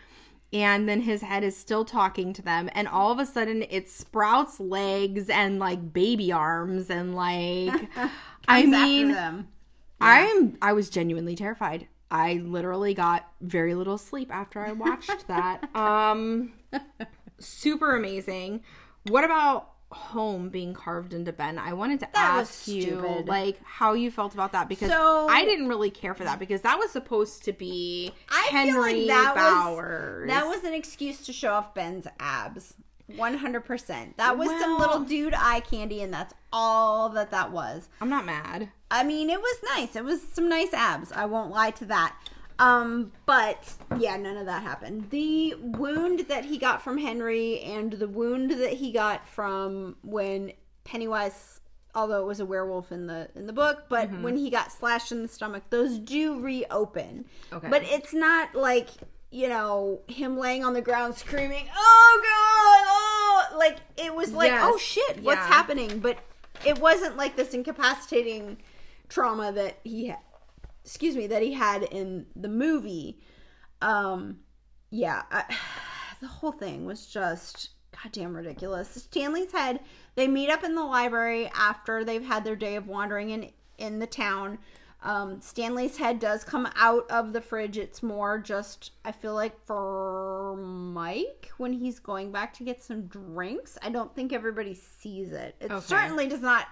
[0.52, 3.88] And then his head is still talking to them, and all of a sudden it
[3.88, 7.88] sprouts legs and like baby arms and like
[8.48, 9.48] I mean them.
[10.00, 11.86] I'm I was genuinely terrified.
[12.10, 15.68] I literally got very little sleep after I watched that.
[15.74, 16.52] Um
[17.42, 18.62] super amazing.
[19.08, 21.58] What about home being carved into Ben?
[21.58, 25.44] I wanted to That ask you like how you felt about that because So- I
[25.44, 29.34] didn't really care for that because that was supposed to be I Henry like that
[29.34, 30.22] Bowers.
[30.22, 32.74] was that was an excuse to show off Ben's abs.
[33.16, 34.16] One hundred percent.
[34.16, 37.88] That was some little dude eye candy, and that's all that that was.
[38.00, 38.70] I'm not mad.
[38.90, 39.96] I mean, it was nice.
[39.96, 41.12] It was some nice abs.
[41.12, 42.16] I won't lie to that.
[42.62, 45.10] Um, but yeah, none of that happened.
[45.10, 50.52] The wound that he got from Henry and the wound that he got from when
[50.84, 51.60] Pennywise,
[51.94, 55.10] although it was a werewolf in the in the book, but when he got slashed
[55.12, 57.24] in the stomach, those do reopen.
[57.52, 57.68] Okay.
[57.68, 58.88] But it's not like
[59.30, 64.50] you know him laying on the ground screaming, "Oh God!" Oh, like it was like,
[64.52, 64.62] Yes.
[64.64, 65.46] "Oh shit, what's Yeah.
[65.48, 66.18] happening?" But
[66.64, 68.58] it wasn't like this incapacitating
[69.08, 70.18] trauma that he had
[70.84, 73.20] excuse me that he had in the movie.
[73.80, 74.38] Um
[74.90, 75.44] yeah I,
[76.20, 77.70] the whole thing was just
[78.02, 78.88] goddamn ridiculous.
[78.90, 79.80] Stanley's head
[80.14, 83.98] they meet up in the library after they've had their day of wandering in in
[83.98, 84.58] the town.
[85.04, 87.76] Um, stanley's head does come out of the fridge.
[87.76, 93.06] It's more just i feel like for mike when he's going back to get some
[93.06, 93.76] drinks.
[93.82, 95.56] I don't think everybody sees it.
[95.60, 95.84] It Okay.
[95.84, 96.66] certainly does not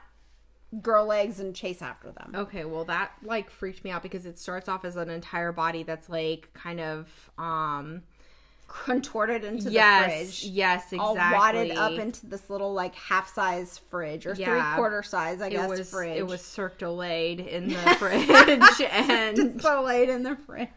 [0.80, 4.38] grow legs and chase after them Okay, well that like freaked me out because it
[4.38, 8.02] starts off as an entire body that's like kind of um
[8.68, 10.44] contorted into the yes, fridge.
[10.52, 10.98] yes, exactly.
[11.00, 14.46] All wadded up into this little like half size fridge or Yeah.
[14.74, 16.16] three quarter size, I it guess, was fridge.
[16.16, 18.30] it was circulated in the fridge
[18.92, 20.68] and late in the fridge.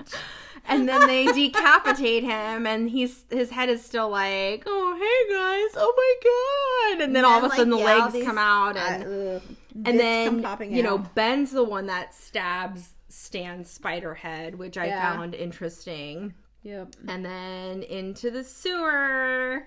[0.68, 5.78] and then they decapitate him and he's his head is still like oh hey guys
[5.84, 8.38] oh my god and then all of a like, sudden the yeah, legs these- come
[8.40, 9.04] out uh, and
[9.36, 9.42] ugh,
[9.86, 11.16] and then you know out.
[11.16, 15.14] ben's the one that stabs stan's spider head which i Yeah.
[15.16, 16.34] found interesting
[16.64, 16.96] Yep.
[17.08, 19.66] and then into the sewer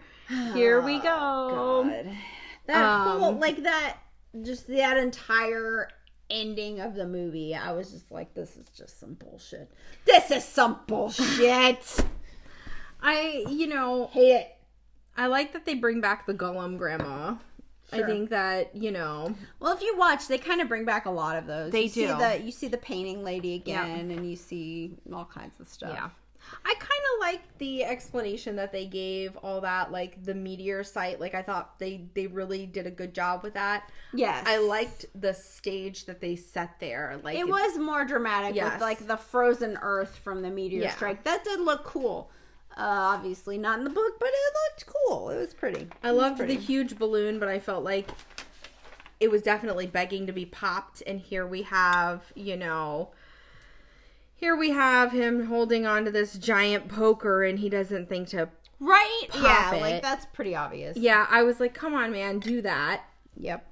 [0.55, 2.16] here we go God.
[2.66, 3.99] That whole Um, like that
[4.43, 5.89] just that entire
[6.28, 9.70] ending of the movie, I was just like, this is just some bullshit.
[10.05, 12.01] This is some bullshit.
[13.01, 14.57] i you know Hate it.
[15.16, 17.35] i like that they bring back the gollum grandma
[17.92, 21.10] i think that you know Well, if you watch, they kind of bring back a
[21.10, 21.72] lot of those.
[21.72, 22.16] They you See do.
[22.18, 25.90] the, you see the painting lady again, and you see all kinds of stuff.
[25.92, 26.08] Yeah.
[26.64, 26.82] I kind
[27.14, 31.42] of like the explanation that they gave all that like the meteor site like I
[31.42, 33.90] thought they they really did a good job with that.
[34.14, 34.44] Yes.
[34.46, 38.74] I liked the stage that they set there like it was more dramatic Yes.
[38.74, 40.94] with like the frozen earth from the meteor Yeah.
[40.94, 41.24] strike.
[41.24, 42.30] That did look cool.
[42.77, 45.31] Uh, obviously not in the book, but it looked cool.
[45.31, 45.89] It was pretty.
[46.03, 48.11] I was loved the huge balloon but I felt like
[49.19, 53.11] it was definitely begging to be popped and here we have, you know,
[54.36, 59.27] here we have him holding onto this giant poker and he doesn't think to right.
[59.35, 59.81] yeah, it.
[59.81, 60.97] like that's pretty obvious.
[60.98, 63.05] Yeah, I was like, "Come on, man, do that."
[63.39, 63.66] Yep.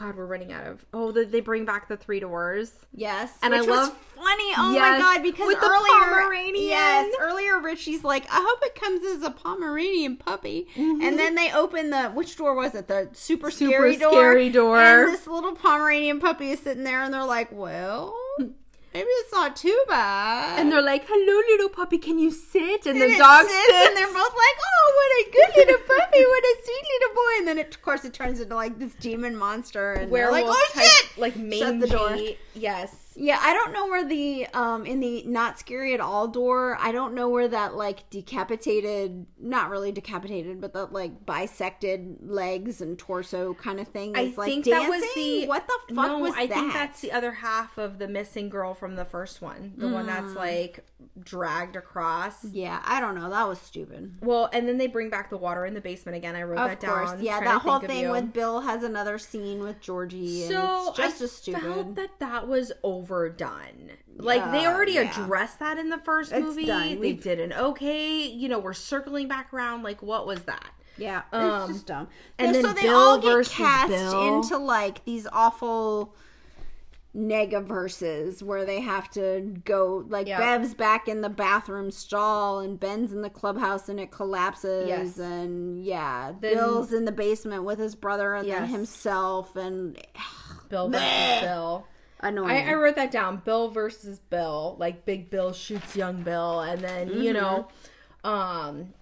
[0.00, 0.84] God, we're running out of.
[0.94, 2.72] Oh, they they bring back the three doors.
[2.92, 4.52] Yes, And I love- funny.
[4.56, 5.22] Oh Yes, my god!
[5.22, 6.68] Because with the earlier, Pomeranian.
[6.68, 11.02] yes, earlier Richie's like, I hope it comes as a Pomeranian puppy, mm-hmm.
[11.02, 12.88] and then they open the which door was it?
[12.88, 14.10] The super, Super scary door.
[14.12, 14.78] scary door.
[14.80, 18.16] And this little Pomeranian puppy is sitting there, and they're like, well.
[18.92, 20.58] Maybe it's not too bad.
[20.58, 23.88] And they're like, "Hello, little puppy, can you sit?" And, And the dog sits, sits,
[23.88, 26.24] and they're both like, "Oh, what a good little puppy!
[26.24, 28.94] What a sweet little boy!" And then, it, of course, it turns into like this
[28.94, 31.78] demon monster, and they're werewolf like, "Oh type, shit!" like Shut mangy.
[31.78, 32.18] the door.
[32.54, 36.76] Yes, Yeah, I don't know where the um in the not scary at all door.
[36.80, 42.80] I don't know where that like decapitated, not really decapitated, but the like bisected legs
[42.80, 44.72] and torso kind of thing I like think dancing.
[44.72, 45.46] that was the.
[45.46, 46.08] what the fuck was that?
[46.08, 46.54] no, was I that?
[46.54, 50.00] think that's the other half of the missing girl from the first one, the one
[50.04, 50.06] Mm.
[50.08, 50.84] that's like
[51.22, 52.44] dragged across.
[52.46, 53.28] yeah, I don't know.
[53.30, 54.16] That was stupid.
[54.22, 56.34] Well, and then they bring back the water in the basement again.
[56.36, 57.22] I wrote Of that course, down.
[57.22, 57.40] yeah.
[57.40, 61.24] That whole thing with Bill has another scene with Georgie, and So it's just I
[61.24, 61.62] as stupid.
[61.62, 63.90] felt that that was overdone.
[64.16, 65.10] Like they already yeah.
[65.10, 66.66] addressed that in the first It's movie.
[66.66, 66.88] done.
[66.90, 68.26] They We've- did an okay.
[68.26, 69.82] You know, we're circling back around.
[69.82, 70.70] Like, what was that?
[70.98, 72.08] Yeah, Um, it's just dumb.
[72.38, 74.36] and No, then so they Bill all get cast Bill.
[74.42, 76.14] into like these awful
[77.16, 80.38] nega verses where they have to go like Yep.
[80.38, 85.18] Bev's back in the bathroom stall and Ben's in the clubhouse and it collapses Yes.
[85.18, 89.96] and yeah, Then- Bill's in the basement with his brother and then himself and
[90.68, 91.86] Bill versus Bill.
[92.22, 92.50] Annoying.
[92.68, 93.42] I, I wrote that down.
[93.44, 94.76] Bill versus Bill.
[94.78, 97.68] Like Big Bill shoots young Bill, and then you know,
[98.24, 98.92] um,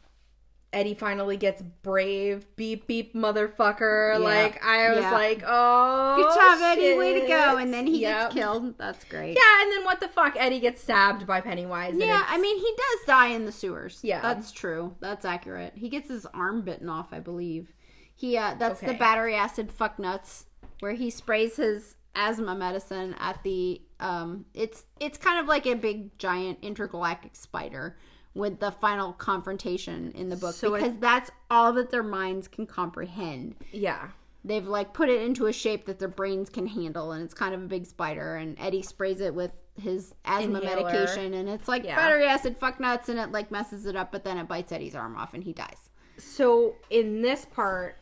[0.72, 2.44] Eddie finally gets brave.
[2.56, 4.12] Beep beep, motherfucker.
[4.14, 4.18] Yeah.
[4.18, 5.12] Like I was Yeah.
[5.12, 6.96] like, oh, Good job, Eddie.
[6.98, 7.56] Way to go.
[7.56, 8.20] And then he Yep.
[8.30, 8.76] gets killed.
[8.78, 9.36] That's great.
[9.36, 10.34] Yeah, and then what the fuck?
[10.36, 11.94] Eddie gets stabbed by Pennywise.
[11.96, 14.00] Yeah, I mean, he does die in the sewers.
[14.02, 14.20] Yeah.
[14.20, 14.94] that's true.
[15.00, 15.72] That's accurate.
[15.76, 17.72] He gets his arm bitten off, I believe.
[18.14, 20.46] He uh, that's the battery acid fuck nuts
[20.80, 24.44] where he sprays his asthma medicine at the um.
[24.54, 27.96] It's it's kind of like a big giant intergalactic spider
[28.34, 32.46] with the final confrontation in the book So it- because that's all that their minds
[32.48, 33.54] can comprehend.
[33.72, 34.08] yeah.
[34.44, 37.54] They've like put it into a shape that their brains can handle, and it's kind
[37.54, 38.36] of a big spider.
[38.36, 39.50] And Eddie sprays it with
[39.80, 40.82] his asthma Inhaler.
[40.84, 41.96] medication, and it's like Yeah.
[41.96, 44.12] battery acid fuck nuts, and it like messes it up.
[44.12, 45.90] But then it bites Eddie's arm off, and he dies.
[46.18, 47.96] So in this part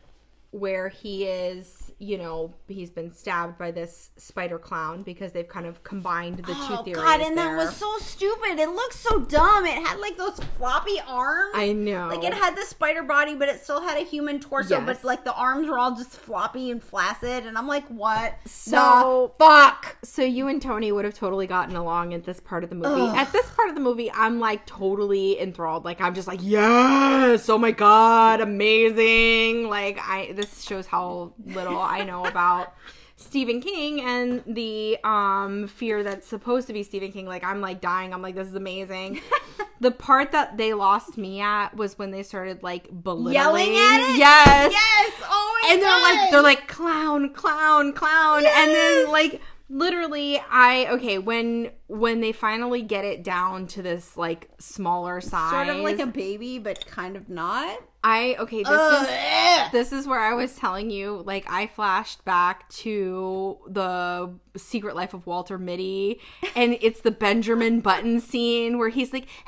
[0.51, 5.65] where he is, you know, he's been stabbed by this spider clown because they've kind
[5.65, 7.01] of combined the two oh, theories.
[7.01, 7.21] Oh, God!
[7.21, 7.55] And there.
[7.55, 8.59] that was so stupid.
[8.59, 9.65] It looked so dumb.
[9.65, 11.53] It had like those floppy arms.
[11.55, 12.07] I know.
[12.07, 14.75] Like it had the spider body, but it still had a human torso.
[14.75, 14.85] Yes.
[14.85, 18.35] But like the arms were all just floppy and flaccid, and I'm like, what?
[18.45, 19.97] So- the fuck?
[20.03, 23.01] So you and Tony would have totally gotten along at this part of the movie.
[23.01, 23.17] Ugh.
[23.17, 25.83] At this part of the movie, I'm like totally enthralled.
[25.83, 29.67] Like I'm just like, yes, oh my god, amazing.
[29.67, 32.73] Like I this shows how little I know about
[33.15, 37.25] Stephen King and the um fear that's supposed to be Stephen King.
[37.25, 38.13] Like I'm like dying.
[38.13, 39.21] I'm like, this is amazing.
[39.79, 44.11] the part that they lost me at was when they started like belittling Yelling at
[44.11, 44.17] it?
[44.17, 44.71] Yes.
[44.71, 45.13] Yes.
[45.23, 50.87] Oh my and they're like they're like clown clown clown and then like literally i
[50.91, 55.77] okay when when they finally get it down to this like smaller size sort of
[55.83, 57.79] like a baby, but kind of not.
[58.03, 59.07] i okay this Ugh.
[59.09, 64.95] is this is where i was telling you like i flashed back to the secret
[64.95, 66.19] life of walter mitty
[66.55, 69.25] and it's the benjamin button scene where he's like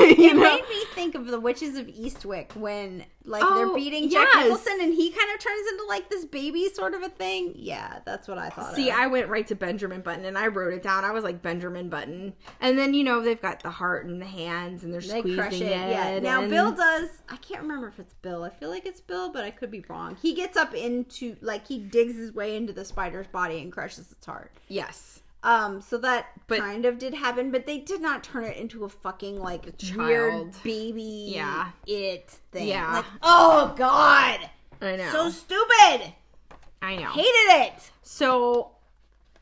[0.00, 3.74] you It know made me think of the Witches of Eastwick when like Oh, they're
[3.74, 4.44] beating Jack yes.
[4.44, 7.52] Nicholson and he kind of turns into like this baby sort of a thing.
[7.56, 8.74] Yeah, that's what I thought.
[8.74, 8.96] See, of.
[8.96, 11.04] I went right to Benjamin Button and I wrote it down.
[11.04, 14.26] I was like Benjamin Button, and then you know they've got the heart and the
[14.26, 15.62] hands and they're they squeezing crush it.
[15.62, 15.90] it.
[15.90, 16.18] Yeah.
[16.20, 17.08] Now and- Bill does.
[17.28, 18.42] I can't remember if it's Bill.
[18.44, 20.16] I feel like it's Bill, but I could be wrong.
[20.20, 24.10] He gets up into like he digs his way into the spider's body and crushes
[24.12, 24.52] its heart.
[24.68, 28.56] yes, Um, so that But- kind of did happen, but they did not turn it
[28.56, 29.98] into a fucking like child.
[29.98, 31.70] weird baby Yeah.
[31.86, 32.68] it thing.
[32.68, 32.92] Yeah.
[32.94, 34.40] Like, oh god.
[34.80, 35.10] I know.
[35.12, 36.14] So stupid.
[36.82, 37.10] I know.
[37.10, 37.28] Hated
[37.66, 37.72] it.
[38.02, 38.72] So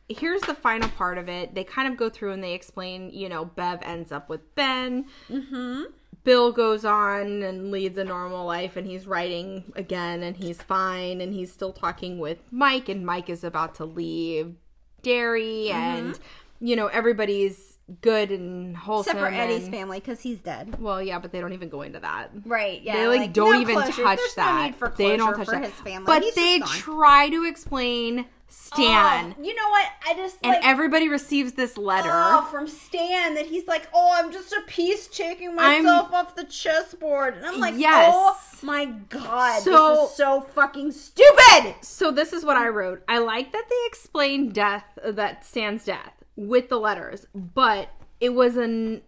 [0.08, 1.54] here's the final part of it.
[1.54, 3.10] They kind of go through and they explain.
[3.10, 5.06] You know, Bev ends up with Ben.
[5.30, 5.82] Mm-hmm.
[6.24, 11.20] Bill goes on and leads a normal life and he's writing again and he's fine
[11.20, 14.54] and he's still talking with Mike and Mike is about to leave
[15.02, 15.76] Derry Mm-hmm.
[16.06, 16.18] and
[16.62, 20.80] you know everybody's good and wholesome Except for Eddie's and- family, because he's dead.
[20.80, 22.30] Well, yeah, but they don't even go into that.
[22.46, 22.80] Right.
[22.80, 22.96] Yeah.
[22.96, 24.02] they like, don't no even closure.
[24.04, 24.74] touch There's that.
[24.80, 25.64] No they don't touch for that.
[25.64, 26.06] his family.
[26.06, 29.86] But He's they try to explain Stan, Oh, you know what?
[30.06, 30.64] I just and like.
[30.64, 32.10] everybody receives this letter.
[32.12, 36.36] Oh, from Stan that he's like, oh, I'm just a piece taking I'm- myself off
[36.36, 38.12] the chessboard, and I'm like, Yes.
[38.14, 41.74] oh my god, So- this is so fucking stupid.
[41.80, 43.02] So this is what I wrote.
[43.08, 47.90] I like that they explain death, that Stan's death with the letters, but
[48.20, 49.02] it was an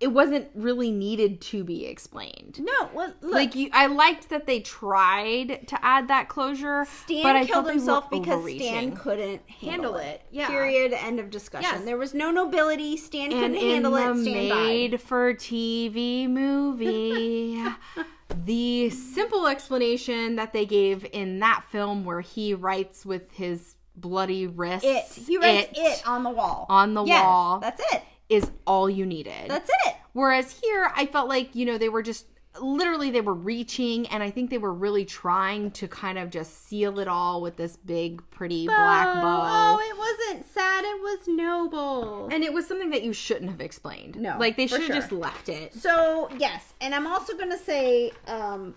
[0.00, 2.58] it wasn't really needed to be explained.
[2.62, 7.22] No, well, look, Like you, I liked that they tried to add that closure, Stan
[7.22, 8.42] but I killed himself because.
[8.50, 10.22] Stan couldn't handle, Handle it.
[10.30, 10.48] yeah.
[10.48, 10.94] Period.
[10.94, 11.70] End of discussion.
[11.70, 11.84] Yes.
[11.84, 12.96] There was no nobility.
[12.96, 14.22] Stan couldn't and in handle it.
[14.22, 14.54] Stan died.
[14.64, 17.62] made for TV movie.
[18.46, 24.46] the simple explanation that they gave in that film where he writes with his bloody
[24.46, 25.24] wrists It.
[25.26, 26.66] He writes it, on the wall.
[26.68, 28.02] on the Yes, wall That's it.
[28.28, 29.48] is all you needed.
[29.48, 29.94] That's it.
[30.12, 32.26] Whereas here, I felt like, you know, they were just
[32.60, 36.66] literally they were reaching and I think they were really trying to kind of just
[36.66, 39.76] seal it all with this big pretty black bow.
[39.78, 40.84] Oh, it wasn't sad.
[40.84, 42.28] It was noble.
[42.32, 44.16] And it was something that you shouldn't have explained.
[44.16, 44.96] No, Like they should have sure.
[44.96, 45.74] just left it.
[45.74, 48.74] So yes, and I'm also going to say um,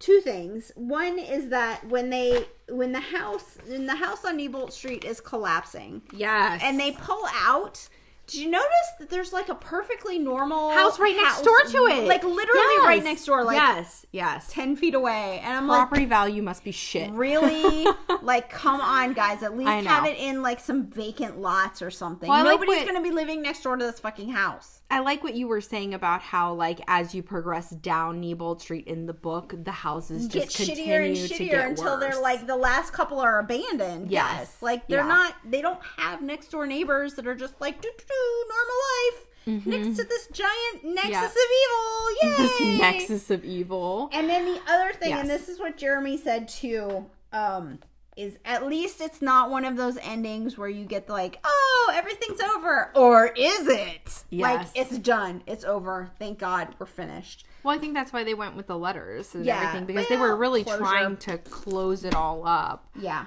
[0.00, 0.72] two things.
[0.74, 5.20] One is that when they when the house in the house on Neibolt Street is
[5.20, 6.60] collapsing, Yes.
[6.64, 7.88] and they pull out
[8.32, 12.06] Did you notice that there's like a perfectly normal House right next door to it.
[12.08, 12.86] Like literally Yes.
[12.86, 14.48] right next door, like yes, yes.
[14.52, 15.40] 10 feet away.
[15.44, 17.10] And I'm like, Property value must be shit.
[17.12, 17.86] really?
[18.22, 19.42] like, come on, guys.
[19.42, 22.28] At least have it in like some vacant lots or something.
[22.28, 24.76] Well, I like Nobody's what- going to be living next door to this fucking house.
[24.92, 28.88] I like what you were saying about how, like, as you progress down Neibolt Street
[28.88, 32.20] in the book, the houses Get just continue shittier and to shittier get until they're
[32.20, 34.10] like the last couple are abandoned.
[34.10, 34.30] Yes.
[34.40, 34.56] Yes.
[34.62, 35.06] Like they're Yeah.
[35.06, 38.76] not, they don't have next door neighbors that are just like, doo doo doo, normal
[38.96, 39.26] life
[39.66, 41.10] next to this giant nexus Mm-hmm.
[41.12, 41.24] Yeah.
[41.26, 42.10] of evil.
[42.22, 42.46] Yay!
[42.46, 44.10] this nexus of evil.
[44.12, 47.78] And then the other thing, and this is what Jeremy said too, um,
[48.16, 52.40] is at least it's not one of those endings where you get like, oh, everything's
[52.40, 52.90] over.
[52.94, 54.24] Or is it?
[54.30, 55.42] Like, it's done.
[55.46, 56.10] It's over.
[56.18, 57.46] Thank God we're finished.
[57.62, 59.60] Well, I think that's why they went with the letters and Yeah.
[59.68, 60.78] everything because they were really closure.
[60.80, 62.86] trying to close it all up.
[63.00, 63.24] Yeah.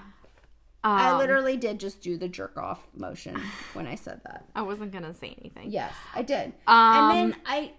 [0.84, 3.42] I Um, literally did just do the jerk off motion
[3.74, 4.44] when I said that.
[4.56, 5.70] I wasn't gonna say anything.
[5.72, 6.54] Yes, I did.
[6.68, 7.72] Um, and then I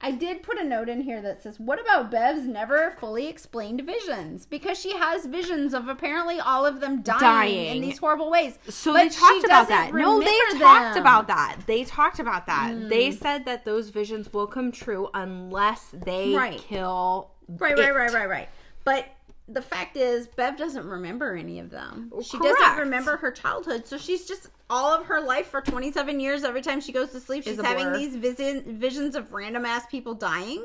[0.00, 3.80] I did put a note in here that says, "What about Bev's never fully explained
[3.86, 4.44] visions?
[4.44, 7.76] Because she has visions of apparently all of them dying, Dying.
[7.76, 9.94] in these horrible ways." So But they talked about that.
[9.94, 11.02] No, they talked them.
[11.02, 11.56] about that.
[11.66, 12.90] They talked about that.
[12.90, 13.16] They Hmm.
[13.16, 16.58] said that those visions will come true unless they Right.
[16.58, 17.30] kill.
[17.48, 17.80] Right, it.
[17.80, 18.48] right, right, right, right.
[18.84, 19.06] But
[19.48, 22.10] the fact is, Bev doesn't remember any of them.
[22.22, 22.56] She Correct.
[22.58, 26.44] doesn't remember her childhood, so she's just all of her life for 27 years.
[26.44, 27.98] Every time she goes to sleep, she's having blur.
[27.98, 30.64] these vision, visions of random ass people dying.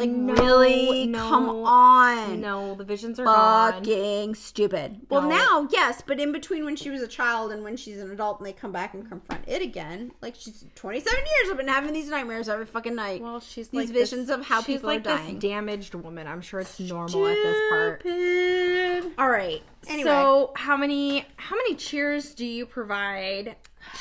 [0.00, 1.06] Like, No, really?
[1.06, 2.40] no, Come on.
[2.40, 3.72] No, the visions are gone.
[3.74, 4.98] Fucking stupid.
[5.10, 5.28] Well, No.
[5.28, 8.38] now, yes, but in between when she was a child and when she's an adult
[8.38, 11.92] and they come back and confront it again, like she's 27 years, I've been having
[11.92, 13.20] these nightmares every fucking night.
[13.20, 15.34] Well, she's These like visions this, of how people like are dying.
[15.34, 16.26] this damaged woman.
[16.26, 18.00] I'm sure it's normal at this part.
[18.00, 19.12] Stupid.
[19.18, 19.62] All right.
[19.86, 20.08] Anyway.
[20.08, 23.56] So, how many how many cheers do you provide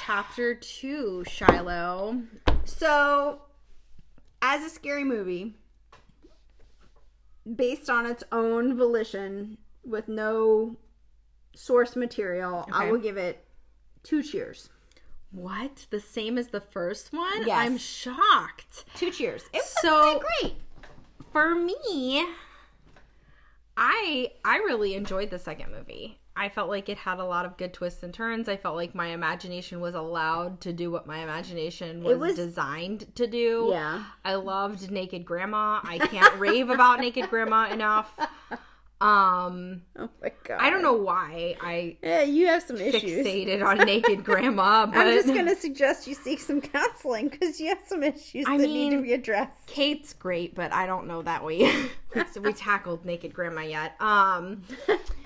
[0.06, 2.22] chapter 2, Shiloh?
[2.64, 3.42] So,
[4.42, 5.56] as a scary movie,
[7.56, 10.78] based on its own volition, with no
[11.56, 13.44] source material, I will give it
[14.04, 14.70] two cheers.
[15.32, 15.86] What?
[15.90, 17.46] The same as the first one?
[17.46, 17.58] Yes.
[17.58, 18.86] I'm shocked.
[18.96, 19.44] Two cheers.
[19.54, 20.56] It was So- great.
[21.32, 22.26] For me,
[23.78, 26.19] I I really enjoyed the second movie.
[26.36, 28.48] I felt like it had a lot of good twists and turns.
[28.48, 33.14] I felt like my imagination was allowed to do what my imagination was, was- designed
[33.16, 33.70] to do.
[33.72, 34.04] Yeah.
[34.24, 35.82] I loved Naked Grandma.
[35.84, 38.14] I can't rave about Naked Grandma enough.
[39.02, 40.58] Um, Oh my god.
[40.60, 43.26] I don't know why I Yeah, you have some issues.
[43.26, 47.70] fixated on Naked Grandma, but I'm just gonna suggest you seek some counseling because you
[47.70, 49.68] have some issues I that need to be addressed.
[49.68, 51.72] Kate's great, but I don't know that we
[52.42, 53.94] we tackled Naked Grandma yet.
[54.02, 54.64] Um,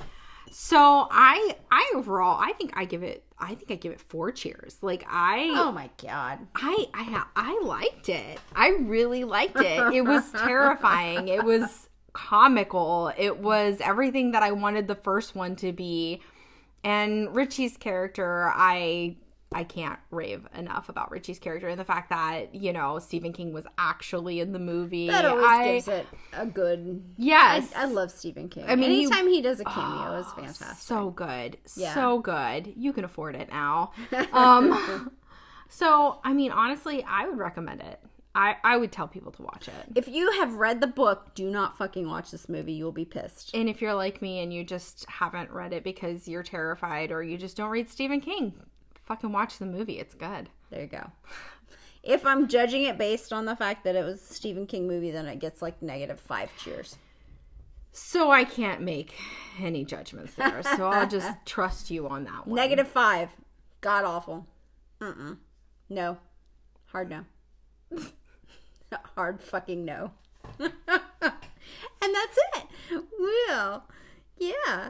[0.53, 4.31] so I I overall I think I give it I think I give it four
[4.31, 4.77] cheers.
[4.81, 6.39] Like I Oh my god.
[6.55, 8.39] I I I liked it.
[8.55, 9.93] I really liked it.
[9.93, 11.27] It was terrifying.
[11.27, 13.11] It was comical.
[13.17, 16.21] It was everything that I wanted the first one to be.
[16.83, 19.15] And Richie's character, I
[19.53, 23.53] I can't rave enough about Richie's character and the fact that, you know, Stephen King
[23.53, 25.07] was actually in the movie.
[25.07, 27.03] That always I, gives it a good.
[27.17, 27.71] Yes.
[27.75, 28.65] I, I love Stephen King.
[28.67, 30.77] I mean, anytime he, does a cameo is fantastic.
[30.77, 31.57] So good.
[31.75, 31.93] Yeah.
[31.93, 32.73] So good.
[32.77, 33.91] You can afford it now.
[34.31, 35.11] Um
[35.69, 37.99] so I mean honestly, I would recommend it.
[38.35, 39.73] I, I would tell people to watch it.
[39.95, 42.73] If you have read the book, do not fucking watch this movie.
[42.73, 43.51] You'll be pissed.
[43.53, 47.21] And if you're like me and you just haven't read it because you're terrified or
[47.21, 48.53] you just don't read Stephen King,
[49.05, 49.99] fucking watch the movie.
[49.99, 50.49] It's good.
[50.69, 51.11] There you go.
[52.03, 55.11] If I'm judging it based on the fact that it was a Stephen King movie,
[55.11, 56.97] then it gets like negative five cheers.
[57.91, 59.13] So I can't make
[59.59, 60.63] any judgments there.
[60.63, 62.55] So I'll just trust you on that one.
[62.55, 63.29] Negative five.
[63.81, 64.47] God awful.
[64.99, 65.37] Mm-mm.
[65.89, 66.17] No.
[66.87, 67.23] Hard no.
[69.15, 70.11] Hard fucking no.
[70.59, 70.71] and
[72.01, 73.03] that's it.
[73.19, 73.85] Well,
[74.37, 74.89] yeah.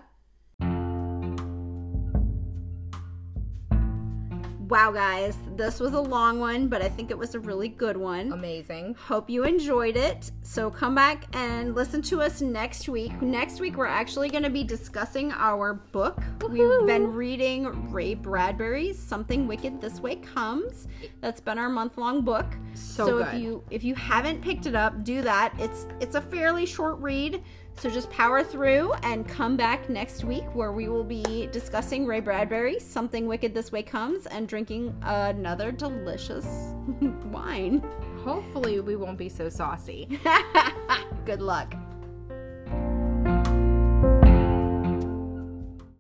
[4.74, 5.38] Wow, guys.
[5.56, 8.32] This was a long one, but I think it was a really good one.
[8.32, 8.96] Amazing.
[8.96, 10.32] Hope you enjoyed it.
[10.42, 13.22] So come back and listen to us next week.
[13.22, 16.24] Next week, we're actually going to be discussing our book.
[16.50, 20.88] We've been reading Ray Bradbury's "Something Wicked This Way Comes."
[21.22, 22.48] That's been our month-long book.
[22.74, 23.42] So if good.
[23.42, 25.54] you if you haven't picked it up, do that.
[25.60, 27.44] It's it's a fairly short read.
[27.76, 32.22] So just power through and come back next week where we will be discussing Ray
[32.22, 36.46] Bradbury, Something Wicked This Way Comes, and drinking another delicious
[37.26, 37.84] wine.
[38.24, 40.20] Hopefully we won't be so saucy.
[41.26, 41.76] Good luck.